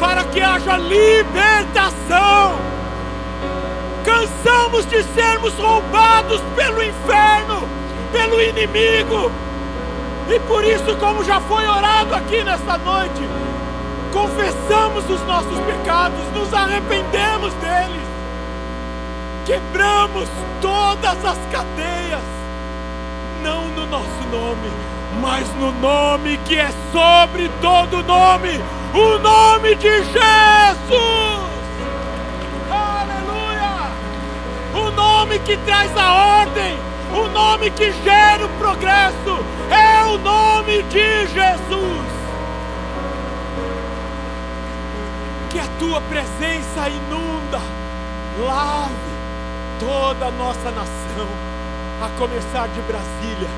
para 0.00 0.24
que 0.24 0.40
haja 0.40 0.76
libertação. 0.76 2.58
Cansamos 4.04 4.86
de 4.86 5.02
sermos 5.14 5.54
roubados 5.54 6.40
pelo 6.56 6.82
inferno 6.82 7.83
pelo 8.14 8.40
inimigo. 8.40 9.32
E 10.30 10.38
por 10.40 10.64
isso, 10.64 10.96
como 10.98 11.24
já 11.24 11.40
foi 11.40 11.66
orado 11.66 12.14
aqui 12.14 12.42
nesta 12.44 12.78
noite, 12.78 13.20
confessamos 14.12 15.10
os 15.10 15.20
nossos 15.26 15.58
pecados, 15.66 16.20
nos 16.32 16.54
arrependemos 16.54 17.52
deles, 17.54 18.08
quebramos 19.44 20.28
todas 20.62 21.24
as 21.24 21.38
cadeias, 21.50 22.22
não 23.42 23.68
no 23.70 23.86
nosso 23.86 24.22
nome, 24.30 24.70
mas 25.20 25.46
no 25.56 25.72
nome 25.72 26.38
que 26.46 26.56
é 26.56 26.70
sobre 26.92 27.50
todo 27.60 28.02
nome 28.04 28.60
o 28.94 29.18
nome 29.18 29.74
de 29.74 29.90
Jesus. 30.04 31.54
Aleluia! 32.70 33.90
O 34.72 34.90
nome 34.92 35.38
que 35.40 35.56
traz 35.58 35.94
a 35.96 36.40
ordem 36.40 36.93
o 37.14 37.28
nome 37.28 37.70
que 37.70 37.92
gera 38.02 38.44
o 38.44 38.48
progresso 38.58 39.38
é 39.70 40.04
o 40.04 40.18
nome 40.18 40.82
de 40.82 41.26
Jesus. 41.28 42.06
Que 45.48 45.60
a 45.60 45.66
tua 45.78 46.00
presença 46.00 46.88
inunda, 46.88 47.60
lave 48.44 49.14
toda 49.78 50.26
a 50.26 50.30
nossa 50.32 50.72
nação, 50.72 51.28
a 52.02 52.18
começar 52.18 52.66
de 52.66 52.80
Brasília. 52.80 53.48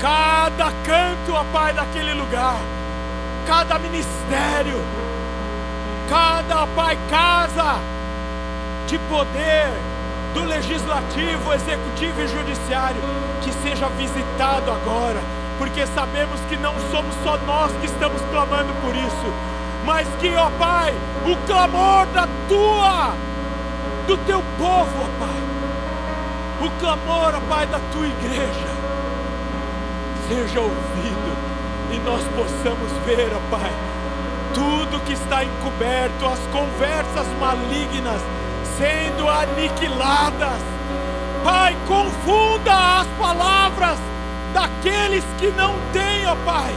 Cada 0.00 0.72
canto, 0.84 1.34
ó 1.34 1.44
Pai, 1.52 1.72
daquele 1.72 2.14
lugar, 2.14 2.58
cada 3.46 3.78
ministério, 3.78 4.80
cada, 6.10 6.64
ó 6.64 6.66
Pai, 6.74 6.98
casa 7.08 7.78
de 8.88 8.98
poder 8.98 9.93
do 10.34 10.44
legislativo, 10.44 11.54
executivo 11.54 12.20
e 12.20 12.26
judiciário, 12.26 13.00
que 13.42 13.52
seja 13.62 13.86
visitado 13.90 14.70
agora, 14.70 15.20
porque 15.58 15.86
sabemos 15.86 16.40
que 16.48 16.56
não 16.56 16.74
somos 16.90 17.14
só 17.22 17.38
nós 17.46 17.70
que 17.80 17.86
estamos 17.86 18.20
clamando 18.32 18.72
por 18.82 18.94
isso, 18.94 19.32
mas 19.84 20.08
que, 20.20 20.34
ó 20.34 20.50
Pai, 20.58 20.92
o 21.24 21.36
clamor 21.46 22.06
da 22.06 22.28
tua, 22.48 23.14
do 24.08 24.16
teu 24.26 24.42
povo, 24.58 24.90
ó 25.00 25.24
Pai, 25.24 26.66
o 26.66 26.70
clamor, 26.80 27.34
ó 27.36 27.40
Pai, 27.48 27.66
da 27.68 27.78
tua 27.92 28.06
igreja, 28.06 28.74
seja 30.28 30.60
ouvido 30.60 31.36
e 31.92 31.98
nós 31.98 32.22
possamos 32.34 32.90
ver, 33.06 33.30
ó 33.32 33.56
Pai, 33.56 33.70
tudo 34.52 35.04
que 35.04 35.12
está 35.12 35.44
encoberto, 35.44 36.26
as 36.26 36.40
conversas 36.52 37.26
malignas 37.38 38.20
sendo 38.78 39.28
aniquiladas. 39.28 40.60
Pai, 41.42 41.76
confunda 41.86 43.00
as 43.00 43.06
palavras 43.18 43.98
daqueles 44.52 45.24
que 45.38 45.48
não 45.48 45.74
têm, 45.92 46.26
ó 46.26 46.36
Pai, 46.44 46.74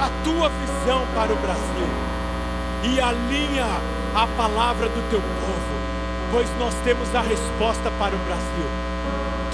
a 0.00 0.10
tua 0.24 0.48
visão 0.48 1.06
para 1.14 1.32
o 1.32 1.36
Brasil 1.36 1.88
e 2.82 3.00
alinha 3.00 3.66
a 4.14 4.26
palavra 4.36 4.88
do 4.88 5.10
teu 5.10 5.20
povo, 5.20 5.74
pois 6.30 6.48
nós 6.58 6.74
temos 6.84 7.14
a 7.14 7.20
resposta 7.20 7.90
para 7.98 8.14
o 8.14 8.18
Brasil. 8.18 8.68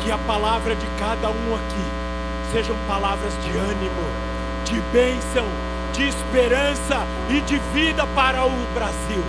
Que 0.02 0.10
a 0.10 0.18
palavra 0.18 0.74
de 0.74 0.86
cada 0.98 1.28
um 1.28 1.54
aqui 1.54 2.52
sejam 2.52 2.76
palavras 2.88 3.32
de 3.44 3.50
ânimo, 3.56 4.04
de 4.64 4.80
bênção, 4.92 5.46
de 5.92 6.08
esperança 6.08 7.06
e 7.28 7.40
de 7.42 7.58
vida 7.74 8.06
para 8.14 8.44
o 8.44 8.50
Brasil. 8.74 9.22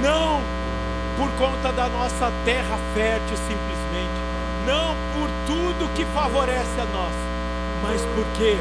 Não 0.00 0.40
por 1.18 1.30
conta 1.32 1.72
da 1.72 1.88
nossa 1.88 2.32
terra 2.44 2.78
fértil 2.94 3.36
simplesmente, 3.36 4.14
não 4.64 4.94
por 5.12 5.28
tudo 5.48 5.92
que 5.94 6.04
favorece 6.14 6.80
a 6.80 6.84
nós, 6.84 7.12
mas 7.82 8.00
porque 8.14 8.56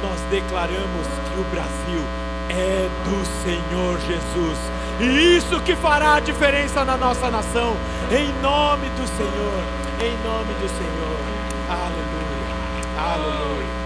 nós 0.00 0.20
declaramos 0.30 1.06
que 1.06 1.40
o 1.40 1.44
Brasil 1.50 2.00
é 2.48 2.88
do 3.04 3.24
Senhor 3.42 3.98
Jesus. 3.98 4.58
E 5.00 5.36
isso 5.36 5.60
que 5.62 5.74
fará 5.74 6.14
a 6.14 6.20
diferença 6.20 6.84
na 6.84 6.96
nossa 6.96 7.28
nação, 7.28 7.76
em 8.12 8.32
nome 8.40 8.88
do 8.90 9.06
Senhor, 9.08 9.62
em 10.00 10.16
nome 10.24 10.54
do 10.54 10.68
Senhor. 10.68 11.18
Aleluia. 11.68 12.46
Aleluia. 12.96 13.76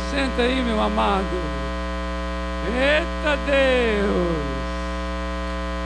Assenta 0.00 0.42
aí, 0.42 0.62
meu 0.62 0.80
amado. 0.80 1.24
Eita 2.66 3.36
Deus! 3.46 4.50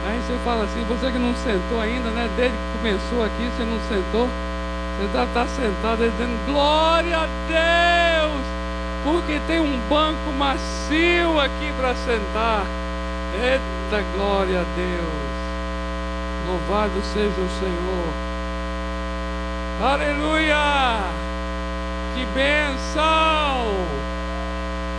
Aí 0.06 0.20
você 0.20 0.38
fala 0.44 0.64
assim, 0.64 0.84
você 0.84 1.10
que 1.10 1.18
não 1.18 1.34
sentou 1.34 1.80
ainda, 1.80 2.10
né? 2.10 2.28
Desde 2.36 2.56
que 2.56 2.78
começou 2.78 3.24
aqui, 3.24 3.50
você 3.56 3.64
não 3.64 3.78
sentou. 3.88 4.28
Você 4.96 5.06
está 5.06 5.26
tá 5.34 5.46
sentado 5.46 6.02
aí 6.02 6.10
dizendo, 6.10 6.46
glória 6.46 7.18
a 7.18 7.26
Deus! 7.48 8.42
Porque 9.02 9.40
tem 9.46 9.60
um 9.60 9.78
banco 9.88 10.32
macio 10.38 11.40
aqui 11.40 11.72
para 11.78 11.94
sentar. 11.94 12.64
Eita 13.34 14.04
glória 14.14 14.60
a 14.60 14.64
Deus! 14.76 15.34
Louvado 16.46 17.02
seja 17.12 17.40
o 17.40 17.48
Senhor. 17.58 18.12
Aleluia! 19.82 21.23
Que 22.14 22.24
benção! 22.26 23.74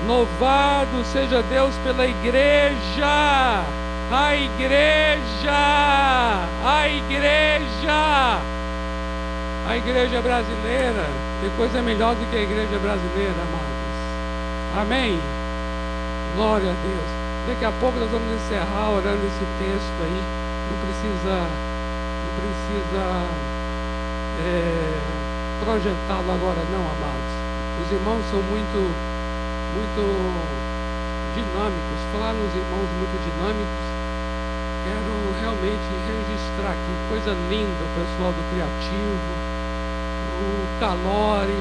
Louvado 0.05 1.03
seja 1.05 1.41
Deus 1.43 1.73
pela 1.77 2.05
igreja! 2.05 3.63
A 4.11 4.35
igreja! 4.35 5.51
A 6.63 6.87
igreja! 6.89 8.41
A 9.67 9.77
igreja 9.77 10.21
brasileira. 10.21 11.05
Tem 11.41 11.49
coisa 11.57 11.81
melhor 11.81 12.15
do 12.15 12.29
que 12.29 12.35
a 12.35 12.41
igreja 12.41 12.77
brasileira, 12.79 13.33
amados. 13.41 14.81
Amém? 14.81 15.17
Glória 16.35 16.69
a 16.69 16.75
Deus. 16.83 17.47
Daqui 17.47 17.63
a 17.63 17.71
pouco 17.79 17.97
nós 17.97 18.11
vamos 18.11 18.27
encerrar 18.33 18.89
orando 18.89 19.25
esse 19.25 19.45
texto 19.57 20.03
aí. 20.03 20.21
Não 20.69 20.77
precisa. 20.83 21.47
Não 22.21 22.31
precisa. 22.35 23.25
É, 24.43 25.14
projetá-lo 25.63 26.31
agora, 26.31 26.61
não, 26.71 26.81
amados. 26.81 27.31
Os 27.83 27.91
irmãos 27.91 28.23
são 28.31 28.41
muito, 28.43 28.79
muito 29.75 30.03
dinâmicos. 31.35 31.99
Falar 32.11 32.33
nos 32.33 32.55
irmãos 32.55 32.89
muito 32.97 33.15
dinâmicos, 33.23 33.85
quero 34.85 35.13
realmente 35.41 35.89
registrar 36.07 36.71
aqui, 36.71 36.93
coisa 37.09 37.35
linda, 37.49 37.81
o 37.83 37.91
pessoal 37.99 38.31
do 38.31 38.43
Criativo, 38.53 39.31
o 40.39 40.79
Calore, 40.79 41.57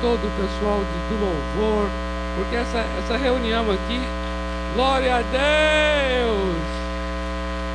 todo 0.00 0.26
o 0.26 0.30
pessoal 0.36 0.80
do 0.80 1.14
louvor, 1.20 1.88
porque 2.36 2.56
essa, 2.56 2.84
essa 2.98 3.16
reunião 3.16 3.70
aqui, 3.70 4.00
glória 4.74 5.16
a 5.16 5.22
Deus! 5.22 6.56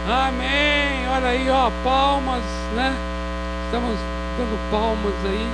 Amém! 0.07 1.07
Olha 1.09 1.27
aí, 1.29 1.49
ó, 1.49 1.71
palmas, 1.83 2.43
né? 2.75 2.95
Estamos 3.65 3.97
dando 4.39 4.55
palmas 4.71 5.13
aí, 5.25 5.45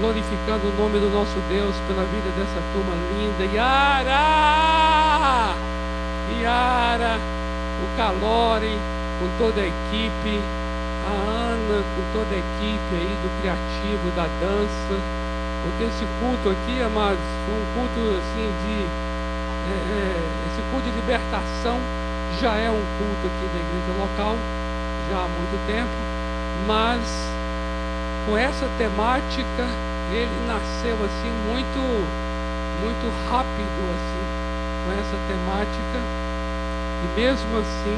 glorificando 0.00 0.66
o 0.66 0.74
nome 0.74 0.98
do 0.98 1.08
nosso 1.08 1.38
Deus 1.48 1.76
pela 1.86 2.02
vida 2.02 2.28
dessa 2.34 2.58
turma 2.74 2.98
linda. 3.14 3.46
Yara! 3.54 5.54
Yara, 6.42 7.22
o 7.22 7.86
Calore, 7.96 8.76
com 9.20 9.28
toda 9.38 9.62
a 9.62 9.66
equipe, 9.66 10.42
a 11.06 11.10
Ana, 11.54 11.84
com 11.94 12.02
toda 12.18 12.34
a 12.34 12.38
equipe 12.38 12.90
aí 12.98 13.14
do 13.22 13.30
criativo, 13.40 14.10
da 14.16 14.26
dança. 14.42 14.98
Porque 15.62 15.84
esse 15.84 16.04
culto 16.18 16.50
aqui, 16.50 16.82
amados, 16.82 17.22
foi 17.46 17.54
um 17.54 17.66
culto 17.78 18.10
assim 18.18 18.50
de. 18.66 18.82
É, 19.70 19.70
é, 19.70 20.18
esse 20.50 20.58
culto 20.70 20.90
de 20.90 20.96
libertação 20.96 21.78
já 22.40 22.56
é 22.56 22.68
um 22.70 22.82
culto 22.98 23.22
aqui 23.22 23.46
da 23.54 23.60
igreja 23.62 23.92
local, 24.02 24.34
já 25.10 25.16
há 25.16 25.28
muito 25.28 25.56
tempo, 25.66 25.90
mas 26.66 27.36
com 28.26 28.36
essa 28.36 28.68
temática, 28.76 29.64
ele 30.10 30.34
nasceu 30.50 30.98
assim 30.98 31.30
muito, 31.46 31.78
muito 32.82 33.06
rápido 33.30 33.78
assim, 33.94 34.26
com 34.82 34.92
essa 34.98 35.16
temática. 35.30 35.98
E 37.06 37.06
mesmo 37.14 37.58
assim, 37.62 37.96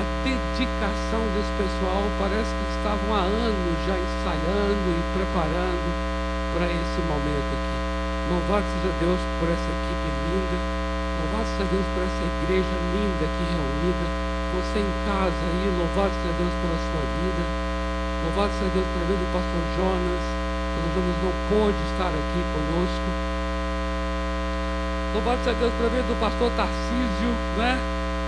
a 0.00 0.02
dedicação 0.24 1.20
desse 1.36 1.52
pessoal 1.60 2.08
parece 2.18 2.48
que 2.48 2.66
estavam 2.80 3.12
há 3.12 3.28
anos 3.28 3.76
já 3.84 4.00
ensaiando 4.00 4.88
e 4.88 5.00
preparando 5.12 5.88
para 6.56 6.66
esse 6.72 7.00
momento 7.04 7.50
aqui. 7.52 7.76
Louvado 8.32 8.64
seja 8.80 8.92
Deus 8.96 9.20
por 9.38 9.48
essa 9.52 9.68
equipe 9.76 10.08
linda. 10.32 10.56
Louvado 11.20 11.48
seja 11.52 11.68
Deus 11.68 11.86
por 11.92 12.00
essa 12.00 12.24
igreja 12.24 12.74
linda 12.96 13.22
aqui 13.28 13.44
reunida. 13.52 14.06
Você 14.56 14.80
em 14.80 14.92
casa 15.04 15.36
aí, 15.36 15.68
louvado 15.76 16.16
seja 16.16 16.32
Deus 16.40 16.54
pela 16.64 16.78
sua 16.80 17.04
vida. 17.20 17.65
Louvado 18.26 18.52
seja 18.58 18.70
Deus 18.74 18.86
pela 18.90 19.06
vida 19.06 19.22
do 19.22 19.30
pastor 19.32 19.62
Jonas. 19.78 20.18
O 20.18 20.82
pastor 20.82 20.90
Jonas 20.98 21.16
não 21.22 21.34
pôde 21.46 21.78
estar 21.94 22.10
aqui 22.10 22.40
conosco. 22.52 23.08
Louvado 25.14 25.38
seja 25.44 25.56
Deus 25.62 25.72
pela 25.78 25.90
vida 25.90 26.02
do 26.02 26.18
pastor 26.18 26.50
Tarcísio, 26.58 27.30
né? 27.56 27.78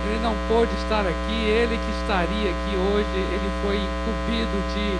Ele 0.07 0.19
não 0.23 0.35
pôde 0.47 0.71
estar 0.79 1.03
aqui, 1.03 1.35
ele 1.51 1.75
que 1.75 1.91
estaria 1.99 2.49
aqui 2.49 2.73
hoje, 2.79 3.11
ele 3.11 3.49
foi 3.61 3.75
incumbido 3.75 4.55
de 4.71 4.95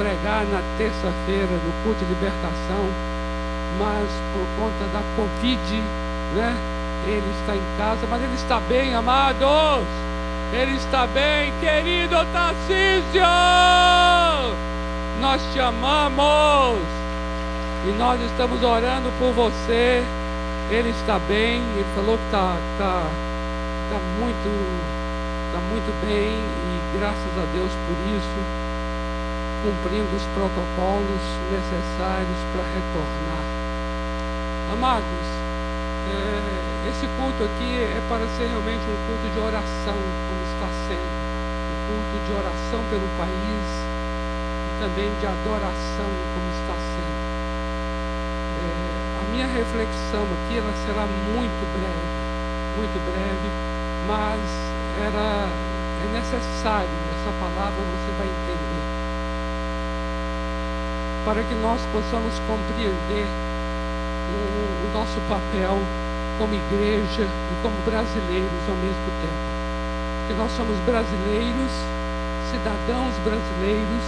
pregar 0.00 0.46
na 0.46 0.64
terça-feira 0.78 1.52
no 1.52 1.72
culto 1.84 2.00
de 2.00 2.08
libertação, 2.08 2.88
mas 3.78 4.08
por 4.32 4.46
conta 4.56 4.88
da 4.88 5.02
Covid, 5.14 5.82
né? 6.34 6.56
Ele 7.06 7.30
está 7.40 7.54
em 7.54 7.62
casa, 7.76 8.06
mas 8.08 8.22
ele 8.22 8.34
está 8.34 8.58
bem, 8.60 8.94
amados. 8.94 9.84
Ele 10.52 10.72
está 10.72 11.06
bem, 11.06 11.52
querido 11.60 12.16
Tarcísio. 12.32 13.22
Nós 15.20 15.40
te 15.52 15.60
amamos 15.60 16.80
e 17.86 17.92
nós 17.96 18.20
estamos 18.20 18.60
orando 18.62 19.12
por 19.18 19.32
você. 19.32 20.02
Ele 20.70 20.90
está 20.90 21.20
bem, 21.20 21.62
ele 21.74 21.86
falou 21.94 22.18
que 22.18 22.24
está 22.24 22.56
tá, 22.78 23.06
tá 23.90 23.98
muito, 24.18 24.50
tá 25.52 25.60
muito 25.70 25.92
bem 26.04 26.34
e 26.34 26.98
graças 26.98 27.38
a 27.38 27.46
Deus 27.54 27.70
por 27.86 27.96
isso. 28.10 28.60
cumprindo 29.62 30.16
os 30.16 30.22
protocolos 30.34 31.24
necessários 31.52 32.38
para 32.52 32.64
retornar. 32.74 33.44
Amados, 34.72 35.26
é, 36.10 36.88
esse 36.88 37.06
culto 37.18 37.44
aqui 37.44 37.76
é 37.76 38.00
para 38.08 38.26
ser 38.36 38.48
realmente 38.48 38.82
um 38.88 38.98
culto 39.06 39.28
de 39.34 39.40
oração, 39.40 40.00
está 40.60 40.68
sendo. 40.84 41.00
Um 41.00 41.76
culto 41.88 42.16
de 42.26 42.32
oração 42.36 42.84
pelo 42.90 43.08
país 43.16 43.64
e 44.68 44.70
também 44.78 45.08
de 45.18 45.26
adoração, 45.26 46.10
como 46.36 46.48
está 46.60 46.76
sendo. 46.76 47.20
É, 48.60 49.20
a 49.20 49.22
minha 49.32 49.46
reflexão 49.46 50.24
aqui 50.28 50.58
ela 50.58 50.72
será 50.84 51.06
muito 51.32 51.62
breve, 51.72 52.12
muito 52.76 52.98
breve, 53.08 53.48
mas 54.06 54.40
era, 55.00 55.48
é 55.48 56.12
necessário, 56.12 56.90
essa 57.16 57.32
palavra 57.40 57.80
você 57.80 58.12
vai 58.18 58.26
entender, 58.28 58.84
para 61.24 61.42
que 61.42 61.54
nós 61.54 61.80
possamos 61.92 62.34
compreender 62.46 63.26
o, 64.28 64.88
o 64.88 64.92
nosso 64.92 65.20
papel 65.26 65.78
como 66.36 66.52
igreja 66.52 67.24
e 67.24 67.62
como 67.62 67.76
brasileiros 67.84 68.68
ao 68.68 68.76
mesmo 68.76 69.08
tempo. 69.22 69.49
Que 70.30 70.36
nós 70.36 70.52
somos 70.52 70.78
brasileiros, 70.86 71.72
cidadãos 72.52 73.12
brasileiros, 73.24 74.04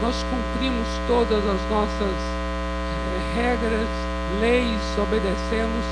nós 0.00 0.16
cumprimos 0.30 0.88
todas 1.06 1.44
as 1.46 1.60
nossas 1.68 2.08
eh, 2.08 3.36
regras, 3.36 3.86
leis, 4.40 4.80
obedecemos 4.96 5.84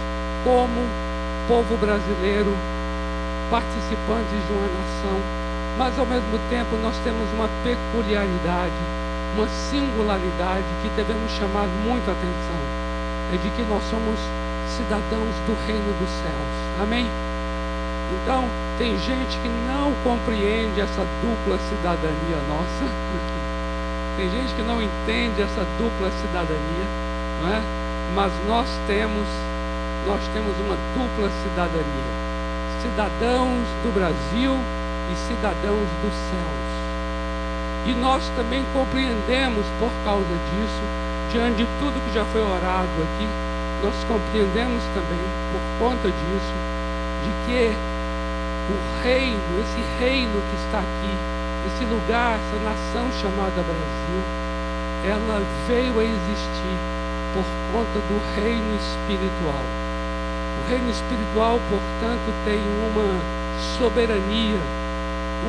como 0.45 0.81
povo 1.47 1.77
brasileiro, 1.77 2.57
participantes 3.51 4.41
de 4.49 4.53
uma 4.55 4.65
nação, 4.65 5.21
mas 5.77 5.99
ao 5.99 6.07
mesmo 6.07 6.41
tempo 6.49 6.75
nós 6.81 6.97
temos 7.05 7.29
uma 7.35 7.51
peculiaridade, 7.63 8.81
uma 9.37 9.47
singularidade 9.69 10.65
que 10.81 10.89
devemos 10.97 11.31
chamar 11.33 11.69
muito 11.85 12.11
atenção. 12.11 12.63
É 13.35 13.37
de 13.37 13.51
que 13.51 13.63
nós 13.69 13.83
somos 13.91 14.19
cidadãos 14.75 15.37
do 15.45 15.53
reino 15.67 15.93
dos 16.01 16.09
céus. 16.09 16.81
Amém? 16.81 17.05
Então, 18.11 18.45
tem 18.77 18.99
gente 18.99 19.39
que 19.39 19.49
não 19.69 19.93
compreende 20.03 20.81
essa 20.81 21.07
dupla 21.23 21.59
cidadania 21.69 22.39
nossa. 22.49 22.85
tem 24.17 24.31
gente 24.31 24.55
que 24.55 24.63
não 24.63 24.83
entende 24.83 25.43
essa 25.43 25.65
dupla 25.79 26.11
cidadania, 26.11 26.87
não 27.41 27.55
é? 27.55 27.63
Mas 28.15 28.33
nós 28.47 28.69
temos, 28.87 29.27
nós 30.07 30.21
temos 30.35 30.57
uma 30.59 30.77
dupla 30.95 31.31
cidadania. 31.43 32.11
Cidadãos 32.83 33.63
do 33.83 33.95
Brasil 33.95 34.57
e 35.13 35.17
cidadãos 35.29 35.87
dos 36.03 36.15
céus. 36.31 36.71
E 37.87 37.93
nós 37.93 38.29
também 38.37 38.65
compreendemos 38.73 39.65
por 39.79 39.91
causa 40.05 40.25
disso, 40.25 40.83
diante 41.33 41.59
de 41.59 41.67
tudo 41.79 42.01
que 42.07 42.15
já 42.15 42.25
foi 42.27 42.43
orado 42.43 42.91
aqui, 43.03 43.29
nós 43.83 43.95
compreendemos 44.05 44.83
também, 44.93 45.25
por 45.53 45.87
conta 45.87 46.09
disso, 46.09 46.55
de 47.25 47.31
que 47.47 47.90
o 48.69 49.03
reino, 49.03 49.41
esse 49.61 49.81
reino 49.99 50.41
que 50.51 50.57
está 50.67 50.79
aqui, 50.79 51.15
esse 51.67 51.85
lugar, 51.85 52.39
essa 52.39 52.63
nação 52.65 53.11
chamada 53.21 53.63
Brasil, 53.63 54.23
ela 55.05 55.43
veio 55.67 55.99
a 55.99 56.05
existir 56.05 56.79
por 57.33 57.45
conta 57.73 57.99
do 58.01 58.21
reino 58.35 58.77
espiritual. 58.77 59.65
O 60.61 60.69
reino 60.69 60.91
espiritual, 60.91 61.61
portanto, 61.71 62.35
tem 62.45 62.61
uma 62.91 63.21
soberania, 63.79 64.61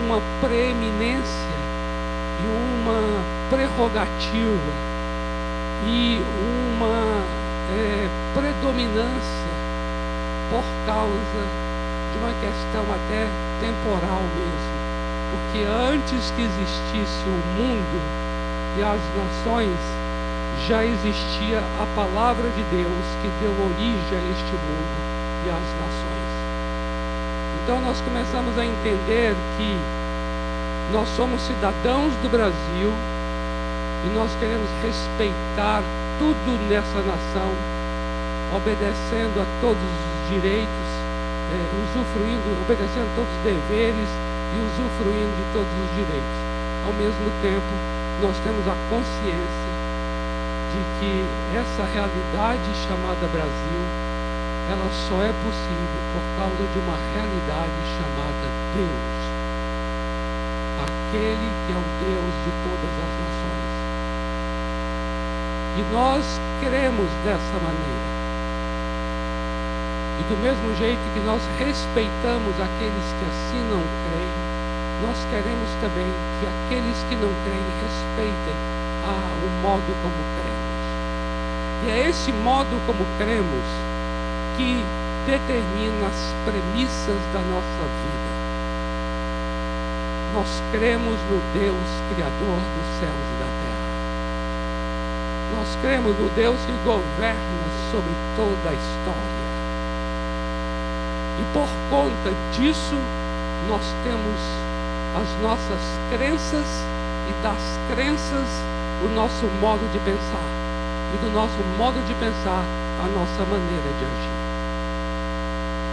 uma 0.06 0.22
preeminência 0.40 1.52
e 2.40 2.48
uma 2.82 3.24
prerrogativa 3.50 4.72
e 5.86 6.22
uma 6.80 7.24
é, 7.74 8.08
predominância 8.34 9.52
por 10.50 10.64
causa 10.86 11.71
de 12.12 12.18
uma 12.18 12.34
questão 12.40 12.84
até 12.94 13.28
temporal 13.60 14.22
mesmo. 14.36 14.82
Porque 15.32 15.64
antes 15.66 16.32
que 16.32 16.42
existisse 16.42 17.24
o 17.28 17.40
mundo 17.58 18.02
e 18.78 18.84
as 18.84 19.00
nações, 19.16 19.78
já 20.68 20.86
existia 20.86 21.60
a 21.80 21.86
palavra 21.96 22.50
de 22.50 22.64
Deus 22.64 23.06
que 23.22 23.30
deu 23.42 23.52
origem 23.52 24.18
a 24.18 24.32
este 24.32 24.54
mundo 24.54 24.98
e 25.46 25.50
às 25.50 25.68
nações. 25.80 26.32
Então 27.64 27.82
nós 27.82 28.00
começamos 28.02 28.58
a 28.58 28.66
entender 28.66 29.36
que 29.58 29.78
nós 30.92 31.08
somos 31.16 31.42
cidadãos 31.42 32.14
do 32.22 32.30
Brasil 32.30 32.92
e 34.06 34.10
nós 34.14 34.32
queremos 34.40 34.70
respeitar 34.84 35.84
tudo 36.20 36.58
nessa 36.68 37.02
nação, 37.02 37.52
obedecendo 38.54 39.42
a 39.42 39.46
todos 39.62 39.82
os 39.82 40.30
direitos, 40.30 40.91
é, 41.52 41.60
usufruindo, 41.84 42.48
obedecendo 42.64 43.12
todos 43.16 43.28
os 43.28 43.44
deveres 43.44 44.10
e 44.56 44.58
usufruindo 44.64 45.36
de 45.36 45.46
todos 45.52 45.68
os 45.68 45.90
direitos. 45.96 46.38
Ao 46.86 46.94
mesmo 46.94 47.28
tempo, 47.44 47.74
nós 48.22 48.36
temos 48.44 48.64
a 48.68 48.76
consciência 48.90 49.72
de 50.72 50.82
que 51.00 51.26
essa 51.56 51.84
realidade 51.84 52.70
chamada 52.88 53.28
Brasil, 53.28 53.82
ela 54.72 54.88
só 55.10 55.22
é 55.22 55.34
possível 55.44 56.02
por 56.16 56.24
causa 56.40 56.64
de 56.64 56.80
uma 56.80 56.96
realidade 57.14 57.80
chamada 58.00 58.46
Deus. 58.72 59.22
Aquele 60.80 61.50
que 61.68 61.74
é 61.74 61.78
o 61.78 61.88
Deus 62.00 62.34
de 62.48 62.52
todas 62.64 62.94
as 62.96 63.14
nações. 63.20 63.72
E 65.78 65.82
nós 65.92 66.24
cremos 66.62 67.10
dessa 67.24 67.60
maneira. 67.60 68.21
E 70.22 70.24
do 70.30 70.38
mesmo 70.38 70.70
jeito 70.78 71.02
que 71.16 71.20
nós 71.22 71.42
respeitamos 71.58 72.54
aqueles 72.62 73.08
que 73.18 73.26
assim 73.26 73.62
não 73.74 73.82
creem, 74.06 74.38
nós 75.02 75.18
queremos 75.32 75.70
também 75.82 76.06
que 76.38 76.46
aqueles 76.46 76.98
que 77.10 77.16
não 77.16 77.34
creem 77.42 77.66
respeitem 77.82 78.54
ah, 79.04 79.34
o 79.42 79.50
modo 79.66 79.90
como 80.04 80.22
cremos. 80.38 80.82
E 81.84 81.90
é 81.90 82.08
esse 82.08 82.32
modo 82.32 82.70
como 82.86 83.04
cremos 83.18 83.66
que 84.58 84.86
determina 85.26 86.06
as 86.06 86.36
premissas 86.46 87.18
da 87.34 87.42
nossa 87.42 87.82
vida. 87.82 88.32
Nós 90.36 90.62
cremos 90.72 91.18
no 91.32 91.42
Deus 91.60 91.90
Criador 92.14 92.62
dos 92.62 93.00
céus 93.00 93.26
e 93.26 93.40
da 93.40 93.50
terra. 93.50 93.90
Nós 95.58 95.78
cremos 95.82 96.16
no 96.20 96.30
Deus 96.30 96.60
que 96.62 96.74
governa 96.86 97.66
sobre 97.92 98.12
toda 98.38 98.70
a 98.70 98.74
história. 98.74 99.51
E 101.42 101.54
por 101.54 101.68
conta 101.90 102.32
disso, 102.54 102.96
nós 103.68 103.82
temos 104.04 104.40
as 105.16 105.42
nossas 105.42 105.82
crenças 106.12 106.68
e 107.28 107.34
das 107.42 107.80
crenças 107.90 108.48
o 109.04 109.10
nosso 109.10 109.48
modo 109.60 109.82
de 109.92 109.98
pensar. 110.00 110.46
E 111.14 111.18
do 111.18 111.32
nosso 111.34 111.58
modo 111.78 112.00
de 112.06 112.14
pensar, 112.14 112.64
a 113.02 113.08
nossa 113.08 113.44
maneira 113.50 113.90
de 113.98 114.06
agir. 114.06 114.42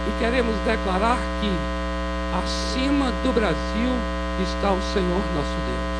E 0.07 0.19
queremos 0.19 0.55
declarar 0.63 1.17
que 1.41 1.51
acima 2.31 3.11
do 3.23 3.33
Brasil 3.33 3.91
está 4.41 4.71
o 4.71 4.81
Senhor 4.93 5.23
nosso 5.33 5.57
Deus. 5.65 5.99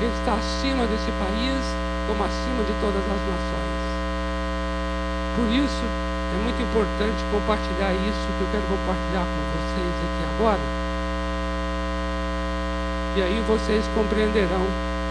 Ele 0.00 0.12
está 0.18 0.32
acima 0.34 0.86
desse 0.86 1.12
país 1.12 1.60
como 2.06 2.24
acima 2.24 2.64
de 2.64 2.72
todas 2.80 3.02
as 3.04 3.20
nações. 3.28 3.80
Por 5.36 5.46
isso, 5.52 5.84
é 6.30 6.38
muito 6.42 6.60
importante 6.62 7.18
compartilhar 7.30 7.92
isso 7.92 8.24
que 8.38 8.40
eu 8.40 8.48
quero 8.54 8.66
compartilhar 8.70 9.26
com 9.26 9.40
vocês 9.50 9.90
aqui 9.90 10.22
agora. 10.34 10.64
E 13.16 13.22
aí 13.22 13.38
vocês 13.46 13.82
compreenderão 13.94 14.66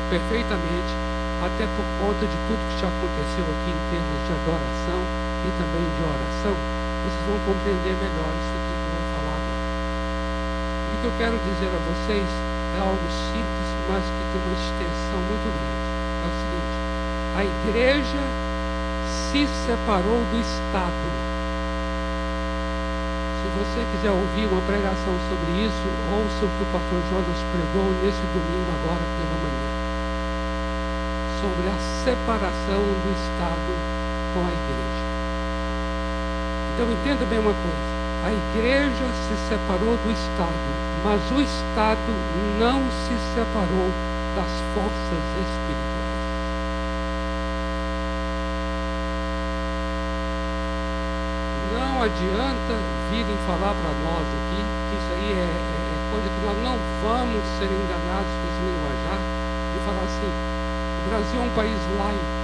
perfeitamente, 0.09 0.91
até 1.43 1.67
por 1.75 1.85
conta 1.99 2.23
de 2.23 2.37
tudo 2.47 2.59
que 2.71 2.79
já 2.79 2.87
aconteceu 2.87 3.43
aqui 3.43 3.69
em 3.71 3.81
termos 3.91 4.19
de 4.23 4.31
adoração 4.39 4.99
e 5.43 5.49
também 5.59 5.83
de 5.83 6.01
oração, 6.07 6.55
vocês 7.03 7.23
vão 7.27 7.39
compreender 7.43 7.95
melhor 7.99 8.31
isso 8.31 8.53
aqui 8.55 8.71
que 8.71 8.85
eu 8.87 8.91
vou 8.95 9.05
falar 9.15 9.37
agora. 9.39 9.63
O 10.89 10.95
que 10.99 11.07
eu 11.07 11.15
quero 11.19 11.35
dizer 11.43 11.71
a 11.71 11.81
vocês 11.83 12.27
é 12.75 12.79
algo 12.79 13.07
simples, 13.31 13.69
mas 13.87 14.03
que 14.03 14.23
tem 14.31 14.39
uma 14.39 14.55
extensão 14.55 15.19
muito 15.19 15.47
grande. 15.51 15.83
É 16.23 16.27
o 16.27 16.33
seguinte 16.39 16.79
a 17.35 17.45
igreja 17.45 18.23
se 19.31 19.45
separou 19.65 20.26
do 20.34 20.38
Estado. 20.41 21.06
Se 23.38 23.47
você 23.61 23.85
quiser 23.93 24.11
ouvir 24.11 24.47
uma 24.49 24.61
pregação 24.61 25.14
sobre 25.30 25.69
isso, 25.69 25.85
ouça 26.10 26.45
o 26.45 26.49
que 26.49 26.64
o 26.65 26.72
pastor 26.73 26.97
Jonas 27.14 27.38
pregou 27.53 27.93
nesse 28.01 28.26
domingo 28.34 28.69
agora 28.81 29.06
pela 29.06 29.38
manhã. 29.45 29.69
Sobre 31.41 31.69
a 31.69 31.77
separação 32.03 32.81
do 32.81 33.10
Estado 33.14 33.72
com 34.34 34.41
a 34.41 34.49
igreja. 34.49 35.06
Então 36.73 36.91
entenda 36.91 37.26
bem 37.26 37.38
uma 37.38 37.53
coisa. 37.53 37.89
A 38.26 38.34
igreja 38.34 39.06
se 39.14 39.35
separou 39.47 39.95
do 39.95 40.10
Estado, 40.11 40.69
mas 41.03 41.22
o 41.31 41.39
Estado 41.39 42.11
não 42.57 42.81
se 43.06 43.14
separou 43.35 43.89
das 44.35 44.51
forças 44.73 45.22
espirituais. 45.38 45.89
Adianta 52.10 52.73
virem 53.11 53.38
falar 53.45 53.73
para 53.77 53.94
nós 54.02 54.26
aqui 54.26 54.61
que 54.90 54.95
isso 54.98 55.11
aí 55.14 55.30
é, 55.38 55.45
é, 55.45 55.77
é 55.94 55.98
coisa 56.10 56.26
que 56.26 56.41
nós 56.41 56.57
não 56.65 56.76
vamos 57.06 57.41
ser 57.57 57.69
enganados 57.69 58.34
com 58.34 58.45
esse 58.49 58.61
linguajar 58.65 59.19
e 59.22 59.77
falar 59.86 60.06
assim, 60.06 60.26
o 60.26 61.10
Brasil 61.10 61.38
é 61.41 61.45
um 61.45 61.53
país 61.53 61.77
laico. 61.98 62.40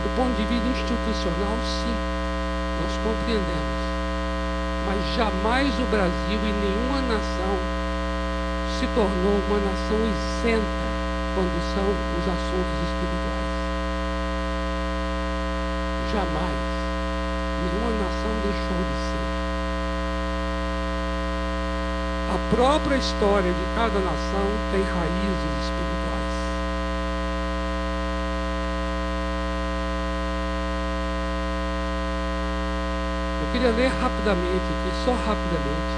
Do 0.00 0.08
ponto 0.16 0.32
de 0.32 0.44
vista 0.48 0.64
institucional, 0.64 1.52
sim, 1.60 1.96
nós 2.80 2.92
compreendemos. 3.04 3.80
Mas 4.86 4.98
jamais 5.14 5.68
o 5.78 5.84
Brasil 5.92 6.40
e 6.40 6.52
nenhuma 6.56 7.02
nação 7.02 7.56
se 8.78 8.86
tornou 8.96 9.36
uma 9.46 9.60
nação 9.60 10.00
isenta 10.00 10.88
quando 11.34 11.52
são 11.76 11.84
os 11.84 12.24
assuntos 12.24 12.76
espirituais. 12.88 13.60
Jamais. 16.12 16.79
Nenhuma 17.60 17.90
nação 17.92 18.32
deixou 18.42 18.78
de 18.88 18.96
ser. 19.04 19.40
A 22.32 22.38
própria 22.54 22.96
história 22.96 23.52
de 23.52 23.74
cada 23.74 23.98
nação 24.00 24.46
tem 24.72 24.82
raízes 24.82 25.52
espirituais. 25.60 26.40
Eu 33.42 33.52
queria 33.52 33.70
ler 33.72 33.90
rapidamente 34.00 34.56
aqui, 34.56 35.04
só 35.04 35.12
rapidamente, 35.12 35.92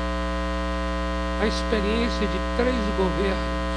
a 1.41 1.47
experiência 1.47 2.27
de 2.27 2.41
três 2.57 2.83
governos, 2.97 3.77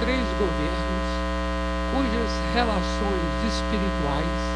três 0.00 0.26
governos 0.38 1.22
cujas 1.92 2.32
relações 2.54 3.44
espirituais 3.46 4.51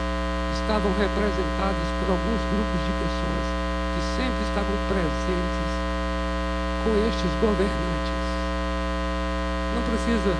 estavam 0.61 0.93
representadas 0.97 1.89
por 2.01 2.11
alguns 2.12 2.41
grupos 2.53 2.81
de 2.85 2.93
pessoas 3.01 3.47
que 3.95 4.03
sempre 4.16 4.41
estavam 4.49 4.77
presentes 4.89 5.70
com 6.85 6.93
estes 7.09 7.33
governantes. 7.41 8.20
Não 9.74 9.83
precisa 9.83 10.33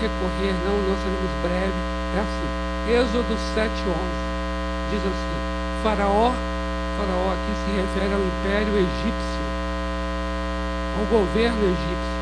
recorrer, 0.00 0.54
não, 0.64 0.76
nós 0.82 0.98
seremos 1.02 1.32
breve. 1.42 1.80
É 2.14 2.20
assim. 2.20 2.64
Êxodo 2.84 3.34
7,11 3.56 4.34
diz 4.90 5.00
assim: 5.00 5.38
Faraó, 5.82 6.32
Faraó 6.98 7.32
aqui 7.32 7.52
se 7.64 7.70
refere 7.80 8.14
ao 8.14 8.20
Império 8.20 8.76
Egípcio, 8.76 9.44
ao 10.98 11.04
governo 11.06 11.64
egípcio. 11.64 12.14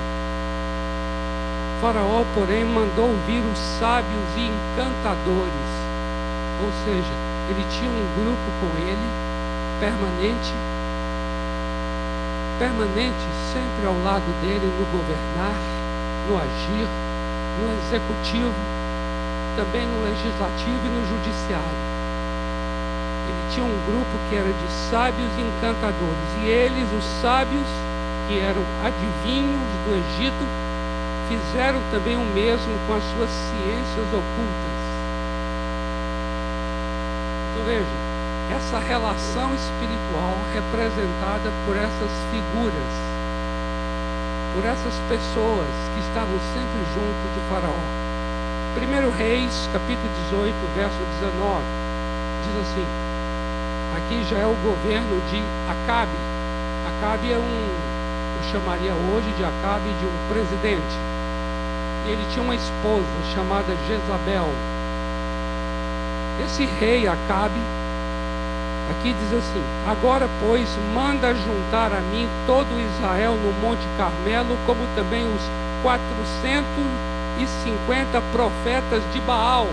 Faraó, 1.81 2.25
porém, 2.35 2.65
mandou 2.65 3.13
vir 3.27 3.43
os 3.43 3.59
sábios 3.81 4.23
e 4.37 4.47
encantadores, 4.47 5.71
ou 6.63 6.71
seja, 6.85 7.32
ele 7.49 7.65
tinha 7.71 7.91
um 7.91 8.07
grupo 8.15 8.47
com 8.61 8.71
ele, 8.79 9.09
permanente, 9.81 10.55
permanente 12.59 13.27
sempre 13.53 13.87
ao 13.87 13.99
lado 14.03 14.27
dele 14.41 14.67
no 14.79 14.87
governar, 14.87 15.59
no 16.29 16.39
agir, 16.39 16.89
no 17.59 17.73
executivo, 17.79 18.55
também 19.57 19.87
no 19.87 20.05
legislativo 20.05 20.81
e 20.85 20.89
no 20.89 21.03
judiciário. 21.09 21.83
Ele 23.29 23.55
tinha 23.55 23.67
um 23.67 23.79
grupo 23.87 24.19
que 24.29 24.37
era 24.37 24.53
de 24.53 24.69
sábios 24.91 25.31
e 25.37 25.43
encantadores, 25.43 26.29
e 26.43 26.47
eles, 26.47 26.89
os 26.93 27.05
sábios, 27.21 27.67
que 28.29 28.39
eram 28.39 28.63
adivinhos 28.85 29.67
do 29.85 29.95
Egito, 29.99 30.47
fizeram 31.29 31.81
também 31.91 32.17
o 32.17 32.25
mesmo 32.35 32.73
com 32.87 32.95
as 32.95 33.03
suas 33.15 33.31
ciências 33.31 34.07
ocultas. 34.07 34.82
Veja, 37.65 37.87
essa 38.57 38.79
relação 38.79 39.55
espiritual 39.55 40.37
representada 40.53 41.53
por 41.65 41.77
essas 41.77 42.11
figuras, 42.31 42.93
por 44.55 44.65
essas 44.65 44.95
pessoas 45.09 45.69
que 45.95 46.01
estavam 46.01 46.39
sempre 46.53 46.81
junto 46.93 47.23
de 47.35 47.41
Faraó. 47.49 48.03
1 48.75 49.17
Reis, 49.17 49.69
capítulo 49.73 50.09
18, 50.31 50.55
verso 50.75 50.99
19, 51.21 51.63
diz 52.45 52.57
assim: 52.63 52.87
aqui 53.97 54.25
já 54.29 54.39
é 54.39 54.47
o 54.47 54.57
governo 54.65 55.21
de 55.31 55.43
Acabe. 55.71 56.17
Acabe 56.89 57.33
é 57.33 57.39
um, 57.39 57.69
eu 58.37 58.51
chamaria 58.51 58.95
hoje 58.95 59.31
de 59.37 59.45
Acabe 59.45 59.89
de 60.01 60.07
um 60.07 60.29
presidente. 60.29 60.97
Ele 62.07 62.27
tinha 62.33 62.43
uma 62.43 62.57
esposa 62.57 63.07
chamada 63.35 63.77
Jezabel. 63.87 64.49
Esse 66.45 66.65
rei 66.65 67.07
Acabe 67.07 67.61
Aqui 68.91 69.15
diz 69.15 69.33
assim: 69.33 69.63
Agora, 69.87 70.29
pois, 70.41 70.69
manda 70.93 71.33
juntar 71.35 71.93
a 71.93 72.01
mim 72.01 72.29
todo 72.47 72.67
Israel 72.95 73.37
no 73.37 73.53
Monte 73.67 73.87
Carmelo, 73.97 74.59
como 74.67 74.85
também 74.95 75.25
os 75.25 75.41
450 75.83 78.21
profetas 78.33 79.03
de 79.13 79.21
Baal. 79.21 79.69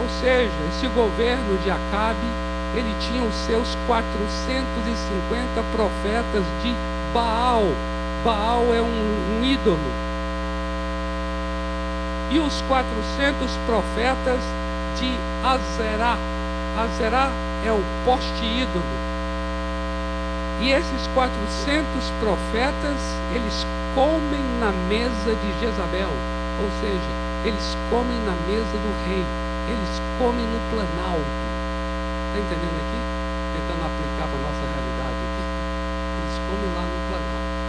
Ou 0.00 0.08
seja, 0.20 0.52
esse 0.68 0.86
governo 0.88 1.56
de 1.62 1.70
Acabe, 1.70 2.26
ele 2.74 2.94
tinha 3.00 3.22
os 3.22 3.34
seus 3.46 3.74
450 3.86 5.62
profetas 5.72 6.44
de 6.62 6.74
Baal. 7.12 7.64
Baal 8.22 8.74
é 8.74 8.82
um, 8.82 9.40
um 9.40 9.44
ídolo. 9.44 10.11
E 12.32 12.40
os 12.40 12.62
400 12.62 13.50
profetas 13.66 14.40
de 14.98 15.12
Azerá. 15.44 16.16
Azerá 16.78 17.30
é 17.62 17.70
o 17.70 17.82
poste 18.06 18.42
ídolo. 18.42 18.82
E 20.62 20.70
esses 20.70 21.06
400 21.12 21.84
profetas, 22.20 22.96
eles 23.34 23.66
comem 23.94 24.40
na 24.60 24.72
mesa 24.88 25.34
de 25.34 25.60
Jezabel. 25.60 26.08
Ou 26.08 26.70
seja, 26.80 27.12
eles 27.44 27.76
comem 27.90 28.16
na 28.24 28.32
mesa 28.48 28.80
do 28.80 28.90
rei. 29.04 29.24
Eles 29.68 30.00
comem 30.18 30.46
no 30.46 30.60
planalto. 30.72 31.20
Está 32.32 32.38
entendendo 32.40 32.80
aqui? 32.80 33.00
Tentando 33.60 33.92
para 34.16 34.24
a 34.24 34.40
nossa 34.40 34.64
realidade 34.72 35.20
aqui. 35.20 35.44
Eles 36.16 36.36
comem 36.48 36.70
lá 36.72 36.82
no 36.88 36.98
planalto. 37.12 37.62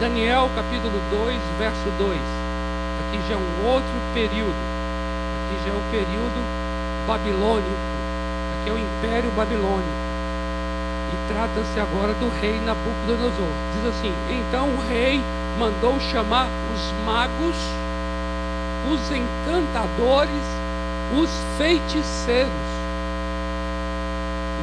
Daniel 0.00 0.48
capítulo 0.56 0.98
2, 1.10 1.38
verso 1.58 1.90
2. 1.98 2.16
Aqui 2.16 3.20
já 3.28 3.34
é 3.34 3.36
um 3.36 3.66
outro 3.68 3.92
período. 4.14 4.56
Aqui 5.44 5.62
já 5.62 5.74
é 5.74 5.76
o 5.76 5.90
período 5.90 6.40
babilônico. 7.06 7.68
Aqui 8.56 8.70
é 8.70 8.72
o 8.72 8.78
Império 8.78 9.30
Babilônico. 9.32 10.00
E 11.12 11.30
trata-se 11.30 11.78
agora 11.78 12.14
do 12.14 12.30
rei 12.40 12.58
Nabucodonosor. 12.60 13.52
Diz 13.74 13.90
assim: 13.90 14.14
Então 14.30 14.68
o 14.70 14.80
rei 14.88 15.20
mandou 15.58 16.00
chamar 16.00 16.48
os 16.74 17.04
magos, 17.04 17.56
os 18.90 19.12
encantadores, 19.12 20.46
os 21.12 21.28
feiticeiros. 21.58 22.50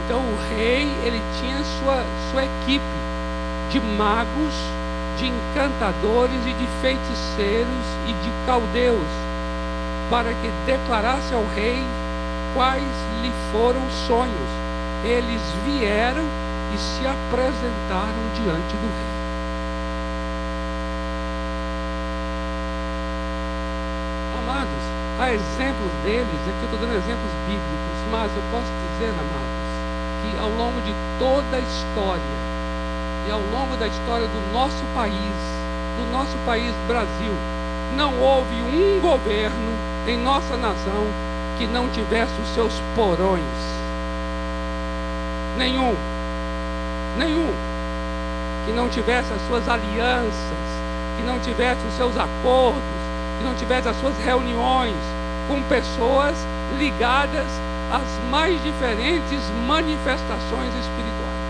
Então 0.04 0.20
o 0.20 0.38
rei 0.50 0.90
ele 1.06 1.22
tinha 1.40 1.64
sua, 1.64 2.04
sua 2.32 2.44
equipe 2.44 2.84
de 3.70 3.80
magos, 3.80 4.77
de 5.18 5.28
encantadores 5.28 6.40
e 6.46 6.54
de 6.54 6.68
feiticeiros 6.80 7.86
e 8.08 8.14
de 8.14 8.32
caldeus, 8.46 9.08
para 10.10 10.32
que 10.32 10.50
declarasse 10.66 11.34
ao 11.34 11.46
rei 11.56 11.84
quais 12.54 12.84
lhe 13.22 13.32
foram 13.52 13.82
sonhos. 14.08 14.50
Eles 15.04 15.42
vieram 15.66 16.24
e 16.74 16.78
se 16.78 17.06
apresentaram 17.06 18.24
diante 18.36 18.76
do 18.76 18.88
rei. 18.88 19.18
Amados, 24.38 24.84
há 25.20 25.34
exemplos 25.34 25.92
deles, 26.04 26.28
aqui 26.48 26.62
eu 26.62 26.66
estou 26.66 26.80
dando 26.80 26.96
exemplos 26.96 27.32
bíblicos, 27.48 27.98
mas 28.12 28.32
eu 28.36 28.44
posso 28.52 28.70
dizer, 28.94 29.12
amados, 29.12 29.68
que 30.22 30.40
ao 30.40 30.50
longo 30.50 30.80
de 30.82 30.94
toda 31.20 31.58
a 31.58 31.60
história, 31.60 32.47
e 33.28 33.32
ao 33.32 33.42
longo 33.42 33.76
da 33.76 33.88
história 33.88 34.26
do 34.26 34.54
nosso 34.54 34.82
país, 34.96 35.14
do 35.98 36.12
nosso 36.14 36.38
país 36.46 36.74
Brasil, 36.88 37.34
não 37.96 38.18
houve 38.20 38.56
um 38.56 39.02
governo 39.02 39.78
em 40.08 40.18
nossa 40.18 40.56
nação 40.56 41.06
que 41.58 41.68
não 41.68 41.90
tivesse 41.90 42.32
os 42.42 42.50
seus 42.54 42.74
porões. 42.96 43.44
Nenhum. 45.58 45.94
Nenhum. 47.18 47.54
Que 48.66 48.72
não 48.72 48.88
tivesse 48.88 49.34
as 49.34 49.42
suas 49.48 49.68
alianças, 49.68 50.68
que 51.18 51.24
não 51.24 51.38
tivesse 51.40 51.86
os 51.86 51.98
seus 51.98 52.16
acordos, 52.18 52.82
que 53.38 53.44
não 53.44 53.56
tivesse 53.56 53.90
as 53.90 54.00
suas 54.00 54.18
reuniões 54.20 54.96
com 55.50 55.62
pessoas 55.64 56.36
ligadas 56.78 57.48
às 57.92 58.30
mais 58.30 58.62
diferentes 58.64 59.42
manifestações 59.66 60.74
espirituais. 60.80 61.48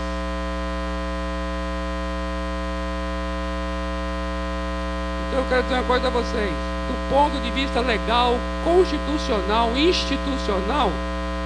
eu 5.37 5.37
quero 5.48 5.62
dizer 5.62 5.74
uma 5.74 5.84
coisa 5.84 6.06
a 6.08 6.10
vocês. 6.10 6.52
Do 6.88 7.10
ponto 7.10 7.38
de 7.40 7.50
vista 7.50 7.80
legal, 7.80 8.36
constitucional, 8.64 9.70
institucional, 9.76 10.90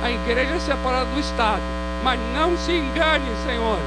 a 0.02 0.10
igreja 0.10 0.54
é 0.54 0.60
separada 0.60 1.06
do 1.06 1.20
Estado. 1.20 1.62
Mas 2.02 2.18
não 2.34 2.56
se 2.56 2.72
engane, 2.72 3.24
senhores. 3.46 3.84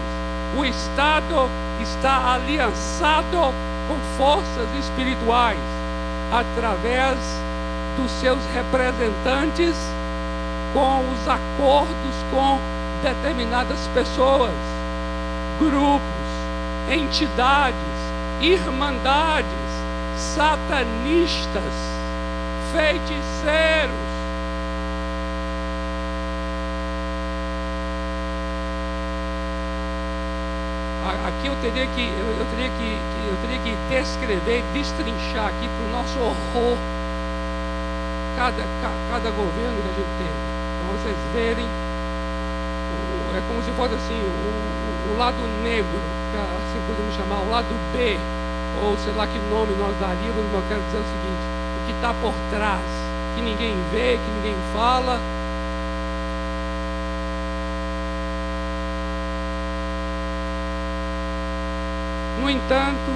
O 0.58 0.64
Estado 0.64 1.50
está 1.82 2.34
aliançado 2.34 3.54
com 3.88 3.98
forças 4.18 4.68
espirituais 4.80 5.60
através 6.32 7.18
dos 7.98 8.12
seus 8.20 8.40
representantes 8.54 9.76
com 10.74 11.00
os 11.12 11.28
acordos 11.28 12.16
com 12.32 12.60
determinadas 13.02 13.80
pessoas, 13.94 14.52
grupos, 15.60 16.02
entidades, 16.90 17.76
irmandades, 18.42 19.65
satanistas, 20.18 21.74
feiticeiros. 22.74 24.16
Aqui 31.28 31.48
eu 31.48 31.56
teria 31.56 31.88
que 31.88 32.02
eu, 32.02 32.28
eu 32.38 32.46
teria 32.52 32.70
que, 32.70 32.98
eu 33.28 33.38
teria 33.42 33.60
que 33.60 33.76
descrever, 33.90 34.64
destrinchar 34.74 35.48
aqui 35.48 35.68
para 35.68 35.86
o 35.86 35.92
nosso 35.92 36.20
horror 36.20 36.78
cada, 38.36 38.64
cada 39.10 39.30
governo 39.32 39.82
que 39.82 39.90
a 39.90 39.94
gente 39.94 40.14
teve. 40.18 40.38
Para 40.80 40.98
vocês 40.98 41.18
verem, 41.34 41.66
é 43.36 43.42
como 43.48 43.62
se 43.64 43.72
fosse 43.72 43.96
assim, 43.96 44.22
o, 44.22 45.14
o 45.14 45.18
lado 45.18 45.38
negro, 45.64 46.00
assim 46.36 46.80
podemos 46.88 47.16
chamar, 47.16 47.40
o 47.40 47.50
lado 47.50 47.74
B, 47.92 48.18
ou 48.84 48.98
sei 48.98 49.14
lá 49.14 49.28
que 49.28 49.38
nome 49.50 49.74
nós 49.76 49.96
daríamos, 50.00 50.46
mas 50.52 50.62
eu 50.62 50.70
quero 50.70 50.82
dizer 50.84 50.98
o 50.98 51.04
seguinte, 51.04 51.46
o 51.78 51.86
que 51.86 51.92
está 51.94 52.14
por 52.14 52.34
trás, 52.52 52.86
que 53.36 53.42
ninguém 53.42 53.76
vê, 53.92 54.18
que 54.18 54.32
ninguém 54.38 54.56
fala. 54.74 55.20
No 62.40 62.50
entanto, 62.50 63.12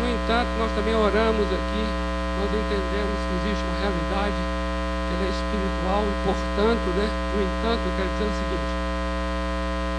no 0.00 0.08
entanto, 0.08 0.48
nós 0.58 0.70
também 0.72 0.94
oramos 0.94 1.46
aqui 1.46 2.06
nós 2.36 2.52
entendemos 2.52 3.16
que 3.16 3.32
existe 3.40 3.64
uma 3.64 3.80
realidade 3.80 4.36
que 4.36 5.10
ela 5.16 5.24
é 5.24 5.32
espiritual 5.32 6.04
e, 6.04 6.14
portanto, 6.20 6.86
né, 6.92 7.08
no 7.32 7.38
entanto, 7.40 7.80
eu 7.80 7.92
quero 7.96 8.10
dizer 8.12 8.28
o 8.28 8.36
seguinte: 8.36 8.72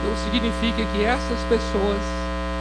não 0.06 0.14
significa 0.22 0.82
que 0.94 1.04
essas 1.04 1.42
pessoas, 1.50 1.98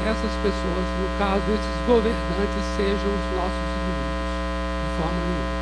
essas 0.05 0.32
pessoas, 0.43 0.85
no 1.01 1.09
caso, 1.18 1.44
esses 1.48 1.77
governantes, 1.86 2.62
sejam 2.77 3.09
os 3.09 3.27
nossos 3.32 3.66
inimigos, 3.81 4.31
de 4.82 4.90
forma 5.01 5.20
nenhuma. 5.23 5.56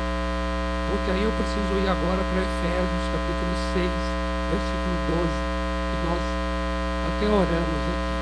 Porque 0.91 1.11
aí 1.11 1.23
eu 1.23 1.33
preciso 1.37 1.71
ir 1.79 1.87
agora 1.87 2.19
para 2.19 2.41
Efésios, 2.43 3.05
capítulo 3.13 3.53
6, 3.73 3.89
versículo 4.51 4.95
12, 5.23 5.29
que 5.29 5.97
nós 6.09 6.23
até 7.07 7.25
oramos 7.29 7.83
aqui. 7.93 8.13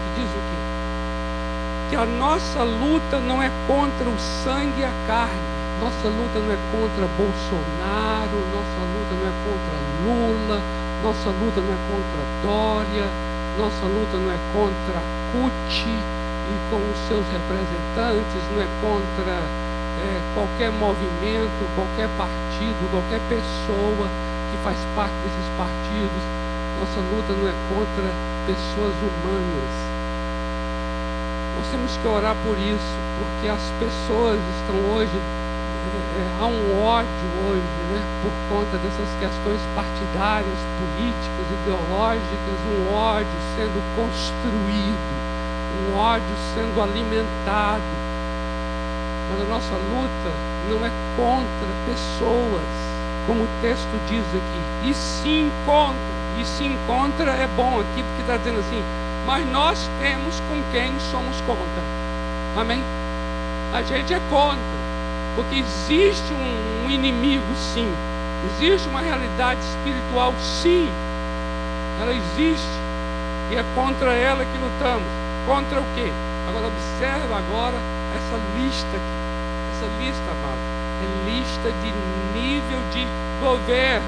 Que 0.00 0.20
diz 0.20 0.30
o 0.30 0.42
quê? 0.48 0.80
que 1.90 1.96
a 1.96 2.06
nossa 2.06 2.62
luta 2.62 3.18
não 3.18 3.42
é 3.42 3.50
contra 3.66 4.08
o 4.08 4.16
sangue 4.16 4.80
e 4.80 4.84
a 4.84 4.92
carne. 5.08 5.50
Nossa 5.80 6.06
luta 6.06 6.38
não 6.38 6.52
é 6.52 6.58
contra 6.70 7.08
Bolsonaro, 7.18 8.38
nossa 8.54 8.80
luta 8.94 9.12
não 9.18 9.26
é 9.26 9.34
contra 9.42 9.76
Lula, 10.04 10.62
nossa 11.02 11.30
luta 11.30 11.60
não 11.60 11.72
é 11.72 11.78
contra 11.90 12.20
Dória, 12.44 13.10
nossa 13.58 13.86
luta 13.86 14.16
não 14.18 14.30
é 14.30 14.38
contra 14.52 15.00
CUT 15.32 15.86
e 15.86 16.54
com 16.70 16.78
os 16.78 16.98
seus 17.08 17.24
representantes, 17.30 18.42
não 18.52 18.62
é 18.62 18.68
contra 18.80 19.36
é, 20.02 20.20
qualquer 20.34 20.70
movimento, 20.72 21.60
qualquer 21.74 22.08
partido, 22.16 22.90
qualquer 22.90 23.20
pessoa 23.28 24.08
que 24.50 24.56
faz 24.62 24.76
parte 24.94 25.14
desses 25.22 25.48
partidos. 25.56 26.22
Nossa 26.78 27.00
luta 27.00 27.32
não 27.34 27.48
é 27.48 27.54
contra 27.68 28.08
pessoas 28.46 28.94
humanas, 29.04 29.90
nós 31.60 31.68
temos 31.70 31.96
que 31.96 32.08
orar 32.08 32.34
por 32.42 32.56
isso, 32.56 32.94
porque 33.18 33.48
as 33.48 33.60
pessoas 33.78 34.40
estão 34.56 34.76
hoje, 34.94 35.12
há 36.40 36.46
um 36.46 36.84
ódio 36.84 37.26
hoje, 37.46 37.62
né, 37.92 38.02
por 38.22 38.32
conta 38.48 38.76
dessas 38.78 39.08
questões 39.18 39.60
partidárias, 39.74 40.58
políticas, 40.78 41.46
ideológicas, 41.62 42.56
um 42.68 42.94
ódio 42.94 43.38
sendo 43.56 43.80
construído, 43.96 45.10
um 45.80 45.96
ódio 45.96 46.34
sendo 46.54 46.82
alimentado. 46.82 47.82
Mas 49.30 49.40
a 49.42 49.44
nossa 49.44 49.74
luta 49.76 50.30
não 50.68 50.84
é 50.84 50.90
contra 51.16 51.68
pessoas, 51.86 52.68
como 53.26 53.44
o 53.44 53.48
texto 53.60 53.90
diz 54.08 54.24
aqui, 54.26 54.90
e 54.90 54.94
se 54.94 55.28
encontra, 55.28 56.14
e 56.40 56.44
se 56.44 56.64
encontra 56.64 57.30
é 57.32 57.46
bom 57.56 57.80
aqui, 57.80 58.02
porque 58.02 58.22
está 58.22 58.36
dizendo 58.36 58.60
assim, 58.60 58.82
mas 59.26 59.46
nós 59.50 59.88
temos 60.00 60.40
com 60.48 60.62
quem 60.72 60.92
somos 61.10 61.40
contra. 61.42 61.82
Amém? 62.56 62.82
A 63.72 63.82
gente 63.82 64.12
é 64.12 64.20
contra, 64.28 64.79
porque 65.34 65.56
existe 65.56 66.32
um, 66.32 66.86
um 66.86 66.90
inimigo, 66.90 67.44
sim. 67.56 67.92
Existe 68.44 68.88
uma 68.88 69.00
realidade 69.00 69.60
espiritual, 69.60 70.34
sim. 70.40 70.88
Ela 72.00 72.12
existe 72.12 72.80
e 73.50 73.56
é 73.56 73.64
contra 73.74 74.12
ela 74.14 74.44
que 74.44 74.58
lutamos. 74.58 75.08
Contra 75.46 75.80
o 75.80 75.84
quê? 75.94 76.10
Agora 76.48 76.68
observa 76.68 77.38
agora 77.38 77.76
essa 78.16 78.40
lista 78.56 78.88
aqui. 78.88 79.20
Essa 79.76 79.86
lista, 79.98 80.22
amado, 80.30 80.58
é 81.02 81.30
lista 81.30 81.70
de 81.82 81.92
nível 82.38 82.80
de 82.92 83.06
governo, 83.40 84.06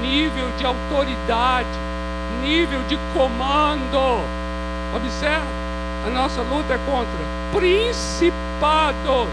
nível 0.00 0.48
de 0.56 0.64
autoridade, 0.64 1.68
nível 2.42 2.80
de 2.88 2.98
comando. 3.14 4.24
Observe, 4.94 5.46
a 6.06 6.10
nossa 6.10 6.42
luta 6.42 6.74
é 6.74 6.78
contra 6.78 7.18
principados. 7.52 9.28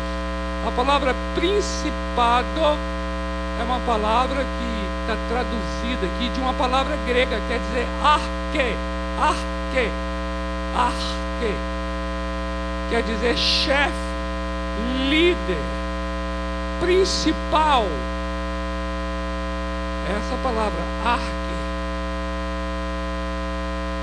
A 0.67 0.71
palavra 0.71 1.15
principado 1.35 2.77
é 3.59 3.63
uma 3.63 3.79
palavra 3.79 4.43
que 4.43 4.79
está 5.01 5.15
traduzida 5.29 6.05
aqui 6.05 6.29
de 6.29 6.39
uma 6.39 6.53
palavra 6.53 6.97
grega, 7.07 7.39
quer 7.47 7.59
dizer 7.59 7.87
arque, 8.03 8.75
arque, 9.19 9.91
arque. 10.75 11.55
Quer 12.89 13.03
dizer 13.03 13.37
chefe, 13.37 13.93
líder, 15.09 15.57
principal. 16.81 17.85
Essa 20.09 20.35
palavra, 20.43 20.81
arque 21.05 21.39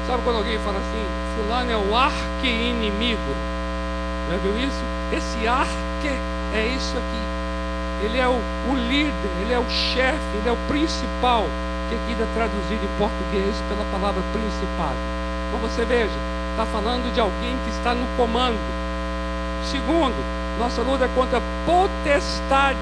Sabe 0.07 0.23
quando 0.23 0.37
alguém 0.37 0.57
fala 0.61 0.79
assim, 0.79 1.05
fulano 1.35 1.73
é 1.73 1.77
o 1.77 1.97
arque-inimigo? 1.97 3.35
Já 4.31 4.37
viu 4.37 4.57
isso? 4.57 4.85
Esse 5.13 5.49
arque 5.49 6.36
é 6.55 6.67
isso 6.67 6.97
aqui. 6.97 8.05
Ele 8.05 8.19
é 8.19 8.29
o, 8.29 8.39
o 8.71 8.77
líder, 8.77 9.31
ele 9.41 9.53
é 9.53 9.59
o 9.59 9.69
chefe, 9.69 10.21
ele 10.35 10.49
é 10.49 10.53
o 10.53 10.57
principal, 10.69 11.47
que 11.89 11.95
aqui 11.95 12.13
está 12.13 12.27
traduzido 12.35 12.85
em 12.85 12.99
português 12.99 13.55
pela 13.69 13.85
palavra 13.91 14.23
principado. 14.33 14.99
Então 15.49 15.61
você 15.61 15.85
veja, 15.85 16.13
está 16.51 16.67
falando 16.67 17.13
de 17.13 17.21
alguém 17.21 17.57
que 17.65 17.71
está 17.71 17.95
no 17.95 18.07
comando. 18.17 18.59
Segundo, 19.65 20.17
nossa 20.59 20.83
luta 20.83 21.05
é 21.05 21.09
contra 21.15 21.41
potestades. 21.65 22.79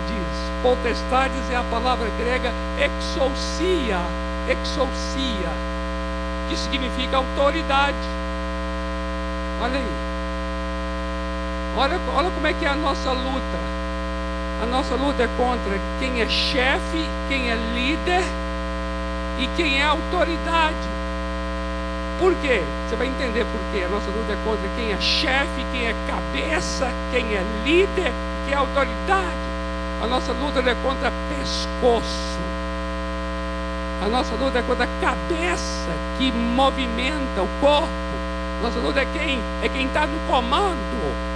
Potestades 0.62 1.51
é 1.51 1.57
a 1.57 1.65
palavra 1.65 2.09
grega 2.19 2.53
exousia, 2.78 4.01
exousia 4.49 5.74
que 6.49 6.57
significa 6.57 7.16
autoridade. 7.16 7.97
Olha 9.61 9.78
aí. 9.78 10.03
Olha, 11.76 11.98
olha 12.14 12.30
como 12.30 12.46
é 12.46 12.52
que 12.52 12.64
é 12.64 12.68
a 12.68 12.76
nossa 12.76 13.10
luta. 13.10 13.59
A 14.62 14.66
nossa 14.66 14.94
luta 14.94 15.24
é 15.24 15.28
contra 15.36 15.80
quem 15.98 16.20
é 16.20 16.28
chefe, 16.28 17.05
quem 17.28 17.51
é 17.51 17.56
líder 17.74 18.22
e 19.40 19.48
quem 19.56 19.80
é 19.80 19.82
autoridade. 19.82 20.76
Por 22.20 22.32
quê? 22.36 22.62
Você 22.88 22.94
vai 22.94 23.09
entender 23.09 23.44
por 23.46 23.60
quê. 23.72 23.84
A 23.84 23.88
nossa 23.88 24.06
luta 24.06 24.32
é 24.32 24.38
contra 24.44 24.68
quem 24.76 24.92
é 24.92 25.01
chefe, 25.01 25.66
quem 25.72 25.88
é 25.88 25.94
cabeça, 26.06 26.92
quem 27.10 27.34
é 27.34 27.44
líder, 27.64 28.12
quem 28.44 28.55
é 28.55 28.56
autoridade. 28.56 29.44
A 30.01 30.06
nossa 30.06 30.32
luta 30.32 30.60
é 30.60 30.76
contra 30.76 31.12
pescoço. 31.28 32.38
A 34.01 34.09
nossa 34.09 34.36
luta 34.36 34.60
é 34.60 34.62
contra 34.62 34.84
a 34.84 35.01
cabeça 35.01 35.90
que 36.18 36.30
movimenta 36.30 37.42
o 37.42 37.48
corpo. 37.60 37.88
Nossa 38.62 38.78
luta 38.78 39.01
é 39.01 39.06
quem 39.06 39.40
é 39.60 39.68
quem 39.68 39.86
está 39.86 40.06
no 40.06 40.18
comando. 40.28 41.34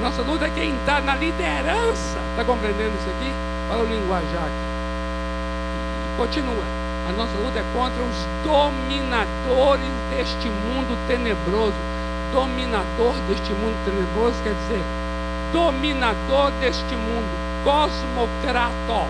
Nossa 0.00 0.22
luta 0.22 0.46
é 0.46 0.50
quem 0.50 0.74
está 0.74 1.00
na 1.00 1.14
liderança. 1.14 2.18
Está 2.30 2.44
compreendendo 2.44 2.94
isso 2.98 3.10
aqui? 3.10 3.32
Olha 3.70 3.82
o 3.82 3.86
linguajar 3.86 4.44
aqui. 4.44 4.64
E 6.06 6.16
continua. 6.16 6.64
A 7.08 7.12
nossa 7.12 7.36
luta 7.38 7.58
é 7.58 7.64
contra 7.72 8.02
os 8.02 8.16
dominadores 8.44 9.90
deste 10.10 10.48
mundo 10.48 10.96
tenebroso. 11.08 11.74
dominador 12.32 13.14
deste 13.28 13.52
mundo 13.52 13.76
tenebroso 13.84 14.36
quer 14.42 14.54
dizer 14.54 14.82
dominador 15.52 16.50
deste 16.60 16.96
mundo, 16.96 17.28
cosmocrato. 17.62 19.06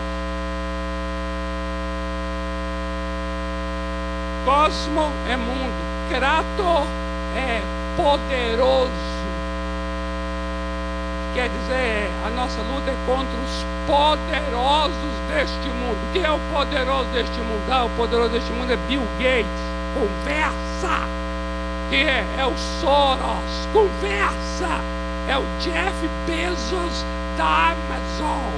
Cosmo 4.44 5.12
é 5.28 5.36
mundo, 5.36 5.72
crato 6.10 6.86
é 7.36 7.62
poderoso. 7.96 9.11
Quer 11.34 11.48
dizer, 11.48 12.10
a 12.26 12.30
nossa 12.30 12.60
luta 12.62 12.90
é 12.90 12.96
contra 13.06 13.38
os 13.40 13.64
poderosos 13.86 14.94
deste 15.28 15.68
mundo. 15.80 15.98
Quem 16.12 16.22
é 16.22 16.30
o 16.30 16.38
poderoso 16.52 17.08
deste 17.10 17.38
mundo? 17.40 17.62
Ah, 17.70 17.84
o 17.84 17.90
poderoso 17.90 18.28
deste 18.30 18.52
mundo 18.52 18.70
é 18.70 18.76
Bill 18.88 19.02
Gates. 19.18 19.48
Conversa. 19.94 21.08
Quem 21.88 22.04
é? 22.04 22.26
É 22.38 22.44
o 22.44 22.52
Soros. 22.80 23.68
Conversa. 23.72 24.80
É 25.26 25.38
o 25.38 25.44
Jeff 25.60 25.96
Bezos 26.26 27.04
da 27.38 27.72
Amazon. 27.72 28.52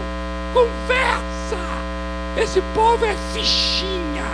Conversa. 0.53 1.63
Esse 2.37 2.61
povo 2.75 3.05
é 3.05 3.15
fichinha. 3.33 4.27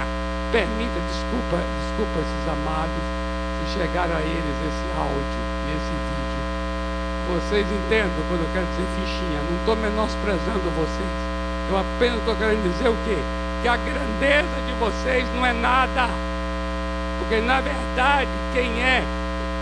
Permita, 0.50 0.98
desculpa, 1.12 1.58
desculpa 1.58 2.20
esses 2.20 2.48
amados, 2.48 3.04
se 3.60 3.78
chegar 3.78 4.10
a 4.10 4.20
eles 4.20 4.56
esse 4.66 4.98
áudio 4.98 5.50
esse 5.70 5.92
vídeo. 5.92 6.19
Vocês 7.28 7.66
entendem 7.66 8.10
quando 8.28 8.42
eu 8.42 8.48
quero 8.52 8.66
dizer 8.66 8.86
fichinha? 9.00 9.40
Não 9.48 9.58
estou 9.58 9.76
menosprezando 9.76 10.70
vocês. 10.76 11.08
Eu 11.68 11.78
apenas 11.78 12.18
estou 12.18 12.34
querendo 12.34 12.62
dizer 12.72 12.88
o 12.88 12.96
quê? 13.04 13.16
Que 13.62 13.68
a 13.68 13.76
grandeza 13.76 14.60
de 14.66 14.72
vocês 14.80 15.24
não 15.34 15.46
é 15.46 15.52
nada. 15.52 16.08
Porque 17.18 17.40
na 17.40 17.60
verdade, 17.60 18.30
quem 18.52 18.82
é 18.82 19.04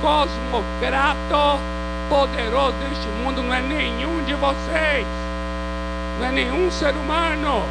cosmocrato 0.01 1.61
poderoso 2.09 2.77
deste 2.79 3.07
mundo 3.23 3.43
não 3.43 3.53
é 3.53 3.61
nenhum 3.61 4.23
de 4.25 4.35
vocês. 4.35 5.07
Não 6.19 6.27
é 6.27 6.33
nenhum 6.33 6.71
ser 6.71 6.95
humano. 6.97 7.63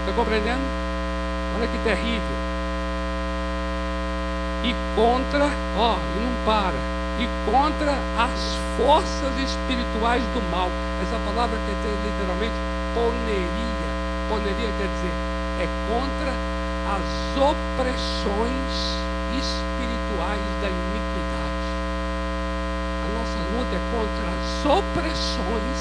Está 0.00 0.12
compreendendo? 0.14 0.62
Olha 1.56 1.66
que 1.66 1.78
terrível. 1.78 2.36
E 4.64 4.74
contra, 4.94 5.50
ó, 5.76 5.96
e 5.96 6.20
não 6.20 6.44
para. 6.44 6.91
E 7.18 7.28
contra 7.44 7.92
as 8.18 8.56
forças 8.76 9.32
espirituais 9.38 10.22
do 10.34 10.50
mal. 10.50 10.70
Essa 11.02 11.18
palavra 11.24 11.58
quer 11.66 11.74
dizer 11.76 11.98
literalmente 12.04 12.54
poneria. 12.94 13.88
Poneria 14.28 14.70
quer 14.78 14.88
dizer 14.88 15.32
é 15.60 15.68
contra 15.88 16.32
as 16.88 17.36
opressões 17.36 18.72
espirituais 19.38 20.40
da 20.60 20.68
iniquidade. 20.68 21.62
A 23.02 23.08
nossa 23.14 23.38
luta 23.52 23.76
é 23.76 23.82
contra 23.92 24.26
as 24.28 24.66
opressões 24.66 25.80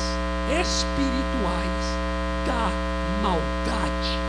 espirituais 0.60 1.86
da 2.46 2.70
maldade. 3.22 4.20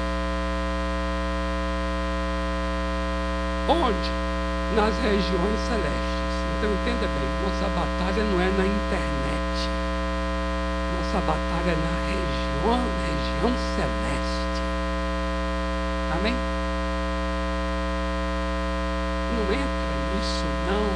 Onde? 3.68 4.10
Nas 4.74 4.96
regiões 4.98 5.58
celestes. 5.68 6.11
Então 6.62 6.74
entenda 6.74 7.08
bem, 7.08 7.28
nossa 7.42 7.66
batalha 7.74 8.22
não 8.22 8.40
é 8.40 8.44
na 8.50 8.64
internet. 8.64 9.68
Nossa 10.94 11.18
batalha 11.26 11.72
é 11.72 11.74
na 11.74 11.90
região, 12.06 12.78
região 13.02 13.50
celeste. 13.74 14.62
Amém? 16.14 16.34
Não 19.34 19.52
entra 19.52 19.66
nisso, 20.14 20.44
não. 20.68 20.86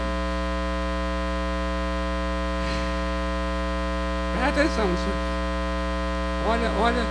Presta 4.36 4.60
atenção 4.60 4.86
nisso 4.86 5.02
aqui. 5.02 6.46
Olha, 6.46 6.70
olha, 6.78 7.04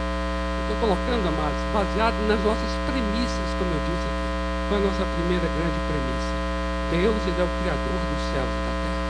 estou 0.62 0.78
colocando, 0.80 1.28
amados, 1.28 1.60
baseado 1.74 2.16
nas 2.26 2.40
nossas 2.40 2.72
premissas, 2.88 3.52
como 3.60 3.70
eu 3.70 3.82
disse 3.82 4.08
aqui. 4.08 4.72
É 4.72 4.76
a 4.76 4.80
nossa 4.80 5.06
primeira 5.18 5.46
grande 5.46 5.78
premissa? 5.90 6.45
Deus, 6.92 7.18
Ele 7.26 7.42
é 7.42 7.44
o 7.44 7.54
Criador 7.62 8.00
dos 8.00 8.22
céus 8.30 8.50
e 8.50 8.62
da 8.66 8.74
terra. 8.84 9.06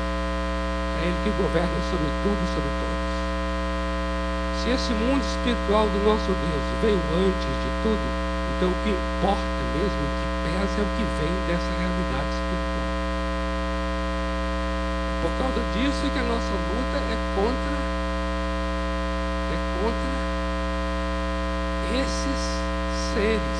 É 0.99 1.07
Ele 1.07 1.19
que 1.23 1.31
governa 1.35 1.77
sobre 1.91 2.07
tudo 2.23 2.39
e 2.39 2.47
sobre 2.55 2.71
todos. 2.79 3.15
Se 4.59 4.69
esse 4.71 4.93
mundo 4.93 5.21
espiritual 5.21 5.89
do 5.89 5.99
nosso 6.03 6.31
Deus 6.31 6.65
veio 6.81 7.01
antes 7.13 7.53
de 7.61 7.69
tudo, 7.83 8.05
então 8.55 8.71
o 8.71 8.77
que 8.81 8.89
importa 8.89 9.61
mesmo, 9.75 9.99
o 9.99 10.11
que 10.15 10.25
pesa 10.47 10.75
é 10.79 10.83
o 10.83 10.91
que 10.95 11.05
vem 11.19 11.33
dessa 11.45 11.71
realidade 11.77 12.31
espiritual. 12.33 12.89
É 15.05 15.15
por 15.21 15.31
causa 15.37 15.61
disso 15.75 16.09
que 16.09 16.19
a 16.19 16.23
nossa 16.23 16.53
luta 16.55 16.97
é 16.97 17.17
contra 17.35 17.77
é 19.51 19.57
contra 19.77 20.17
esses 21.93 22.41
seres, 23.13 23.59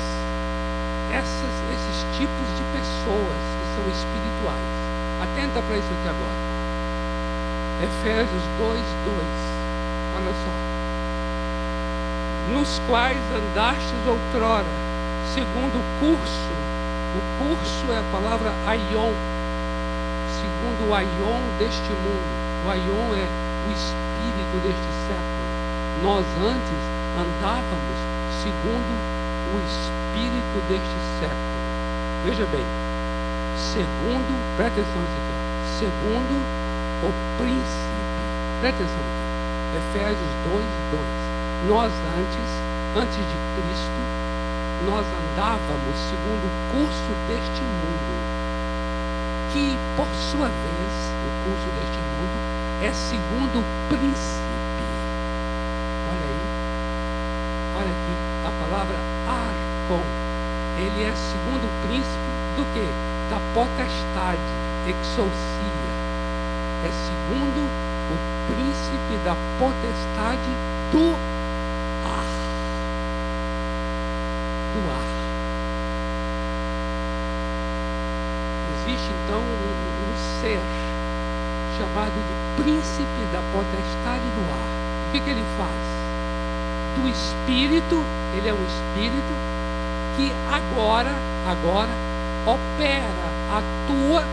essas, 1.12 1.54
esses 1.70 2.18
tipos 2.18 2.48
de 2.56 2.62
pessoas 2.74 3.55
são 3.76 3.84
espirituais. 3.92 4.76
Atenta 5.20 5.60
para 5.60 5.76
isso 5.76 5.92
aqui 5.92 6.08
agora. 6.08 6.40
Efésios 7.84 8.42
2, 8.58 8.80
2. 8.80 9.46
Olha 10.16 10.32
só. 10.32 10.52
Nos 12.52 12.80
quais 12.88 13.20
andastes 13.36 14.06
outrora, 14.06 14.72
segundo 15.34 15.76
o 15.76 15.84
curso. 16.00 16.56
O 17.16 17.20
curso 17.38 17.92
é 17.92 17.98
a 17.98 18.04
palavra 18.12 18.52
aion. 18.66 19.12
Segundo 20.40 20.88
o 20.88 20.94
aion 20.94 21.40
deste 21.58 21.90
mundo. 22.00 22.36
O 22.64 22.70
aion 22.70 23.14
é 23.14 23.28
o 23.68 23.72
espírito 23.72 24.56
deste 24.62 24.90
século. 25.08 25.46
Nós 26.02 26.24
antes 26.40 26.80
andávamos 27.16 27.98
segundo 28.42 28.92
o 29.52 29.58
espírito 29.66 30.56
deste 30.68 30.96
século. 31.20 31.56
Veja 32.24 32.46
bem, 32.46 32.64
segundo, 33.56 34.32
presta 34.56 34.80
atenção 34.80 35.00
nisso 35.00 35.16
aqui, 35.16 35.34
segundo 35.80 36.36
o 37.02 37.10
príncipe, 37.38 38.22
presta 38.60 38.84
atenção 38.84 39.00
aqui, 39.00 39.26
Efésios 39.76 40.32
2, 40.44 40.64
2. 40.92 41.26
Nós 41.68 41.92
antes, 42.16 42.48
antes 42.94 43.16
de 43.16 43.36
Cristo, 43.56 44.00
nós 44.84 45.06
andávamos 45.06 45.96
segundo 46.08 46.44
o 46.44 46.52
curso 46.72 47.10
deste 47.28 47.62
mundo, 47.64 48.12
que 49.52 49.76
por 49.96 50.08
sua 50.30 50.48
vez, 50.48 50.92
o 51.24 51.30
curso 51.48 51.68
deste 51.80 51.96
mundo, 51.96 52.36
é 52.82 52.92
segundo 52.92 53.60
o 53.60 53.64
príncipe. 53.88 54.84
Olha 56.12 56.26
aí, 56.28 56.40
olha 57.76 57.90
aqui, 57.90 58.14
a 58.46 58.50
palavra 58.60 58.96
arcon. 59.26 60.04
Ele 60.78 61.04
é 61.04 61.14
segundo 61.14 61.64
o 61.64 61.88
príncipe 61.88 62.30
do 62.56 62.64
que? 62.74 63.15
Da 63.30 63.40
potestade, 63.54 64.40
exousia. 64.86 65.66
É 66.84 66.90
segundo 66.90 67.60
o 68.12 68.16
príncipe 68.46 69.24
da 69.24 69.36
potestade 69.58 70.50
do 70.92 71.16
ar. 72.04 72.24
Do 74.74 74.90
ar. 74.92 75.16
Existe 78.86 79.10
então 79.24 79.40
um, 79.40 79.42
um 79.42 80.40
ser 80.40 80.60
chamado 81.76 82.12
de 82.12 82.62
príncipe 82.62 83.22
da 83.32 83.42
potestade 83.52 84.24
do 84.36 84.52
ar. 84.52 85.08
O 85.08 85.12
que, 85.12 85.20
que 85.20 85.30
ele 85.30 85.44
faz? 85.58 85.70
Do 86.96 87.08
espírito, 87.08 88.02
ele 88.36 88.48
é 88.48 88.54
um 88.54 88.64
espírito 88.64 89.34
que 90.16 90.32
agora, 90.48 91.14
agora, 91.46 92.05
opera, 92.46 93.26
atua 93.50 94.24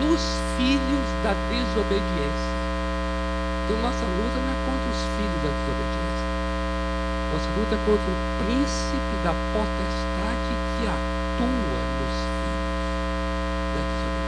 nos 0.00 0.20
filhos 0.56 1.06
da 1.22 1.34
desobediência. 1.48 2.50
Então 3.64 3.78
nossa 3.80 4.04
luta 4.04 4.40
não 4.42 4.50
é 4.50 4.56
contra 4.66 4.90
os 4.90 5.02
filhos 5.14 5.40
da 5.42 5.50
desobediência. 5.54 6.26
Nossa 7.32 7.48
luta 7.56 7.74
é 7.74 7.78
contra 7.86 8.10
o 8.10 8.44
príncipe 8.44 9.14
da 9.22 9.32
potestade 9.54 10.52
que 10.76 10.88
atua 10.88 11.78
nos 11.94 12.16
filhos 12.26 12.70
da 13.74 13.80
desobediência. 13.86 14.20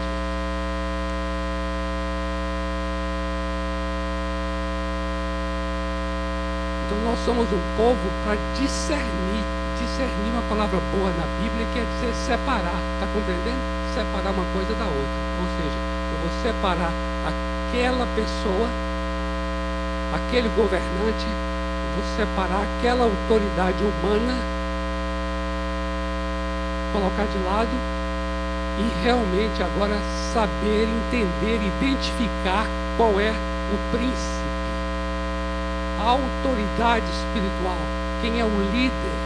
Então 6.86 6.98
nós 7.02 7.18
somos 7.24 7.52
um 7.52 7.76
povo 7.76 8.08
para 8.24 8.36
discernir. 8.60 9.61
Discernir 9.82 10.30
uma 10.30 10.42
palavra 10.48 10.78
boa 10.94 11.10
na 11.10 11.26
Bíblia 11.42 11.66
quer 11.74 11.82
dizer 11.82 12.14
separar. 12.14 12.78
Está 12.94 13.06
compreendendo? 13.12 13.58
Separar 13.92 14.30
uma 14.30 14.46
coisa 14.54 14.72
da 14.78 14.86
outra. 14.86 15.18
Ou 15.42 15.46
seja, 15.58 15.78
eu 16.12 16.18
vou 16.22 16.32
separar 16.40 16.92
aquela 17.26 18.06
pessoa, 18.14 18.68
aquele 20.14 20.48
governante, 20.54 21.26
vou 21.96 22.04
separar 22.16 22.62
aquela 22.62 23.04
autoridade 23.04 23.82
humana, 23.82 24.38
colocar 26.92 27.26
de 27.26 27.38
lado 27.44 27.74
e 28.78 29.04
realmente 29.04 29.62
agora 29.62 29.98
saber, 30.32 30.86
entender, 30.86 31.58
identificar 31.58 32.66
qual 32.96 33.20
é 33.20 33.34
o 33.72 33.76
príncipe, 33.90 34.46
a 36.00 36.04
autoridade 36.04 37.06
espiritual, 37.06 37.78
quem 38.22 38.38
é 38.38 38.44
o 38.44 38.70
líder, 38.72 39.21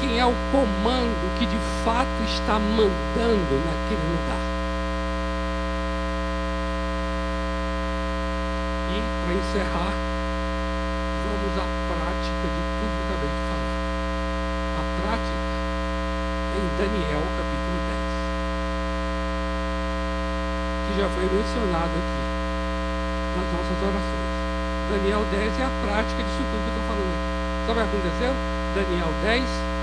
quem 0.00 0.18
é 0.18 0.26
o 0.26 0.34
comando 0.52 1.38
que 1.38 1.46
de 1.46 1.58
fato 1.84 2.22
está 2.26 2.58
mandando 2.58 3.62
naquele 3.64 4.06
lugar. 4.12 4.40
E 8.92 9.02
para 9.24 9.32
encerrar, 9.34 9.92
vamos 11.24 11.58
à 11.58 11.66
prática 11.88 12.46
de 12.46 12.60
tudo 12.78 12.92
que 12.92 13.02
acabei 13.06 13.30
de 13.30 13.42
falar. 13.48 13.74
A 14.76 14.82
prática 15.00 15.46
é 16.52 16.58
em 16.58 16.68
Daniel 16.78 17.24
capítulo 17.36 17.78
10, 17.88 17.98
que 20.86 20.92
já 21.00 21.08
foi 21.08 21.24
mencionado 21.24 21.92
aqui 21.92 22.22
nas 23.36 23.46
nossas 23.52 23.78
orações. 23.82 24.26
Daniel 24.88 25.24
10 25.30 25.58
é 25.58 25.64
a 25.64 25.70
prática 25.82 26.22
disso 26.22 26.38
tudo 26.38 26.62
que 26.62 26.70
eu 26.70 26.78
estou 26.78 26.86
falando 26.86 27.10
aqui. 27.10 27.66
Sabe 27.66 27.80
o 27.80 27.82
que 27.82 27.88
aconteceu? 27.90 28.32
Daniel 28.74 29.12
10. 29.22 29.75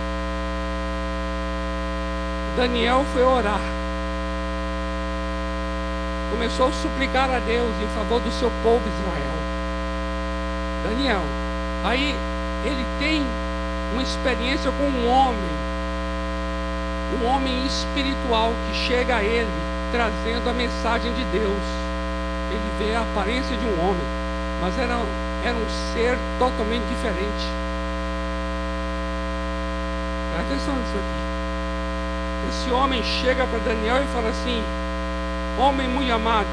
Daniel 2.55 3.03
foi 3.13 3.23
orar. 3.23 3.61
Começou 6.29 6.67
a 6.67 6.71
suplicar 6.71 7.29
a 7.31 7.39
Deus 7.39 7.71
em 7.81 7.87
favor 7.95 8.19
do 8.19 8.31
seu 8.31 8.51
povo 8.61 8.81
Israel. 8.87 9.33
Daniel. 10.83 11.23
Aí 11.83 12.15
ele 12.63 12.85
tem 12.99 13.23
uma 13.93 14.03
experiência 14.03 14.71
com 14.71 14.83
um 14.83 15.09
homem, 15.09 15.51
um 17.19 17.25
homem 17.25 17.65
espiritual 17.65 18.53
que 18.67 18.77
chega 18.87 19.17
a 19.17 19.23
ele 19.23 19.73
trazendo 19.91 20.49
a 20.49 20.53
mensagem 20.53 21.11
de 21.13 21.23
Deus. 21.25 21.63
Ele 22.51 22.85
vê 22.85 22.95
a 22.95 23.01
aparência 23.01 23.57
de 23.57 23.65
um 23.65 23.89
homem, 23.89 24.05
mas 24.61 24.77
era, 24.77 24.99
era 25.43 25.55
um 25.55 25.93
ser 25.93 26.17
totalmente 26.37 26.83
diferente. 26.85 27.47
Presta 30.33 30.53
atenção 30.53 30.75
nisso 30.75 30.97
aqui. 30.97 31.32
Esse 32.53 32.71
homem 32.71 33.03
chega 33.03 33.47
para 33.47 33.57
Daniel 33.59 34.03
e 34.03 34.07
fala 34.13 34.29
assim: 34.29 34.63
Homem 35.57 35.87
muito 35.87 36.11
amado, 36.13 36.47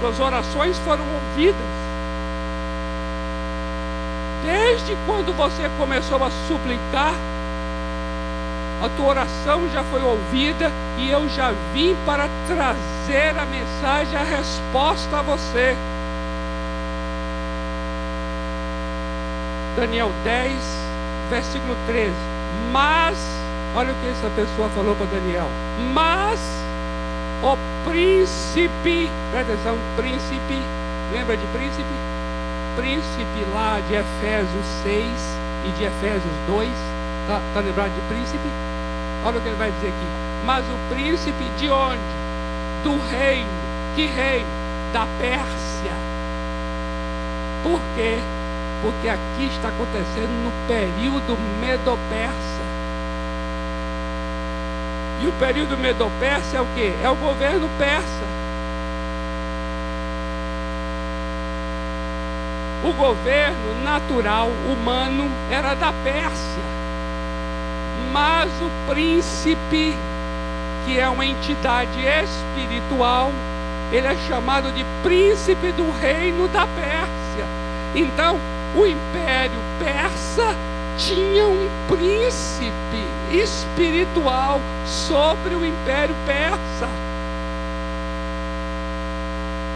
suas 0.00 0.20
orações 0.20 0.78
foram 0.78 1.04
ouvidas. 1.12 1.56
Desde 4.44 4.96
quando 5.06 5.32
você 5.36 5.68
começou 5.76 6.24
a 6.24 6.30
suplicar, 6.46 7.14
a 8.80 8.88
tua 8.96 9.06
oração 9.06 9.68
já 9.72 9.82
foi 9.82 10.02
ouvida 10.02 10.70
e 10.96 11.10
eu 11.10 11.28
já 11.28 11.52
vim 11.74 11.96
para 12.06 12.28
trazer 12.46 13.36
a 13.36 13.44
mensagem, 13.44 14.16
a 14.16 14.22
resposta 14.22 15.18
a 15.18 15.22
você. 15.22 15.76
Daniel 19.76 20.12
10, 20.22 20.52
versículo 21.28 21.76
13. 21.86 22.12
Mas, 22.72 23.37
olha 23.74 23.92
o 23.92 23.94
que 23.96 24.08
essa 24.08 24.30
pessoa 24.30 24.68
falou 24.70 24.94
para 24.96 25.06
Daniel. 25.06 25.48
Mas 25.92 26.40
o 27.42 27.56
príncipe, 27.88 29.10
presta 29.30 29.52
atenção, 29.52 29.78
príncipe, 29.96 30.62
lembra 31.12 31.36
de 31.36 31.46
príncipe? 31.46 31.94
Príncipe 32.76 33.46
lá 33.52 33.80
de 33.80 33.94
Efésios 33.94 34.66
6 34.82 35.04
e 35.66 35.70
de 35.78 35.84
Efésios 35.84 36.34
2, 36.46 36.68
tá, 37.26 37.40
tá 37.54 37.60
lembrado 37.60 37.92
de 37.94 38.00
príncipe? 38.12 38.48
Olha 39.24 39.38
o 39.38 39.40
que 39.40 39.48
ele 39.48 39.56
vai 39.56 39.70
dizer 39.70 39.88
aqui. 39.88 40.06
Mas 40.44 40.64
o 40.66 40.94
príncipe 40.94 41.44
de 41.58 41.70
onde? 41.70 42.00
Do 42.84 42.96
reino. 43.10 43.48
Que 43.94 44.06
reino? 44.06 44.46
Da 44.92 45.06
Pérsia. 45.18 45.92
Por 47.62 47.80
quê? 47.96 48.18
Porque 48.80 49.08
aqui 49.08 49.50
está 49.52 49.68
acontecendo 49.68 50.30
no 50.44 50.52
período 50.68 51.36
Medo-Persa. 51.60 52.77
E 55.20 55.26
o 55.26 55.32
período 55.32 55.76
Medo-Persa 55.76 56.58
é 56.58 56.60
o 56.60 56.66
que? 56.74 56.94
É 57.02 57.08
o 57.10 57.16
governo 57.16 57.68
persa. 57.76 58.38
O 62.84 62.92
governo 62.92 63.82
natural, 63.82 64.48
humano, 64.70 65.28
era 65.50 65.74
da 65.74 65.92
Pérsia. 66.04 66.62
Mas 68.12 68.48
o 68.62 68.92
príncipe, 68.92 69.96
que 70.86 70.98
é 70.98 71.08
uma 71.08 71.26
entidade 71.26 71.98
espiritual, 72.00 73.32
ele 73.90 74.06
é 74.06 74.16
chamado 74.28 74.70
de 74.70 74.84
príncipe 75.02 75.72
do 75.72 75.90
reino 75.90 76.46
da 76.48 76.66
Pérsia. 76.68 77.44
Então, 77.96 78.38
o 78.76 78.86
império 78.86 79.58
persa 79.80 80.54
tinha 80.96 81.46
um 81.46 81.68
príncipe 81.88 83.17
espiritual 83.32 84.60
sobre 84.86 85.54
o 85.54 85.64
império 85.64 86.14
persa. 86.26 86.88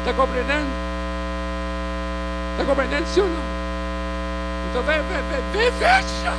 Está 0.00 0.12
compreendendo? 0.14 0.68
Está 2.52 2.64
compreendendo 2.64 3.06
sim 3.06 3.20
ou 3.20 3.28
não? 3.28 3.42
Então 4.70 4.82
vem, 4.82 5.02
vem, 5.02 5.22
vem, 5.52 5.70
veja. 5.78 6.34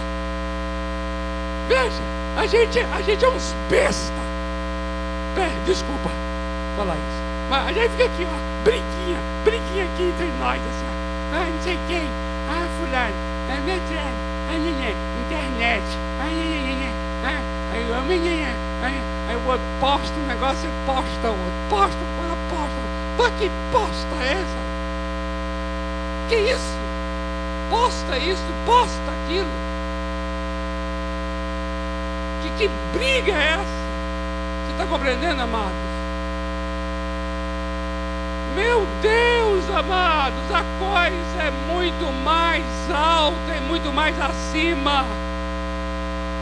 Veja, 1.68 2.04
a 2.38 2.46
gente, 2.46 2.80
a 2.80 3.02
gente 3.02 3.24
é 3.24 3.30
uns 3.30 3.56
besta. 3.70 4.14
Desculpa 5.66 6.10
falar 6.76 6.96
isso. 6.96 7.24
Mas 7.50 7.68
a 7.68 7.72
gente 7.72 7.90
fica 7.92 8.06
aqui, 8.06 8.26
ó, 8.26 8.64
briguinha, 8.64 9.20
briguinha 9.44 9.86
aqui 9.86 10.04
entre 10.04 10.28
nós, 10.40 10.60
assim, 10.60 10.86
ó. 10.88 11.36
Ah, 11.36 11.48
não 11.50 11.64
sei 11.64 11.78
quem, 11.88 12.08
ah, 12.50 12.68
fulano, 12.80 13.14
ah, 13.50 13.58
ah, 14.50 14.58
internet, 15.28 15.84
ah, 16.20 16.63
ah, 17.24 17.40
aí 17.72 17.90
eu, 17.90 18.04
menina, 18.04 18.52
aí, 18.84 19.02
aí 19.30 19.36
o 19.36 19.48
outro 19.48 19.66
posta 19.80 20.14
um 20.20 20.28
negócio 20.28 20.68
e 20.68 20.86
posta 20.86 21.30
outro, 21.30 21.54
posta, 21.70 21.98
ela 22.24 22.38
posta, 22.50 22.76
mas 23.18 23.34
que 23.40 23.50
posta 23.72 24.16
é 24.22 24.34
essa? 24.34 24.64
Que 26.30 26.36
isso? 26.36 26.78
Posta 27.70 28.18
isso, 28.18 28.44
posta 28.66 29.12
aquilo. 29.12 29.48
Que, 32.42 32.50
que 32.58 32.70
briga 32.98 33.32
é 33.32 33.54
essa? 33.54 33.64
Você 34.66 34.72
está 34.74 34.86
compreendendo, 34.86 35.42
amados? 35.42 35.74
Meu 38.56 38.86
Deus, 39.02 39.70
amados, 39.76 40.44
a 40.52 40.64
coisa 40.78 41.42
é 41.42 41.52
muito 41.74 42.12
mais 42.24 42.64
alta 42.92 43.56
e 43.56 43.62
muito 43.62 43.92
mais 43.94 44.20
acima. 44.20 45.06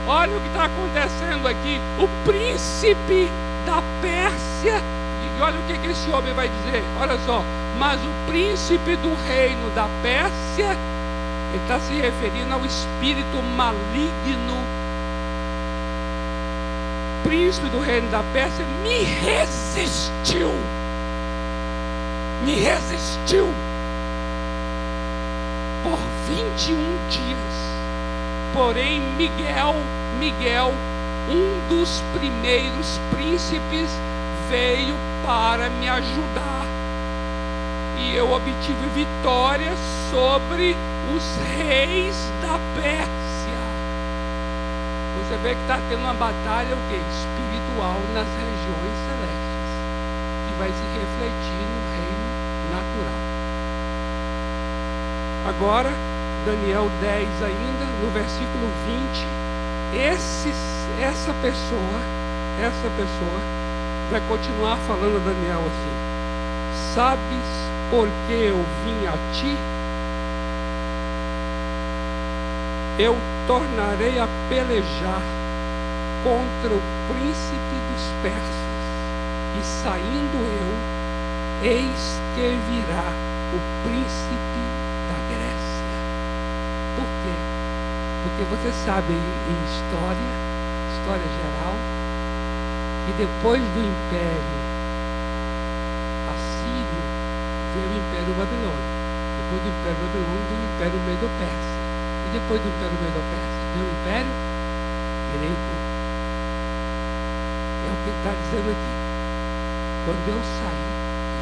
Olha 0.07 0.35
o 0.35 0.41
que 0.41 0.47
está 0.47 0.65
acontecendo 0.65 1.47
aqui. 1.47 1.79
O 1.99 2.07
príncipe 2.25 3.29
da 3.65 3.81
Pérsia. 4.01 4.81
E 5.37 5.41
olha 5.41 5.59
o 5.59 5.63
que, 5.63 5.77
que 5.77 5.87
esse 5.87 6.09
homem 6.11 6.33
vai 6.33 6.49
dizer. 6.49 6.83
Olha 6.99 7.17
só. 7.25 7.43
Mas 7.77 7.99
o 8.01 8.31
príncipe 8.31 8.95
do 8.97 9.13
reino 9.27 9.69
da 9.71 9.87
Pérsia, 10.01 10.77
ele 11.53 11.61
está 11.63 11.79
se 11.79 11.93
referindo 11.93 12.53
ao 12.53 12.65
espírito 12.65 13.41
maligno. 13.55 14.57
Príncipe 17.23 17.69
do 17.69 17.79
reino 17.79 18.09
da 18.09 18.23
Pérsia 18.33 18.65
me 18.83 19.03
resistiu 19.03 20.51
me 22.43 22.55
resistiu 22.55 23.47
por 25.83 25.99
21 26.27 27.09
dias. 27.09 27.70
Porém, 28.53 28.99
Miguel, 29.17 29.75
Miguel, 30.19 30.73
um 31.29 31.69
dos 31.69 32.03
primeiros 32.13 32.99
príncipes, 33.09 33.89
veio 34.49 34.95
para 35.25 35.69
me 35.69 35.87
ajudar. 35.87 36.65
E 37.97 38.15
eu 38.15 38.31
obtive 38.31 38.87
vitória 38.93 39.73
sobre 40.09 40.75
os 41.15 41.37
reis 41.55 42.15
da 42.41 42.59
Pérsia. 42.75 43.61
Você 45.17 45.37
vê 45.37 45.55
que 45.55 45.61
está 45.61 45.79
tendo 45.89 46.01
uma 46.01 46.13
batalha 46.13 46.75
o 46.75 46.79
quê? 46.89 46.99
espiritual 47.11 48.01
nas 48.13 48.27
regiões 48.27 48.95
celestes, 49.07 49.71
que 50.47 50.59
vai 50.59 50.69
se 50.69 50.83
refletir 50.99 51.61
no 51.71 51.81
natural. 52.71 53.19
Agora, 55.45 56.10
Daniel 56.45 56.89
10 57.01 57.27
ainda, 57.43 57.85
no 58.01 58.09
versículo 58.11 58.67
20, 58.85 59.41
esse, 59.93 60.49
essa 60.99 61.33
pessoa, 61.35 61.99
essa 62.59 62.89
pessoa 62.97 63.39
vai 64.09 64.21
continuar 64.27 64.77
falando 64.87 65.17
a 65.17 65.19
Daniel 65.19 65.59
assim: 65.59 66.93
Sabes 66.95 67.71
por 67.91 68.07
que 68.27 68.33
eu 68.33 68.57
vim 68.83 69.05
a 69.05 69.13
ti? 69.33 69.55
Eu 72.97 73.15
tornarei 73.45 74.19
a 74.19 74.27
pelejar 74.49 75.21
contra 76.23 76.73
o 76.73 76.81
príncipe 77.07 77.75
dos 77.91 78.03
persas, 78.23 78.61
e 79.59 79.63
saindo 79.83 80.37
eu, 80.37 81.69
eis 81.69 82.19
que 82.33 82.57
virá 82.69 83.11
o 83.53 83.87
príncipe 83.87 84.61
da 85.07 85.35
Grécia. 85.35 85.60
Porque 88.41 88.57
você 88.57 88.73
sabe 88.85 89.13
em 89.13 89.57
história, 89.69 90.33
história 90.97 91.21
geral, 91.21 91.77
que 93.05 93.13
depois 93.13 93.61
do 93.61 93.81
império 93.85 94.57
assírio 96.25 97.01
veio 97.75 97.85
o 97.85 97.97
império 98.01 98.33
babilônico. 98.33 98.97
Depois 99.37 99.61
do 99.61 99.69
império 99.69 100.01
babilônico 100.01 100.41
veio 100.49 100.57
o 100.57 100.73
império 100.73 100.97
medo-persa. 101.05 101.77
E 102.25 102.33
depois 102.33 102.57
do 102.65 102.69
império 102.69 102.97
medo-persa 102.97 103.61
veio 103.77 103.85
o 103.85 103.93
império 103.93 104.33
grego. 105.37 105.77
É 107.85 107.93
o 107.93 107.97
que 108.01 108.09
ele 108.09 108.17
está 108.17 108.33
dizendo 108.41 108.73
aqui. 108.73 108.93
Quando 110.01 110.25
eu 110.33 110.41
sair, 110.57 110.93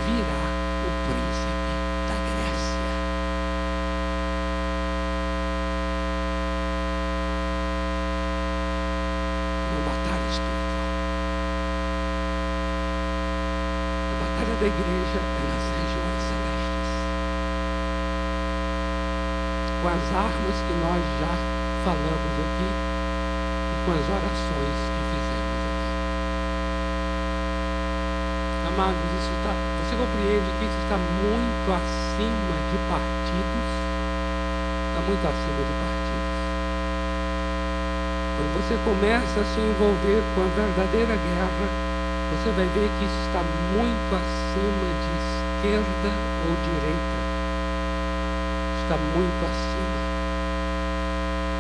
virá 0.03 0.43
o 0.83 0.91
príncipe 1.07 1.71
da 2.11 2.19
Grécia. 2.27 2.91
Uma 9.69 9.81
batalha 9.85 10.27
espiritual. 10.27 10.89
A 14.09 14.15
batalha 14.19 14.55
da 14.59 14.67
igreja 14.79 15.19
nas 15.19 15.63
regiões 15.75 16.21
celestes. 16.23 16.89
Com 19.81 19.87
as 19.89 20.05
armas 20.15 20.55
que 20.67 20.73
nós 20.79 21.03
já 21.19 21.33
falamos 21.83 22.33
aqui 22.39 22.69
e 22.69 23.75
com 23.85 23.91
as 23.91 24.07
orações 24.07 24.77
que 24.87 25.01
fizemos 25.11 25.59
aqui. 25.67 25.87
Amados, 28.71 29.03
isso 29.19 29.31
está, 29.39 29.51
você 29.51 29.95
compreende 29.95 30.49
que 30.59 30.65
isso 30.65 30.79
está 30.83 30.97
muito 30.97 31.67
acima 31.71 32.55
de 32.71 32.77
partidos? 32.87 33.67
Está 34.89 35.01
muito 35.03 35.23
acima 35.27 35.61
de 35.67 35.73
partidos. 35.75 36.39
Quando 38.39 38.51
você 38.55 38.75
começa 38.87 39.41
a 39.41 39.43
se 39.43 39.59
envolver 39.59 40.23
com 40.35 40.41
a 40.43 40.47
verdadeira 40.55 41.15
guerra, 41.15 41.67
você 42.29 42.51
vai 42.51 42.65
ver 42.67 42.89
que 42.99 43.05
isso 43.05 43.21
está 43.27 43.43
muito 43.75 44.15
acima 44.15 44.48
de 44.59 45.13
esquerda 45.63 46.11
ou 46.43 46.55
direita. 46.63 47.19
Está 48.83 48.97
muito 48.97 49.45
acima. 49.45 49.99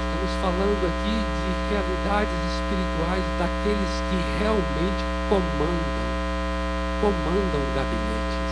Estamos 0.03 0.31
falando 0.41 0.83
aqui 0.83 1.15
de 1.15 1.49
realidades 1.71 2.35
espirituais 2.51 3.23
daqueles 3.39 3.93
que 4.09 4.19
realmente 4.39 5.03
comandam, 5.29 6.07
comandam 6.99 7.61
gabinetes. 7.73 8.51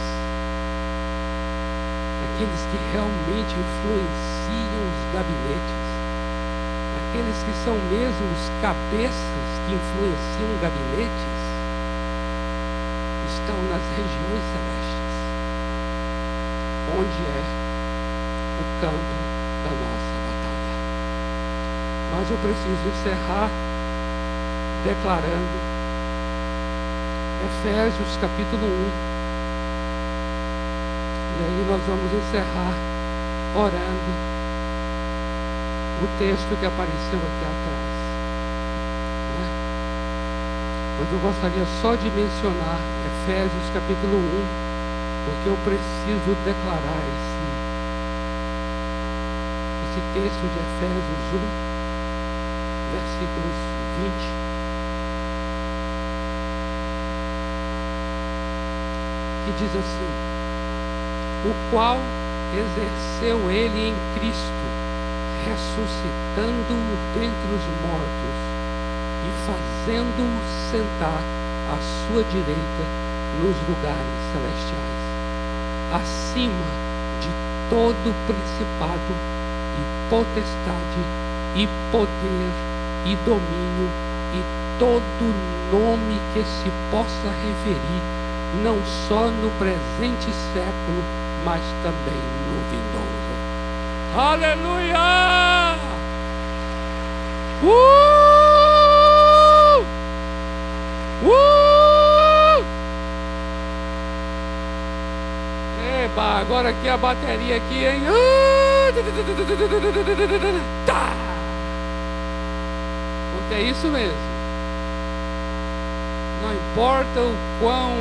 Aqueles 2.23 2.61
que 2.71 2.77
realmente 2.93 3.51
influenciam 3.51 4.83
os 4.87 5.13
gabinetes. 5.13 5.87
Aqueles 6.97 7.37
que 7.43 7.53
são 7.65 7.75
mesmo 7.91 8.25
os 8.31 8.61
cabeças 8.61 9.47
que 9.65 9.73
influenciam 9.75 10.55
gabinetes 10.61 11.26
estão 13.47 13.63
nas 13.71 13.81
regiões 13.95 14.43
celestes, 14.51 15.15
onde 16.99 17.21
é 17.31 17.43
o 18.59 18.63
campo 18.81 19.15
da 19.63 19.71
nossa 19.71 20.15
batalha. 20.27 20.75
Mas 22.11 22.29
eu 22.29 22.37
preciso 22.39 22.83
encerrar 22.91 23.49
declarando 24.83 25.57
Efésios 27.45 28.17
capítulo 28.19 28.67
1. 28.67 28.67
E 31.39 31.43
aí 31.45 31.65
nós 31.69 31.81
vamos 31.87 32.11
encerrar 32.11 32.73
orando 33.55 34.11
o 36.03 36.07
texto 36.19 36.59
que 36.59 36.65
apareceu 36.65 37.19
aqui 37.19 37.45
atrás. 37.45 37.95
Né? 39.39 39.47
Mas 40.99 41.13
eu 41.13 41.19
gostaria 41.19 41.65
só 41.81 41.95
de 41.95 42.09
mencionar 42.09 42.81
Efésios 43.27 43.69
capítulo 43.73 44.15
1, 44.15 44.21
porque 45.25 45.49
eu 45.49 45.57
preciso 45.65 46.31
declarar 46.45 47.03
esse, 47.03 47.43
esse 49.83 49.99
texto 50.13 50.47
de 50.47 50.55
Efésios 50.63 51.27
1, 51.33 51.43
versículos 52.93 53.57
20. 53.99 54.15
Que 59.43 59.51
diz 59.59 59.75
assim: 59.75 60.11
O 61.43 61.51
qual 61.69 61.99
exerceu 62.53 63.51
ele 63.51 63.89
em 63.89 63.95
Cristo, 64.17 64.65
ressuscitando-o 65.43 66.95
dentre 67.13 67.49
os 67.53 67.65
mortos 67.89 68.37
e 69.25 69.29
fazendo-o 69.45 70.31
sentar 70.71 71.21
à 71.69 71.77
sua 72.07 72.23
direita 72.23 73.06
nos 73.39 73.55
lugares 73.68 74.18
celestiais, 74.31 75.01
acima 75.93 76.65
de 77.22 77.30
todo 77.69 78.15
principado 78.26 79.14
e 79.77 80.09
potestade 80.09 81.01
e 81.55 81.68
poder 81.91 82.51
e 83.05 83.15
domínio 83.26 83.89
e 84.34 84.43
todo 84.80 85.34
nome 85.72 86.19
que 86.34 86.43
se 86.43 86.72
possa 86.91 87.30
referir, 87.30 88.01
não 88.64 88.77
só 89.07 89.30
no 89.30 89.49
presente 89.51 90.31
século, 90.53 91.03
mas 91.43 91.61
também 91.84 92.22
no 92.47 92.57
vindouro. 92.72 93.18
Aleluia! 94.15 95.77
Uh! 97.64 98.06
Eba, 106.18 106.39
agora 106.39 106.69
aqui 106.69 106.89
a 106.89 106.98
bateria 106.98 107.57
aqui, 107.57 107.85
hein? 107.85 108.02
Tá! 110.84 111.14
Porque 113.35 113.53
é 113.53 113.61
isso 113.61 113.88
mesmo. 113.89 114.18
Não 116.41 116.53
importa 116.53 117.22
o 117.22 117.35
quão 117.61 117.91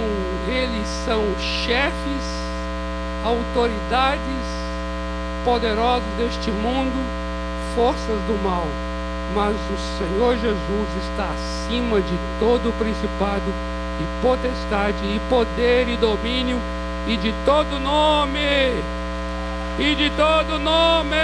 eles 0.48 0.88
são 1.04 1.24
chefes, 1.38 2.24
autoridades, 3.22 4.22
poderosos 5.44 6.08
deste 6.16 6.50
mundo, 6.50 6.96
forças 7.74 8.18
do 8.26 8.42
mal, 8.42 8.66
mas 9.34 9.54
o 9.54 9.98
Senhor 9.98 10.38
Jesus 10.38 10.88
está 11.10 11.28
acima 11.34 12.00
de 12.00 12.18
todo 12.40 12.72
principado 12.78 13.52
e 14.00 14.22
potestade 14.22 15.04
e 15.04 15.20
poder 15.28 15.86
e 15.88 15.96
domínio 15.98 16.58
e 17.06 17.16
de 17.16 17.32
todo 17.44 17.78
nome 17.78 18.40
e 19.78 19.94
de 19.94 20.10
todo 20.10 20.58
nome. 20.58 21.16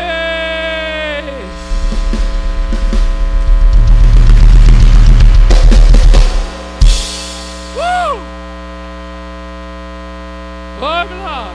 Uh! 7.75 8.21
Vamos 10.79 11.25
lá. 11.25 11.53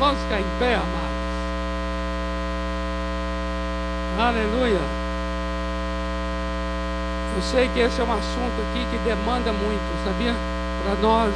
Vamos 0.00 0.20
ficar 0.22 0.40
em 0.40 0.46
pé, 0.58 0.74
amados. 0.74 1.12
Aleluia. 4.18 4.80
Eu 7.34 7.42
sei 7.42 7.68
que 7.68 7.78
esse 7.78 8.00
é 8.00 8.04
um 8.04 8.12
assunto 8.12 8.60
aqui 8.70 8.84
que 8.90 8.98
demanda 8.98 9.52
muito, 9.52 10.04
sabia? 10.04 10.34
Para 10.82 10.94
nós, 10.96 11.32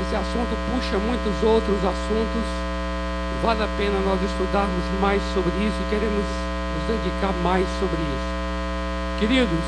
esse 0.00 0.16
assunto 0.16 0.56
puxa 0.70 0.98
muitos 0.98 1.42
outros 1.42 1.84
assuntos. 1.84 2.46
Vale 3.42 3.62
a 3.62 3.68
pena 3.76 4.00
nós 4.00 4.22
estudarmos 4.22 4.84
mais 5.00 5.20
sobre 5.34 5.52
isso 5.58 5.76
e 5.82 5.90
queremos 5.90 6.24
nos 6.24 6.96
dedicar 6.96 7.32
mais 7.42 7.66
sobre 7.78 8.00
isso. 8.00 8.32
Queridos, 9.18 9.64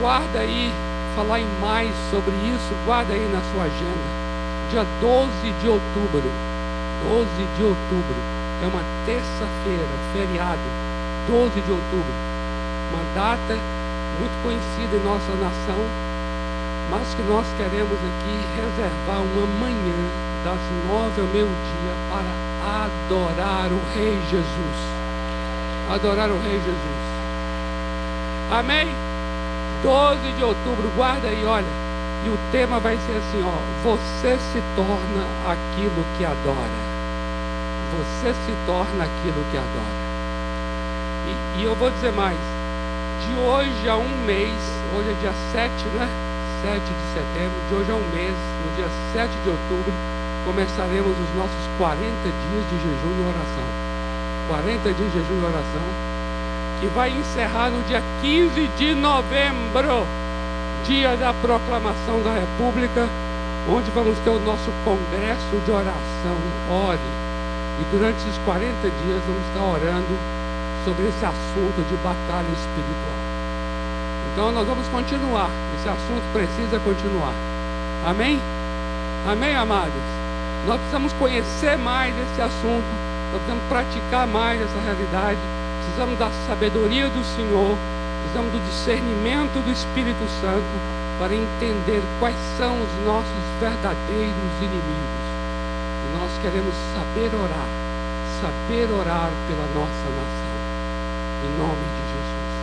guarda 0.00 0.40
aí, 0.40 0.72
falar 1.14 1.40
em 1.40 1.48
mais 1.60 1.90
sobre 2.10 2.34
isso, 2.36 2.74
guarda 2.84 3.14
aí 3.14 3.28
na 3.32 3.40
sua 3.52 3.64
agenda. 3.64 4.08
Dia 4.70 4.86
12 5.00 5.30
de 5.60 5.68
outubro. 5.68 6.30
12 7.02 7.28
de 7.56 7.62
outubro. 7.64 8.16
É 8.62 8.66
uma 8.66 8.82
terça-feira, 9.06 9.88
feriado. 10.12 10.60
12 11.26 11.60
de 11.60 11.70
outubro. 11.70 12.12
Uma 12.92 13.02
data 13.14 13.58
muito 14.18 14.42
conhecida 14.42 14.96
em 14.96 15.04
nossa 15.04 15.32
nação, 15.36 15.78
mas 16.90 17.14
que 17.14 17.22
nós 17.22 17.46
queremos 17.56 17.98
aqui 17.98 18.34
reservar 18.56 19.20
uma 19.20 19.46
manhã 19.46 20.28
das 20.44 20.58
nove 20.88 21.20
ao 21.20 21.26
meio-dia 21.26 21.94
para 22.08 22.48
adorar 22.84 23.70
o 23.70 23.80
Rei 23.94 24.18
Jesus. 24.30 24.78
Adorar 25.90 26.30
o 26.30 26.38
Rei 26.40 26.54
Jesus. 26.54 27.08
Amém? 28.50 28.88
12 29.82 30.32
de 30.32 30.42
outubro, 30.42 30.90
guarda 30.96 31.28
aí, 31.28 31.44
olha. 31.44 31.88
E 32.24 32.30
o 32.30 32.38
tema 32.50 32.80
vai 32.80 32.96
ser 33.06 33.16
assim, 33.16 33.44
ó, 33.44 33.58
você 33.84 34.36
se 34.38 34.62
torna 34.74 35.24
aquilo 35.46 36.04
que 36.16 36.24
adora. 36.24 36.88
Você 37.96 38.32
se 38.32 38.56
torna 38.66 39.04
aquilo 39.04 39.44
que 39.50 39.56
adora. 39.56 40.08
E, 41.28 41.60
e 41.60 41.64
eu 41.64 41.74
vou 41.74 41.90
dizer 41.90 42.12
mais, 42.12 42.38
de 43.26 43.34
hoje 43.40 43.88
a 43.88 43.96
um 43.96 44.24
mês, 44.24 44.56
hoje 44.96 45.10
é 45.10 45.20
dia 45.20 45.32
7, 45.52 45.70
né? 45.94 46.08
7 46.62 46.80
de 46.80 47.06
setembro, 47.14 47.54
de 47.68 47.74
hoje 47.74 47.90
a 47.92 47.94
um 47.94 48.08
mês, 48.10 48.34
no 48.34 48.74
dia 48.74 48.88
7 49.12 49.30
de 49.44 49.50
outubro, 49.50 49.92
começaremos 50.44 51.14
os 51.14 51.36
nossos 51.36 51.64
40 51.78 52.02
dias 52.02 52.64
de 52.70 52.76
jejum 52.82 53.14
e 53.14 53.28
oração. 53.28 53.68
40 54.48 54.92
dias 54.92 55.12
de 55.12 55.18
jejum 55.18 55.38
e 55.38 55.44
oração, 55.44 55.86
que 56.80 56.86
vai 56.88 57.10
encerrar 57.10 57.70
no 57.70 57.80
dia 57.84 58.02
15 58.22 58.66
de 58.76 58.94
novembro, 58.94 60.06
dia 60.84 61.16
da 61.16 61.32
proclamação 61.34 62.22
da 62.22 62.34
República, 62.34 63.08
onde 63.68 63.90
vamos 63.92 64.18
ter 64.20 64.30
o 64.30 64.40
nosso 64.40 64.72
congresso 64.84 65.62
de 65.64 65.70
oração. 65.70 66.38
Ore. 66.70 66.98
E 67.80 67.84
durante 67.92 68.18
esses 68.26 68.38
40 68.44 68.66
dias 68.82 69.22
vamos 69.26 69.46
estar 69.46 69.62
orando 69.62 70.18
sobre 70.84 71.06
esse 71.06 71.24
assunto 71.24 71.86
de 71.88 71.96
batalha 72.02 72.50
espiritual. 72.50 73.27
Então 74.38 74.52
nós 74.52 74.68
vamos 74.68 74.86
continuar. 74.86 75.50
Esse 75.74 75.88
assunto 75.88 76.22
precisa 76.32 76.78
continuar. 76.78 77.34
Amém? 78.06 78.38
Amém, 79.26 79.56
amados? 79.56 80.00
Nós 80.64 80.78
precisamos 80.78 81.12
conhecer 81.14 81.76
mais 81.76 82.14
esse 82.14 82.40
assunto. 82.40 82.86
Nós 83.32 83.42
precisamos 83.42 83.64
praticar 83.68 84.28
mais 84.28 84.62
essa 84.62 84.78
realidade. 84.78 85.40
Precisamos 85.82 86.16
da 86.20 86.30
sabedoria 86.46 87.08
do 87.08 87.24
Senhor. 87.34 87.76
Precisamos 88.22 88.52
do 88.52 88.60
discernimento 88.70 89.58
do 89.58 89.72
Espírito 89.72 90.22
Santo 90.40 90.70
para 91.18 91.34
entender 91.34 92.00
quais 92.20 92.38
são 92.56 92.78
os 92.78 93.04
nossos 93.04 93.42
verdadeiros 93.58 94.54
inimigos. 94.62 95.24
E 96.06 96.14
nós 96.14 96.30
queremos 96.38 96.74
saber 96.94 97.34
orar, 97.34 97.66
saber 98.38 98.86
orar 98.94 99.32
pela 99.50 99.66
nossa 99.74 100.06
nação. 100.14 100.58
Em 101.42 101.58
nome 101.58 101.82
de 101.90 102.02
Jesus. 102.06 102.54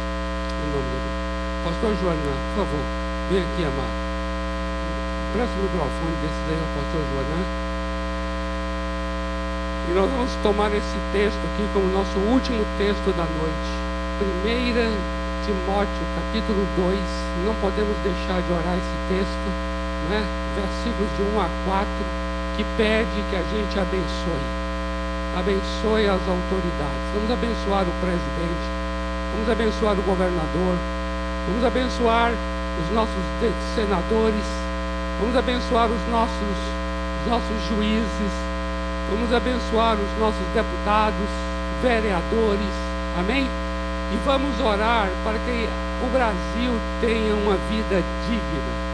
Em 0.64 0.72
nome 0.72 0.88
de 0.88 1.04
Deus. 1.04 1.15
Pastor 1.66 1.98
Joana, 1.98 2.22
por 2.54 2.62
favor, 2.62 2.86
vem 3.28 3.42
aqui, 3.42 3.66
amado. 3.66 3.90
Presta 5.34 5.50
o 5.58 5.64
microfone 5.66 6.14
desse 6.22 6.42
daí 6.46 6.62
ao 6.62 6.70
pastor 6.78 7.02
Joana. 7.10 7.42
E 9.90 9.94
nós 9.98 10.12
vamos 10.12 10.30
tomar 10.46 10.70
esse 10.78 10.94
texto 11.12 11.42
aqui 11.42 11.66
como 11.74 11.90
nosso 11.90 12.20
último 12.30 12.62
texto 12.78 13.10
da 13.18 13.26
noite. 13.26 13.70
1 14.22 15.42
Timóteo, 15.42 16.06
capítulo 16.14 16.62
2. 16.78 17.00
Não 17.50 17.56
podemos 17.56 17.98
deixar 18.06 18.46
de 18.46 18.54
orar 18.54 18.78
esse 18.78 18.98
texto, 19.10 19.50
né? 20.14 20.22
versículos 20.54 21.10
de 21.18 21.24
1 21.34 21.42
a 21.42 21.50
4, 21.66 21.90
que 22.58 22.64
pede 22.78 23.26
que 23.34 23.36
a 23.42 23.42
gente 23.42 23.74
abençoe. 23.74 24.46
Abençoe 25.34 26.06
as 26.06 26.22
autoridades. 26.30 27.10
Vamos 27.18 27.32
abençoar 27.32 27.90
o 27.90 27.94
presidente. 28.06 28.66
Vamos 29.34 29.50
abençoar 29.50 29.98
o 29.98 30.04
governador. 30.04 30.78
Vamos 31.48 31.64
abençoar 31.64 32.34
os 32.82 32.92
nossos 32.92 33.14
senadores. 33.76 34.46
Vamos 35.20 35.38
abençoar 35.38 35.86
os 35.86 36.02
nossos, 36.10 36.58
os 37.22 37.30
nossos 37.30 37.68
juízes. 37.70 38.34
Vamos 39.12 39.32
abençoar 39.32 39.96
os 39.96 40.20
nossos 40.20 40.46
deputados, 40.56 41.30
vereadores. 41.84 42.74
Amém? 43.20 43.48
E 44.12 44.18
vamos 44.26 44.60
orar 44.60 45.08
para 45.24 45.38
que 45.38 45.70
o 46.02 46.10
Brasil 46.10 46.74
tenha 47.00 47.36
uma 47.36 47.56
vida 47.70 48.02
digna. 48.26 48.86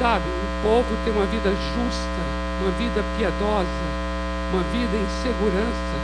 Sabe, 0.00 0.26
o 0.26 0.62
povo 0.62 0.96
tem 1.04 1.12
uma 1.12 1.26
vida 1.26 1.50
justa, 1.50 2.20
uma 2.60 2.72
vida 2.72 3.04
piedosa, 3.16 3.86
uma 4.52 4.62
vida 4.74 4.96
em 4.96 5.06
segurança. 5.22 5.94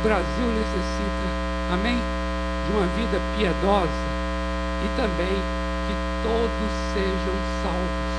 O 0.00 0.02
Brasil 0.02 0.46
necessita, 0.46 1.74
amém? 1.74 1.98
De 2.66 2.72
uma 2.72 2.86
vida 2.96 3.20
piedosa 3.36 4.19
e 4.84 4.88
também 4.96 5.36
que 5.86 5.94
todos 6.22 6.70
sejam 6.94 7.36
salvos. 7.62 8.10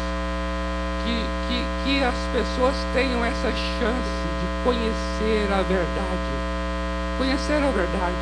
Que, 1.03 1.17
que, 1.47 1.57
que 1.83 2.03
as 2.03 2.15
pessoas 2.31 2.75
tenham 2.93 3.25
essa 3.25 3.51
chance 3.51 4.25
de 4.39 4.63
conhecer 4.63 5.51
a 5.51 5.61
verdade, 5.63 6.31
conhecer 7.17 7.63
a 7.63 7.71
verdade 7.71 8.21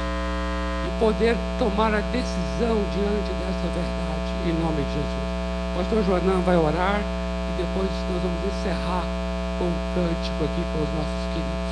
e 0.87 0.99
poder 0.99 1.35
tomar 1.57 1.93
a 1.93 1.99
decisão 1.99 2.79
diante 2.95 3.31
dessa 3.43 3.67
verdade, 3.75 4.31
em 4.47 4.53
nome 4.61 4.81
de 4.83 4.93
Jesus. 4.93 5.29
O 5.73 5.77
pastor 5.77 6.03
Joanã 6.05 6.39
vai 6.39 6.55
orar 6.55 7.01
e 7.01 7.57
depois 7.57 7.89
nós 8.11 8.21
vamos 8.23 8.39
encerrar 8.47 9.03
com 9.59 9.65
um 9.65 9.79
cântico 9.93 10.43
aqui 10.43 10.63
com 10.71 10.79
os 10.79 10.91
nossos 10.95 11.23
queridos. 11.33 11.69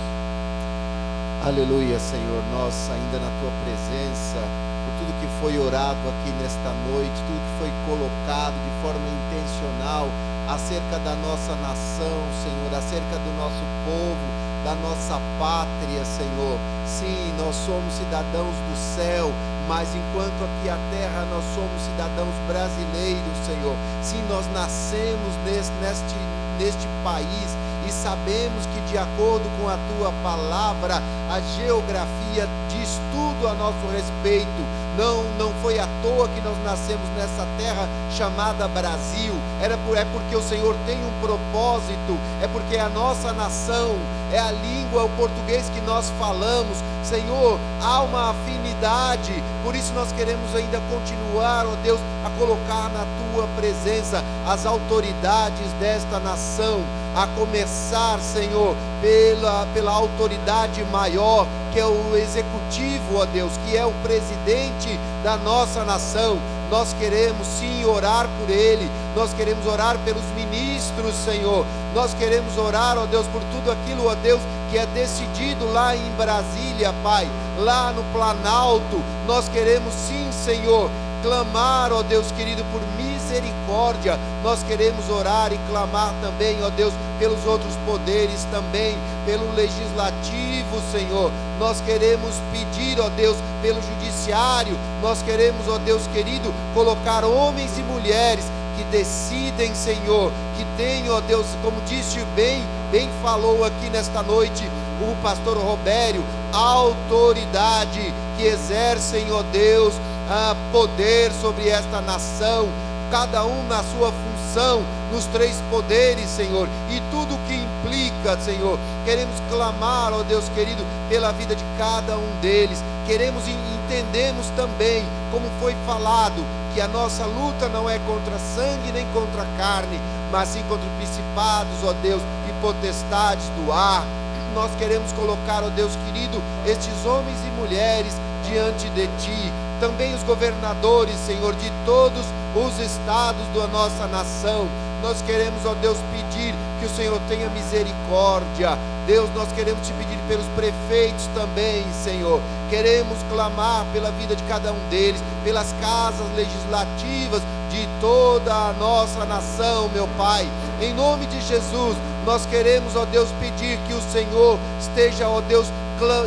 Aleluia, 1.47 1.97
Senhor, 1.99 2.43
nós 2.51 2.91
ainda 2.91 3.19
na 3.19 3.31
tua 3.39 3.51
presença, 3.63 4.43
por 4.87 4.93
tudo 5.03 5.19
que 5.19 5.27
foi 5.41 5.59
orado 5.59 5.99
aqui 6.07 6.31
nesta 6.39 6.71
noite, 6.87 7.11
tudo 7.27 7.39
que 7.43 7.53
foi 7.59 7.71
colocado 7.83 8.55
de 8.55 8.71
forma 8.81 9.03
intencional 9.03 10.07
acerca 10.47 10.97
da 10.99 11.13
nossa 11.15 11.55
nação, 11.59 12.15
Senhor, 12.39 12.71
acerca 12.71 13.19
do 13.19 13.31
nosso 13.35 13.59
povo, 13.83 14.25
da 14.63 14.75
nossa 14.75 15.19
pátria, 15.37 16.05
Senhor. 16.05 16.57
Sim, 16.87 17.35
nós 17.37 17.53
somos 17.67 17.93
cidadãos 17.95 18.55
do 18.55 18.75
céu, 18.95 19.33
mas 19.67 19.89
enquanto 19.91 20.39
aqui 20.39 20.69
a 20.69 20.79
terra 20.89 21.27
nós 21.29 21.43
somos 21.51 21.81
cidadãos 21.83 22.35
brasileiros, 22.47 23.35
Senhor. 23.45 23.75
Sim, 24.01 24.23
nós 24.29 24.47
nascemos 24.53 25.35
neste, 25.43 25.73
neste, 25.83 26.15
neste 26.57 26.87
país 27.03 27.57
e 27.87 27.91
sabemos 27.91 28.65
que, 28.67 28.81
de 28.91 28.97
acordo 28.97 29.47
com 29.59 29.67
a 29.69 29.77
tua 29.95 30.11
palavra, 30.21 31.01
a 31.29 31.39
geografia 31.55 32.47
diz 32.69 32.99
tudo 33.11 33.47
a 33.47 33.53
nosso 33.53 33.87
respeito. 33.93 34.76
Não, 34.97 35.23
não 35.37 35.53
foi 35.61 35.77
à 35.77 35.87
toa 36.01 36.27
que 36.27 36.41
nós 36.41 36.57
nascemos 36.63 37.07
nessa 37.15 37.45
terra 37.55 37.87
chamada 38.11 38.67
Brasil. 38.67 39.31
Era 39.61 39.77
por, 39.77 39.95
é 39.95 40.03
porque 40.05 40.35
o 40.35 40.41
Senhor 40.41 40.75
tem 40.87 40.97
um 40.97 41.21
propósito, 41.21 42.17
é 42.41 42.47
porque 42.47 42.77
a 42.77 42.89
nossa 42.89 43.31
nação 43.31 43.95
é 44.33 44.39
a 44.39 44.51
língua, 44.51 45.03
o 45.03 45.09
português 45.09 45.69
que 45.69 45.81
nós 45.81 46.11
falamos. 46.17 46.79
Senhor, 47.03 47.59
há 47.81 48.01
uma 48.01 48.31
afinidade, 48.31 49.31
por 49.63 49.75
isso 49.75 49.93
nós 49.93 50.11
queremos 50.11 50.53
ainda 50.55 50.81
continuar, 50.89 51.65
ó 51.67 51.75
Deus, 51.83 51.99
a 52.25 52.29
colocar 52.31 52.89
na 52.89 53.05
tua 53.31 53.47
presença 53.55 54.23
as 54.47 54.65
autoridades 54.65 55.71
desta 55.79 56.19
nação, 56.19 56.81
a 57.15 57.27
começar, 57.27 58.19
Senhor, 58.19 58.75
pela, 59.01 59.65
pela 59.73 59.91
autoridade 59.91 60.83
maior, 60.85 61.47
que 61.77 61.81
é 61.81 61.85
o 61.85 62.17
executivo, 62.17 63.17
ó 63.17 63.25
Deus, 63.25 63.51
que 63.63 63.77
é 63.77 63.85
o 63.85 63.91
presidente 64.01 64.99
da 65.23 65.37
nossa 65.37 65.85
nação. 65.85 66.39
Nós 66.71 66.91
queremos 66.99 67.45
sim 67.45 67.85
orar 67.85 68.27
por 68.39 68.49
ele, 68.49 68.89
nós 69.15 69.31
queremos 69.35 69.63
orar 69.67 69.95
pelos 69.99 70.23
ministros, 70.35 71.13
Senhor. 71.13 71.67
Nós 71.93 72.15
queremos 72.15 72.57
orar, 72.57 72.97
ó 72.97 73.05
Deus, 73.05 73.27
por 73.27 73.43
tudo 73.53 73.71
aquilo, 73.71 74.07
ó 74.07 74.15
Deus, 74.15 74.41
que 74.71 74.77
é 74.79 74.87
decidido 74.87 75.71
lá 75.71 75.95
em 75.95 76.09
Brasília, 76.17 76.91
Pai, 77.03 77.29
lá 77.59 77.91
no 77.91 78.03
Planalto. 78.05 78.99
Nós 79.27 79.47
queremos 79.47 79.93
sim, 79.93 80.31
Senhor, 80.31 80.89
clamar, 81.21 81.93
ó 81.93 82.01
Deus 82.01 82.31
querido, 82.31 82.65
por 82.71 82.81
misericórdia. 83.27 84.17
Nós 84.43 84.63
queremos 84.63 85.09
orar 85.09 85.51
e 85.51 85.59
clamar 85.69 86.13
também, 86.21 86.57
ó 86.63 86.69
Deus, 86.69 86.93
pelos 87.19 87.45
outros 87.45 87.75
poderes 87.85 88.45
também, 88.51 88.97
pelo 89.25 89.51
legislativo, 89.53 90.81
Senhor. 90.91 91.31
Nós 91.59 91.81
queremos 91.81 92.35
pedir, 92.51 92.99
ó 92.99 93.09
Deus, 93.09 93.37
pelo 93.61 93.81
judiciário. 93.81 94.77
Nós 95.01 95.21
queremos, 95.21 95.67
ó 95.67 95.77
Deus 95.77 96.07
querido, 96.07 96.53
colocar 96.73 97.25
homens 97.25 97.77
e 97.77 97.83
mulheres 97.83 98.45
que 98.77 98.83
decidem, 98.85 99.73
Senhor, 99.75 100.31
que 100.55 100.65
tenham, 100.77 101.15
ó 101.15 101.21
Deus, 101.21 101.45
como 101.63 101.81
disse 101.81 102.19
bem, 102.35 102.63
bem 102.91 103.09
falou 103.21 103.65
aqui 103.65 103.89
nesta 103.89 104.21
noite 104.21 104.69
o 105.01 105.15
pastor 105.21 105.57
Robério, 105.57 106.23
autoridade 106.51 108.13
que 108.37 108.43
exercem, 108.43 109.31
ó 109.31 109.43
Deus, 109.51 109.93
a 110.29 110.55
poder 110.71 111.31
sobre 111.41 111.69
esta 111.69 112.01
nação, 112.01 112.67
cada 113.09 113.45
um 113.45 113.63
na 113.67 113.83
sua 113.83 114.11
função, 114.11 114.83
nos 115.11 115.25
três 115.25 115.55
poderes, 115.69 116.29
Senhor, 116.29 116.67
e 116.89 117.01
tudo 117.11 117.39
que 117.47 117.55
implica, 117.55 118.37
Senhor. 118.39 118.77
Queremos 119.05 119.35
clamar, 119.49 120.13
ó 120.13 120.23
Deus 120.23 120.49
querido, 120.49 120.83
pela 121.09 121.31
vida 121.31 121.55
de 121.55 121.63
cada 121.77 122.17
um 122.17 122.39
deles. 122.41 122.83
Queremos 123.05 123.47
e 123.47 123.51
entendemos 123.51 124.47
também, 124.55 125.05
como 125.31 125.49
foi 125.59 125.75
falado, 125.85 126.45
que 126.73 126.81
a 126.81 126.87
nossa 126.87 127.25
luta 127.25 127.69
não 127.69 127.89
é 127.89 127.97
contra 127.99 128.37
sangue 128.37 128.91
nem 128.91 129.05
contra 129.13 129.45
carne, 129.57 129.99
mas 130.31 130.49
sim 130.49 130.63
contra 130.67 130.87
principados, 130.97 131.83
ó 131.83 131.93
Deus, 132.01 132.21
e 132.49 132.61
potestades 132.61 133.45
do 133.49 133.71
ar. 133.71 134.05
Nós 134.53 134.71
queremos 134.77 135.11
colocar, 135.13 135.63
ó 135.63 135.69
Deus 135.69 135.91
querido, 136.05 136.41
estes 136.65 137.05
homens 137.05 137.37
e 137.45 137.61
mulheres 137.61 138.13
diante 138.43 138.89
de 138.89 139.07
Ti, 139.19 139.53
também 139.79 140.13
os 140.13 140.23
governadores, 140.23 141.15
Senhor, 141.25 141.53
de 141.55 141.71
todos 141.85 142.25
os 142.55 142.79
estados 142.79 143.45
da 143.55 143.67
nossa 143.67 144.07
nação. 144.07 144.67
Nós 145.01 145.21
queremos, 145.21 145.65
ó 145.65 145.73
Deus, 145.75 145.97
pedir 146.11 146.55
que 146.79 146.85
o 146.85 146.89
Senhor 146.89 147.19
tenha 147.27 147.49
misericórdia. 147.49 148.77
Deus, 149.05 149.29
nós 149.33 149.47
queremos 149.53 149.85
te 149.87 149.93
pedir 149.93 150.17
pelos 150.27 150.45
prefeitos 150.55 151.27
também, 151.35 151.85
Senhor. 152.03 152.41
Queremos 152.69 153.17
clamar 153.31 153.85
pela 153.93 154.11
vida 154.11 154.35
de 154.35 154.43
cada 154.43 154.71
um 154.71 154.89
deles, 154.89 155.21
pelas 155.43 155.73
casas 155.79 156.27
legislativas 156.35 157.41
de 157.69 157.87
toda 158.01 158.53
a 158.53 158.73
nossa 158.73 159.25
nação, 159.25 159.89
meu 159.89 160.07
Pai. 160.17 160.47
Em 160.81 160.93
nome 160.93 161.25
de 161.27 161.39
Jesus, 161.41 161.95
nós 162.27 162.45
queremos, 162.45 162.93
ó 162.97 163.05
Deus, 163.05 163.29
pedir 163.39 163.79
que 163.87 163.93
o 163.93 164.01
Senhor 164.01 164.59
esteja, 164.81 165.29
ó 165.29 165.39
Deus, 165.39 165.67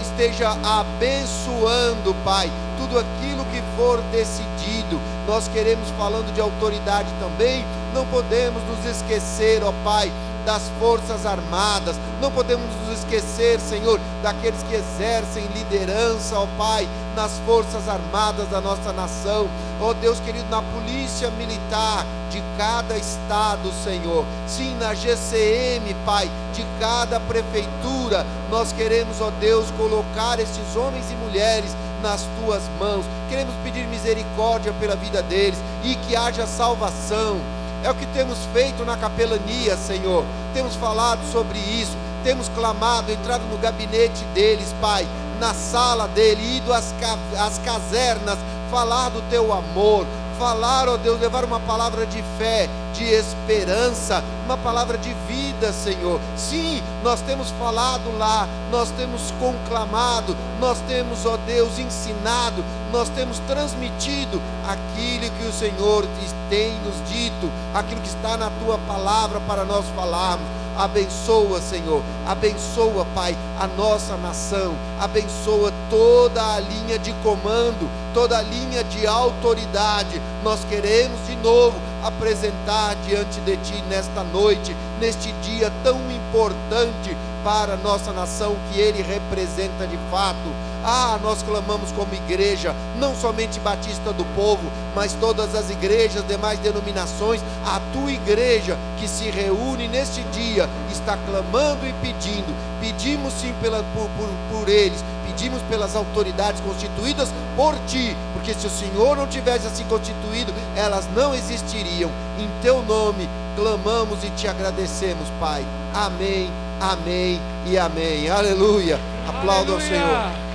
esteja 0.01 0.57
abençoando, 0.65 2.17
Pai, 2.25 2.51
tudo 2.79 2.99
aquilo 2.99 3.45
que 3.45 3.63
for 3.77 4.01
decidido. 4.11 4.99
Nós 5.27 5.47
queremos, 5.49 5.91
falando 5.99 6.33
de 6.33 6.41
autoridade 6.41 7.11
também, 7.21 7.67
não 7.93 8.07
podemos 8.07 8.63
nos 8.63 8.97
esquecer, 8.97 9.63
ó 9.63 9.75
Pai, 9.85 10.11
das 10.45 10.63
Forças 10.79 11.27
Armadas. 11.27 11.97
Não 12.21 12.31
podemos 12.31 12.67
nos 12.87 12.99
esquecer, 12.99 13.59
Senhor, 13.61 14.01
daqueles 14.23 14.63
que 14.65 14.75
exercem 14.75 15.47
liderança, 15.55 16.39
ó 16.39 16.47
Pai, 16.59 16.89
nas 17.15 17.33
Forças 17.47 17.89
Armadas 17.89 18.49
da 18.49 18.61
nossa 18.61 18.93
nação. 18.93 19.49
Ó 19.81 19.93
Deus 19.95 20.21
querido, 20.21 20.49
na 20.51 20.63
Polícia 20.63 21.31
Militar 21.31 22.07
de 22.31 22.43
cada 22.57 22.97
estado, 22.97 23.71
Senhor. 23.83 24.25
Sim, 24.47 24.77
na 24.79 24.95
GCM, 24.95 25.95
Pai, 26.05 26.31
de 26.55 26.65
cada 26.79 27.19
prefeitura. 27.21 28.27
Nós 28.51 28.73
queremos, 28.73 29.21
ó 29.21 29.31
Deus, 29.41 29.71
colocar 29.73 30.39
esses 30.39 30.77
homens 30.77 31.11
e 31.11 31.15
mulheres 31.15 31.75
nas 32.03 32.23
tuas 32.39 32.63
mãos. 32.79 33.05
Queremos 33.29 33.55
pedir 33.63 33.87
misericórdia 33.87 34.73
pela 34.75 34.97
vida 34.97 35.23
deles 35.23 35.59
e 35.85 35.95
que 35.95 36.17
haja 36.17 36.47
salvação 36.47 37.41
é 37.83 37.91
o 37.91 37.95
que 37.95 38.07
temos 38.07 38.39
feito 38.53 38.85
na 38.85 38.97
capelania, 38.97 39.77
Senhor. 39.77 40.25
Temos 40.53 40.75
falado 40.77 41.21
sobre 41.33 41.59
isso, 41.59 41.97
temos 42.23 42.49
clamado, 42.51 43.11
entrado 43.11 43.43
no 43.51 43.57
gabinete 43.59 44.25
deles, 44.35 44.75
Pai, 44.81 45.07
na 45.39 45.55
sala 45.55 46.07
dele, 46.09 46.59
ido 46.59 46.73
às, 46.73 46.95
às 47.39 47.59
casernas, 47.59 48.39
falar 48.71 49.09
do 49.09 49.23
teu 49.31 49.53
amor, 49.53 50.07
falar, 50.41 50.89
ó 50.89 50.97
Deus, 50.97 51.21
levar 51.21 51.45
uma 51.45 51.61
palavra 51.61 52.07
de 52.07 52.25
fé, 52.39 52.67
de 52.95 53.05
esperança, 53.05 54.25
uma 54.47 54.57
palavra 54.57 54.97
de 54.97 55.13
vida, 55.29 55.71
Senhor. 55.71 56.19
Sim, 56.35 56.83
nós 57.05 57.21
temos 57.21 57.51
falado 57.51 58.17
lá, 58.17 58.49
nós 58.71 58.91
temos 58.93 59.35
conclamado, 59.39 60.35
nós 60.59 60.79
temos, 60.89 61.27
ó 61.27 61.37
Deus, 61.47 61.79
ensinado, 61.79 62.65
nós 62.91 63.11
temos 63.11 63.39
transmitido 63.41 64.41
aquilo 64.67 65.31
que 65.39 65.47
o 65.47 65.53
Senhor 65.53 66.07
tem 66.49 66.73
nos 66.87 67.07
dito, 67.07 67.51
aquilo 67.75 68.01
que 68.01 68.09
está 68.09 68.39
na 68.39 68.51
tua 68.65 68.79
palavra 68.79 69.41
para 69.41 69.63
nós 69.63 69.85
falarmos 69.95 70.60
Abençoa, 70.77 71.61
Senhor. 71.61 72.03
Abençoa, 72.27 73.07
Pai, 73.15 73.37
a 73.59 73.67
nossa 73.67 74.17
nação. 74.17 74.75
Abençoa 74.99 75.73
toda 75.89 76.55
a 76.55 76.61
linha 76.61 76.99
de 76.99 77.13
comando, 77.23 77.89
toda 78.15 78.39
a 78.39 78.43
linha 78.43 78.83
de 78.85 79.07
autoridade. 79.07 80.21
Nós 80.43 80.61
queremos 80.69 81.27
de 81.27 81.37
novo 81.37 81.79
apresentar 82.03 82.97
diante 83.07 83.41
de 83.41 83.57
Ti 83.59 83.83
nesta 83.89 84.23
noite, 84.25 84.75
neste 85.01 85.33
dia 85.43 85.73
tão 85.83 85.99
importante 86.11 87.17
para 87.45 87.75
a 87.75 87.77
nossa 87.77 88.13
nação 88.13 88.57
que 88.71 88.81
Ele 88.81 89.03
representa 89.03 89.87
de 89.87 89.99
fato. 90.11 90.37
Ah, 90.85 91.19
nós 91.23 91.43
clamamos 91.43 91.93
como 91.93 92.15
igreja, 92.15 92.75
não 92.99 93.15
somente 93.15 93.61
Batista 93.61 94.13
do 94.13 94.25
Povo, 94.35 94.71
mas 94.95 95.13
todas 95.15 95.55
as 95.55 95.71
igrejas, 95.71 96.27
demais 96.27 96.59
denominações, 96.59 97.41
a 97.67 97.81
tua 97.93 98.11
igreja 98.11 98.79
que 98.99 99.07
se 99.07 99.31
reúne 99.31 99.89
neste 99.89 100.23
dia 100.33 100.69
está 100.91 101.19
clamando 101.27 101.87
e 101.87 101.93
pedindo. 101.95 102.55
Pedimos 102.81 103.35
sim 103.35 103.55
pela, 103.61 103.83
por, 103.95 104.09
por, 104.11 104.29
por 104.51 104.69
eles, 104.69 105.05
pedimos 105.27 105.61
pelas 105.63 105.95
autoridades 105.95 106.61
constituídas 106.63 107.29
por 107.55 107.75
ti, 107.87 108.17
porque 108.33 108.55
se 108.55 108.67
o 108.67 108.71
Senhor 108.71 109.17
não 109.17 109.27
tivesse 109.27 109.67
assim 109.67 109.85
constituído, 109.85 110.53
elas 110.75 111.07
não 111.15 111.35
existiriam. 111.35 112.11
Em 112.39 112.49
teu 112.63 112.83
nome 112.83 113.29
clamamos 113.55 114.25
e 114.25 114.31
te 114.31 114.49
agradecemos, 114.49 115.29
Pai. 115.39 115.65
Amém, 115.95 116.51
amém 116.81 117.39
e 117.67 117.79
amém. 117.79 118.31
Aleluia. 118.31 118.99
Aplauda 119.29 119.73
ao 119.73 119.81
Senhor. 119.81 120.50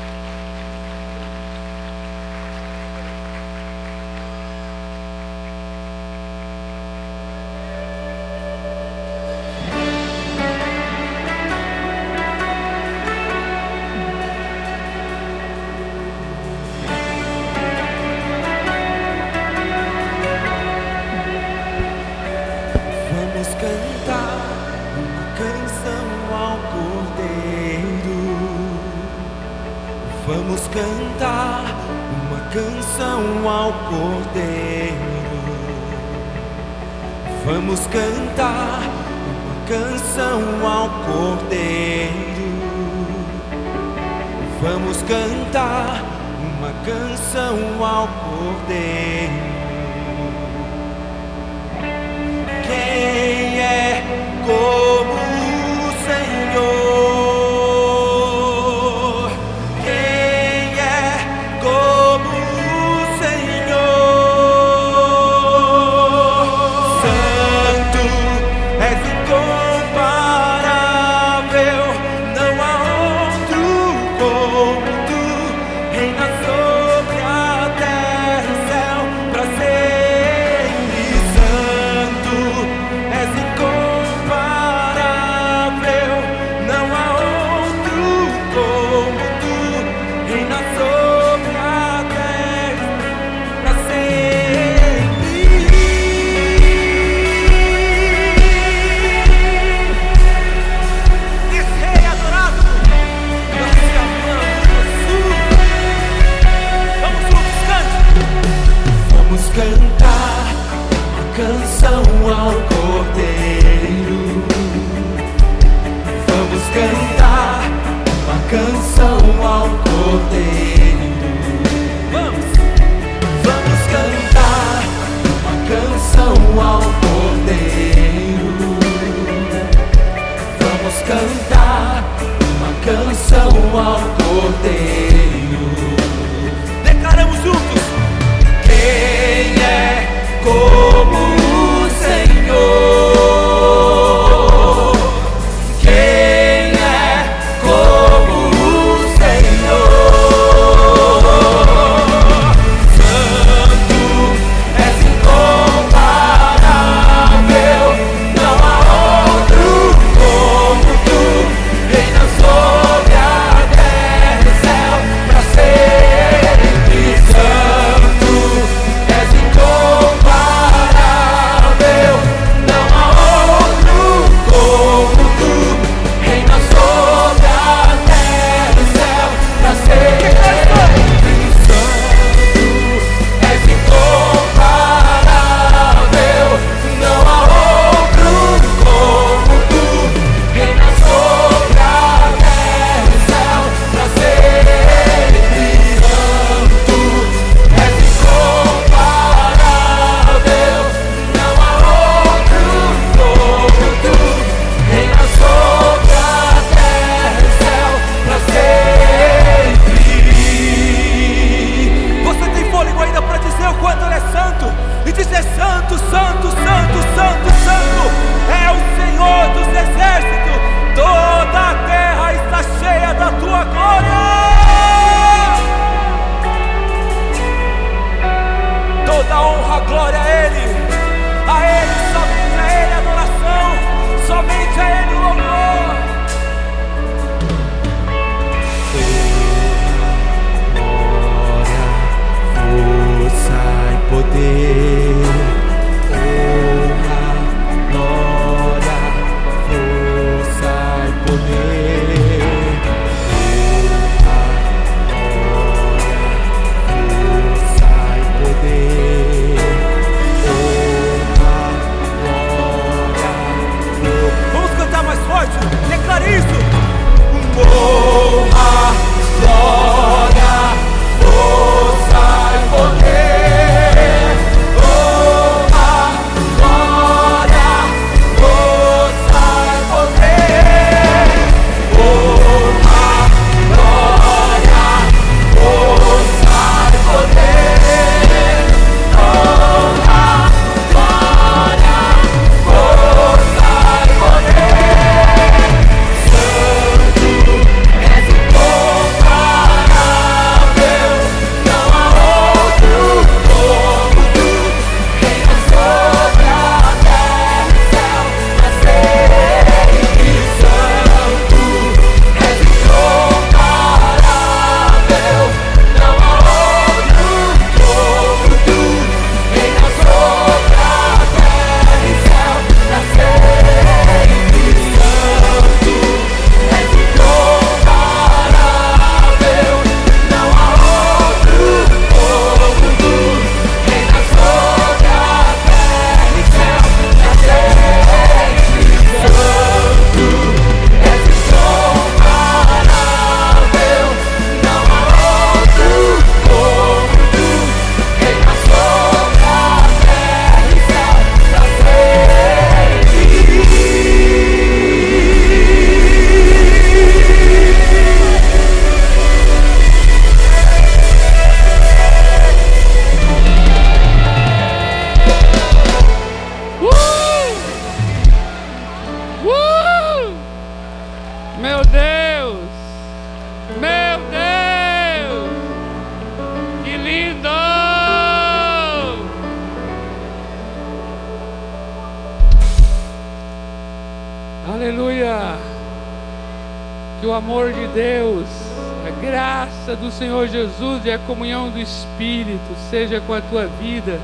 Seja 392.89 393.21
com 393.21 393.33
a 393.33 393.41
tua 393.41 393.67
vida 393.67 394.19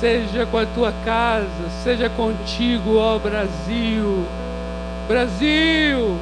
seja 0.00 0.46
com 0.46 0.56
a 0.56 0.64
tua 0.64 0.92
casa, 1.04 1.46
seja 1.84 2.08
contigo, 2.08 2.96
ó 2.96 3.18
Brasil. 3.18 4.24
Brasil, 5.06 6.16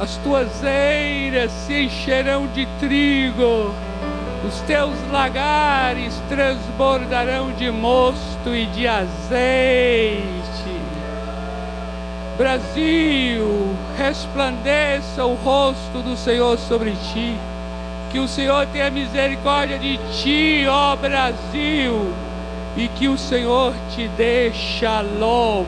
as 0.00 0.16
tuas 0.16 0.64
eiras 0.64 1.52
se 1.52 1.84
encherão 1.84 2.48
de 2.48 2.66
trigo, 2.80 3.72
os 4.44 4.60
teus 4.62 4.94
lagares 5.12 6.12
transbordarão 6.28 7.52
de 7.52 7.70
mosto 7.70 8.52
e 8.52 8.66
de 8.66 8.88
azeite. 8.88 10.22
Brasil, 12.36 13.76
resplandeça 13.96 15.24
o 15.24 15.34
rosto 15.34 16.02
do 16.02 16.16
Senhor 16.16 16.58
sobre 16.58 16.90
ti. 17.12 17.36
Que 18.12 18.18
o 18.18 18.28
Senhor 18.28 18.66
tenha 18.66 18.90
misericórdia 18.90 19.78
de 19.78 19.98
ti, 20.12 20.66
ó 20.68 20.94
Brasil 20.94 22.12
e 22.76 22.88
que 22.88 23.08
o 23.08 23.18
Senhor 23.18 23.74
te 23.94 24.08
dê 24.08 24.50
shalom, 24.52 25.64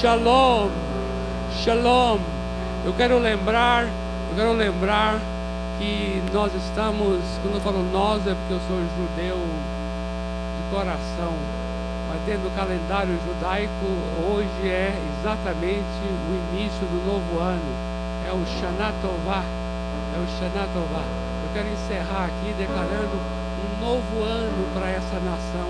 shalom, 0.00 0.68
shalom. 1.62 2.18
Eu 2.84 2.92
quero 2.94 3.18
lembrar, 3.18 3.84
eu 3.84 4.36
quero 4.36 4.52
lembrar 4.52 5.20
que 5.78 6.22
nós 6.32 6.52
estamos, 6.54 7.20
quando 7.42 7.54
eu 7.54 7.60
falo 7.60 7.82
nós 7.92 8.26
é 8.26 8.34
porque 8.34 8.54
eu 8.54 8.60
sou 8.66 8.78
judeu 8.96 9.36
de 9.36 10.74
coração, 10.74 11.32
mas 12.08 12.20
dentro 12.26 12.42
do 12.42 12.56
calendário 12.56 13.16
judaico 13.26 13.86
hoje 14.28 14.68
é 14.68 14.92
exatamente 15.20 15.78
o 15.80 16.54
início 16.54 16.86
do 16.86 17.06
novo 17.06 17.40
ano, 17.40 17.60
é 18.26 18.32
o 18.32 18.44
Shana 18.58 18.92
Tová, 19.00 19.44
é 20.14 20.18
o 20.18 20.26
Shana 20.38 20.68
Tová. 20.72 21.02
Eu 21.42 21.50
quero 21.52 21.68
encerrar 21.68 22.26
aqui 22.26 22.54
declarando 22.56 23.18
um 23.64 23.84
novo 23.84 24.22
ano 24.22 24.72
para 24.72 24.90
essa 24.90 25.18
nação. 25.20 25.68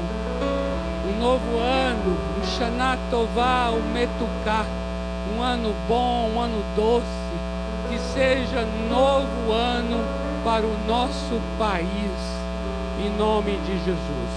Um 1.09 1.19
novo 1.19 1.59
ano, 1.59 2.19
um 2.39 2.45
Shana 2.45 2.99
Tová, 3.11 3.71
um 3.71 3.93
Metuká, 3.93 4.67
um 5.35 5.43
ano 5.43 5.75
bom, 5.89 6.31
um 6.35 6.41
ano 6.41 6.63
doce, 6.77 7.05
que 7.89 7.99
seja 7.99 8.67
novo 8.89 9.53
ano 9.53 10.05
para 10.45 10.67
o 10.67 10.77
nosso 10.87 11.41
país, 11.59 11.89
em 13.01 13.11
nome 13.17 13.57
de 13.67 13.79
Jesus. 13.79 14.31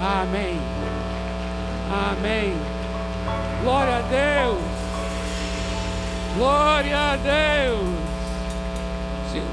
Amém. 0.00 0.58
Amém. 1.90 2.54
Glória 3.62 3.96
a 3.96 4.00
Deus. 4.00 4.58
Glória 6.36 6.98
a 6.98 7.16
Deus. 7.16 8.13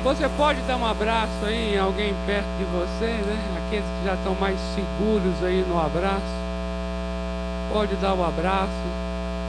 Você 0.04 0.28
pode 0.30 0.60
dar 0.62 0.78
um 0.78 0.86
abraço 0.86 1.46
aí 1.46 1.76
em 1.76 1.78
alguém 1.78 2.16
perto 2.26 2.48
de 2.58 2.64
você, 2.66 3.06
né? 3.06 3.38
Aqueles 3.68 3.86
que 3.86 4.06
já 4.06 4.16
estão 4.16 4.34
mais 4.34 4.58
seguros 4.74 5.44
aí 5.44 5.64
no 5.68 5.80
abraço. 5.80 6.42
Pode 7.72 7.96
dar 7.98 8.16
um 8.16 8.26
abraço. 8.26 8.72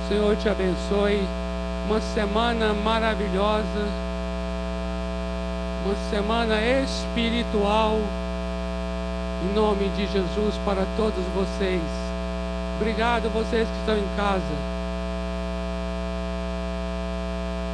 O 0.04 0.08
Senhor 0.08 0.36
te 0.36 0.50
abençoe. 0.50 1.26
Uma 1.86 2.02
semana 2.02 2.74
maravilhosa. 2.74 3.88
Uma 5.86 5.94
semana 6.10 6.60
espiritual. 6.60 7.98
Em 9.44 9.54
nome 9.54 9.88
de 9.96 10.06
Jesus 10.06 10.54
para 10.66 10.84
todos 10.98 11.24
vocês. 11.34 11.82
Obrigado 12.76 13.32
vocês 13.32 13.66
que 13.66 13.78
estão 13.78 13.96
em 13.96 14.16
casa. 14.16 14.71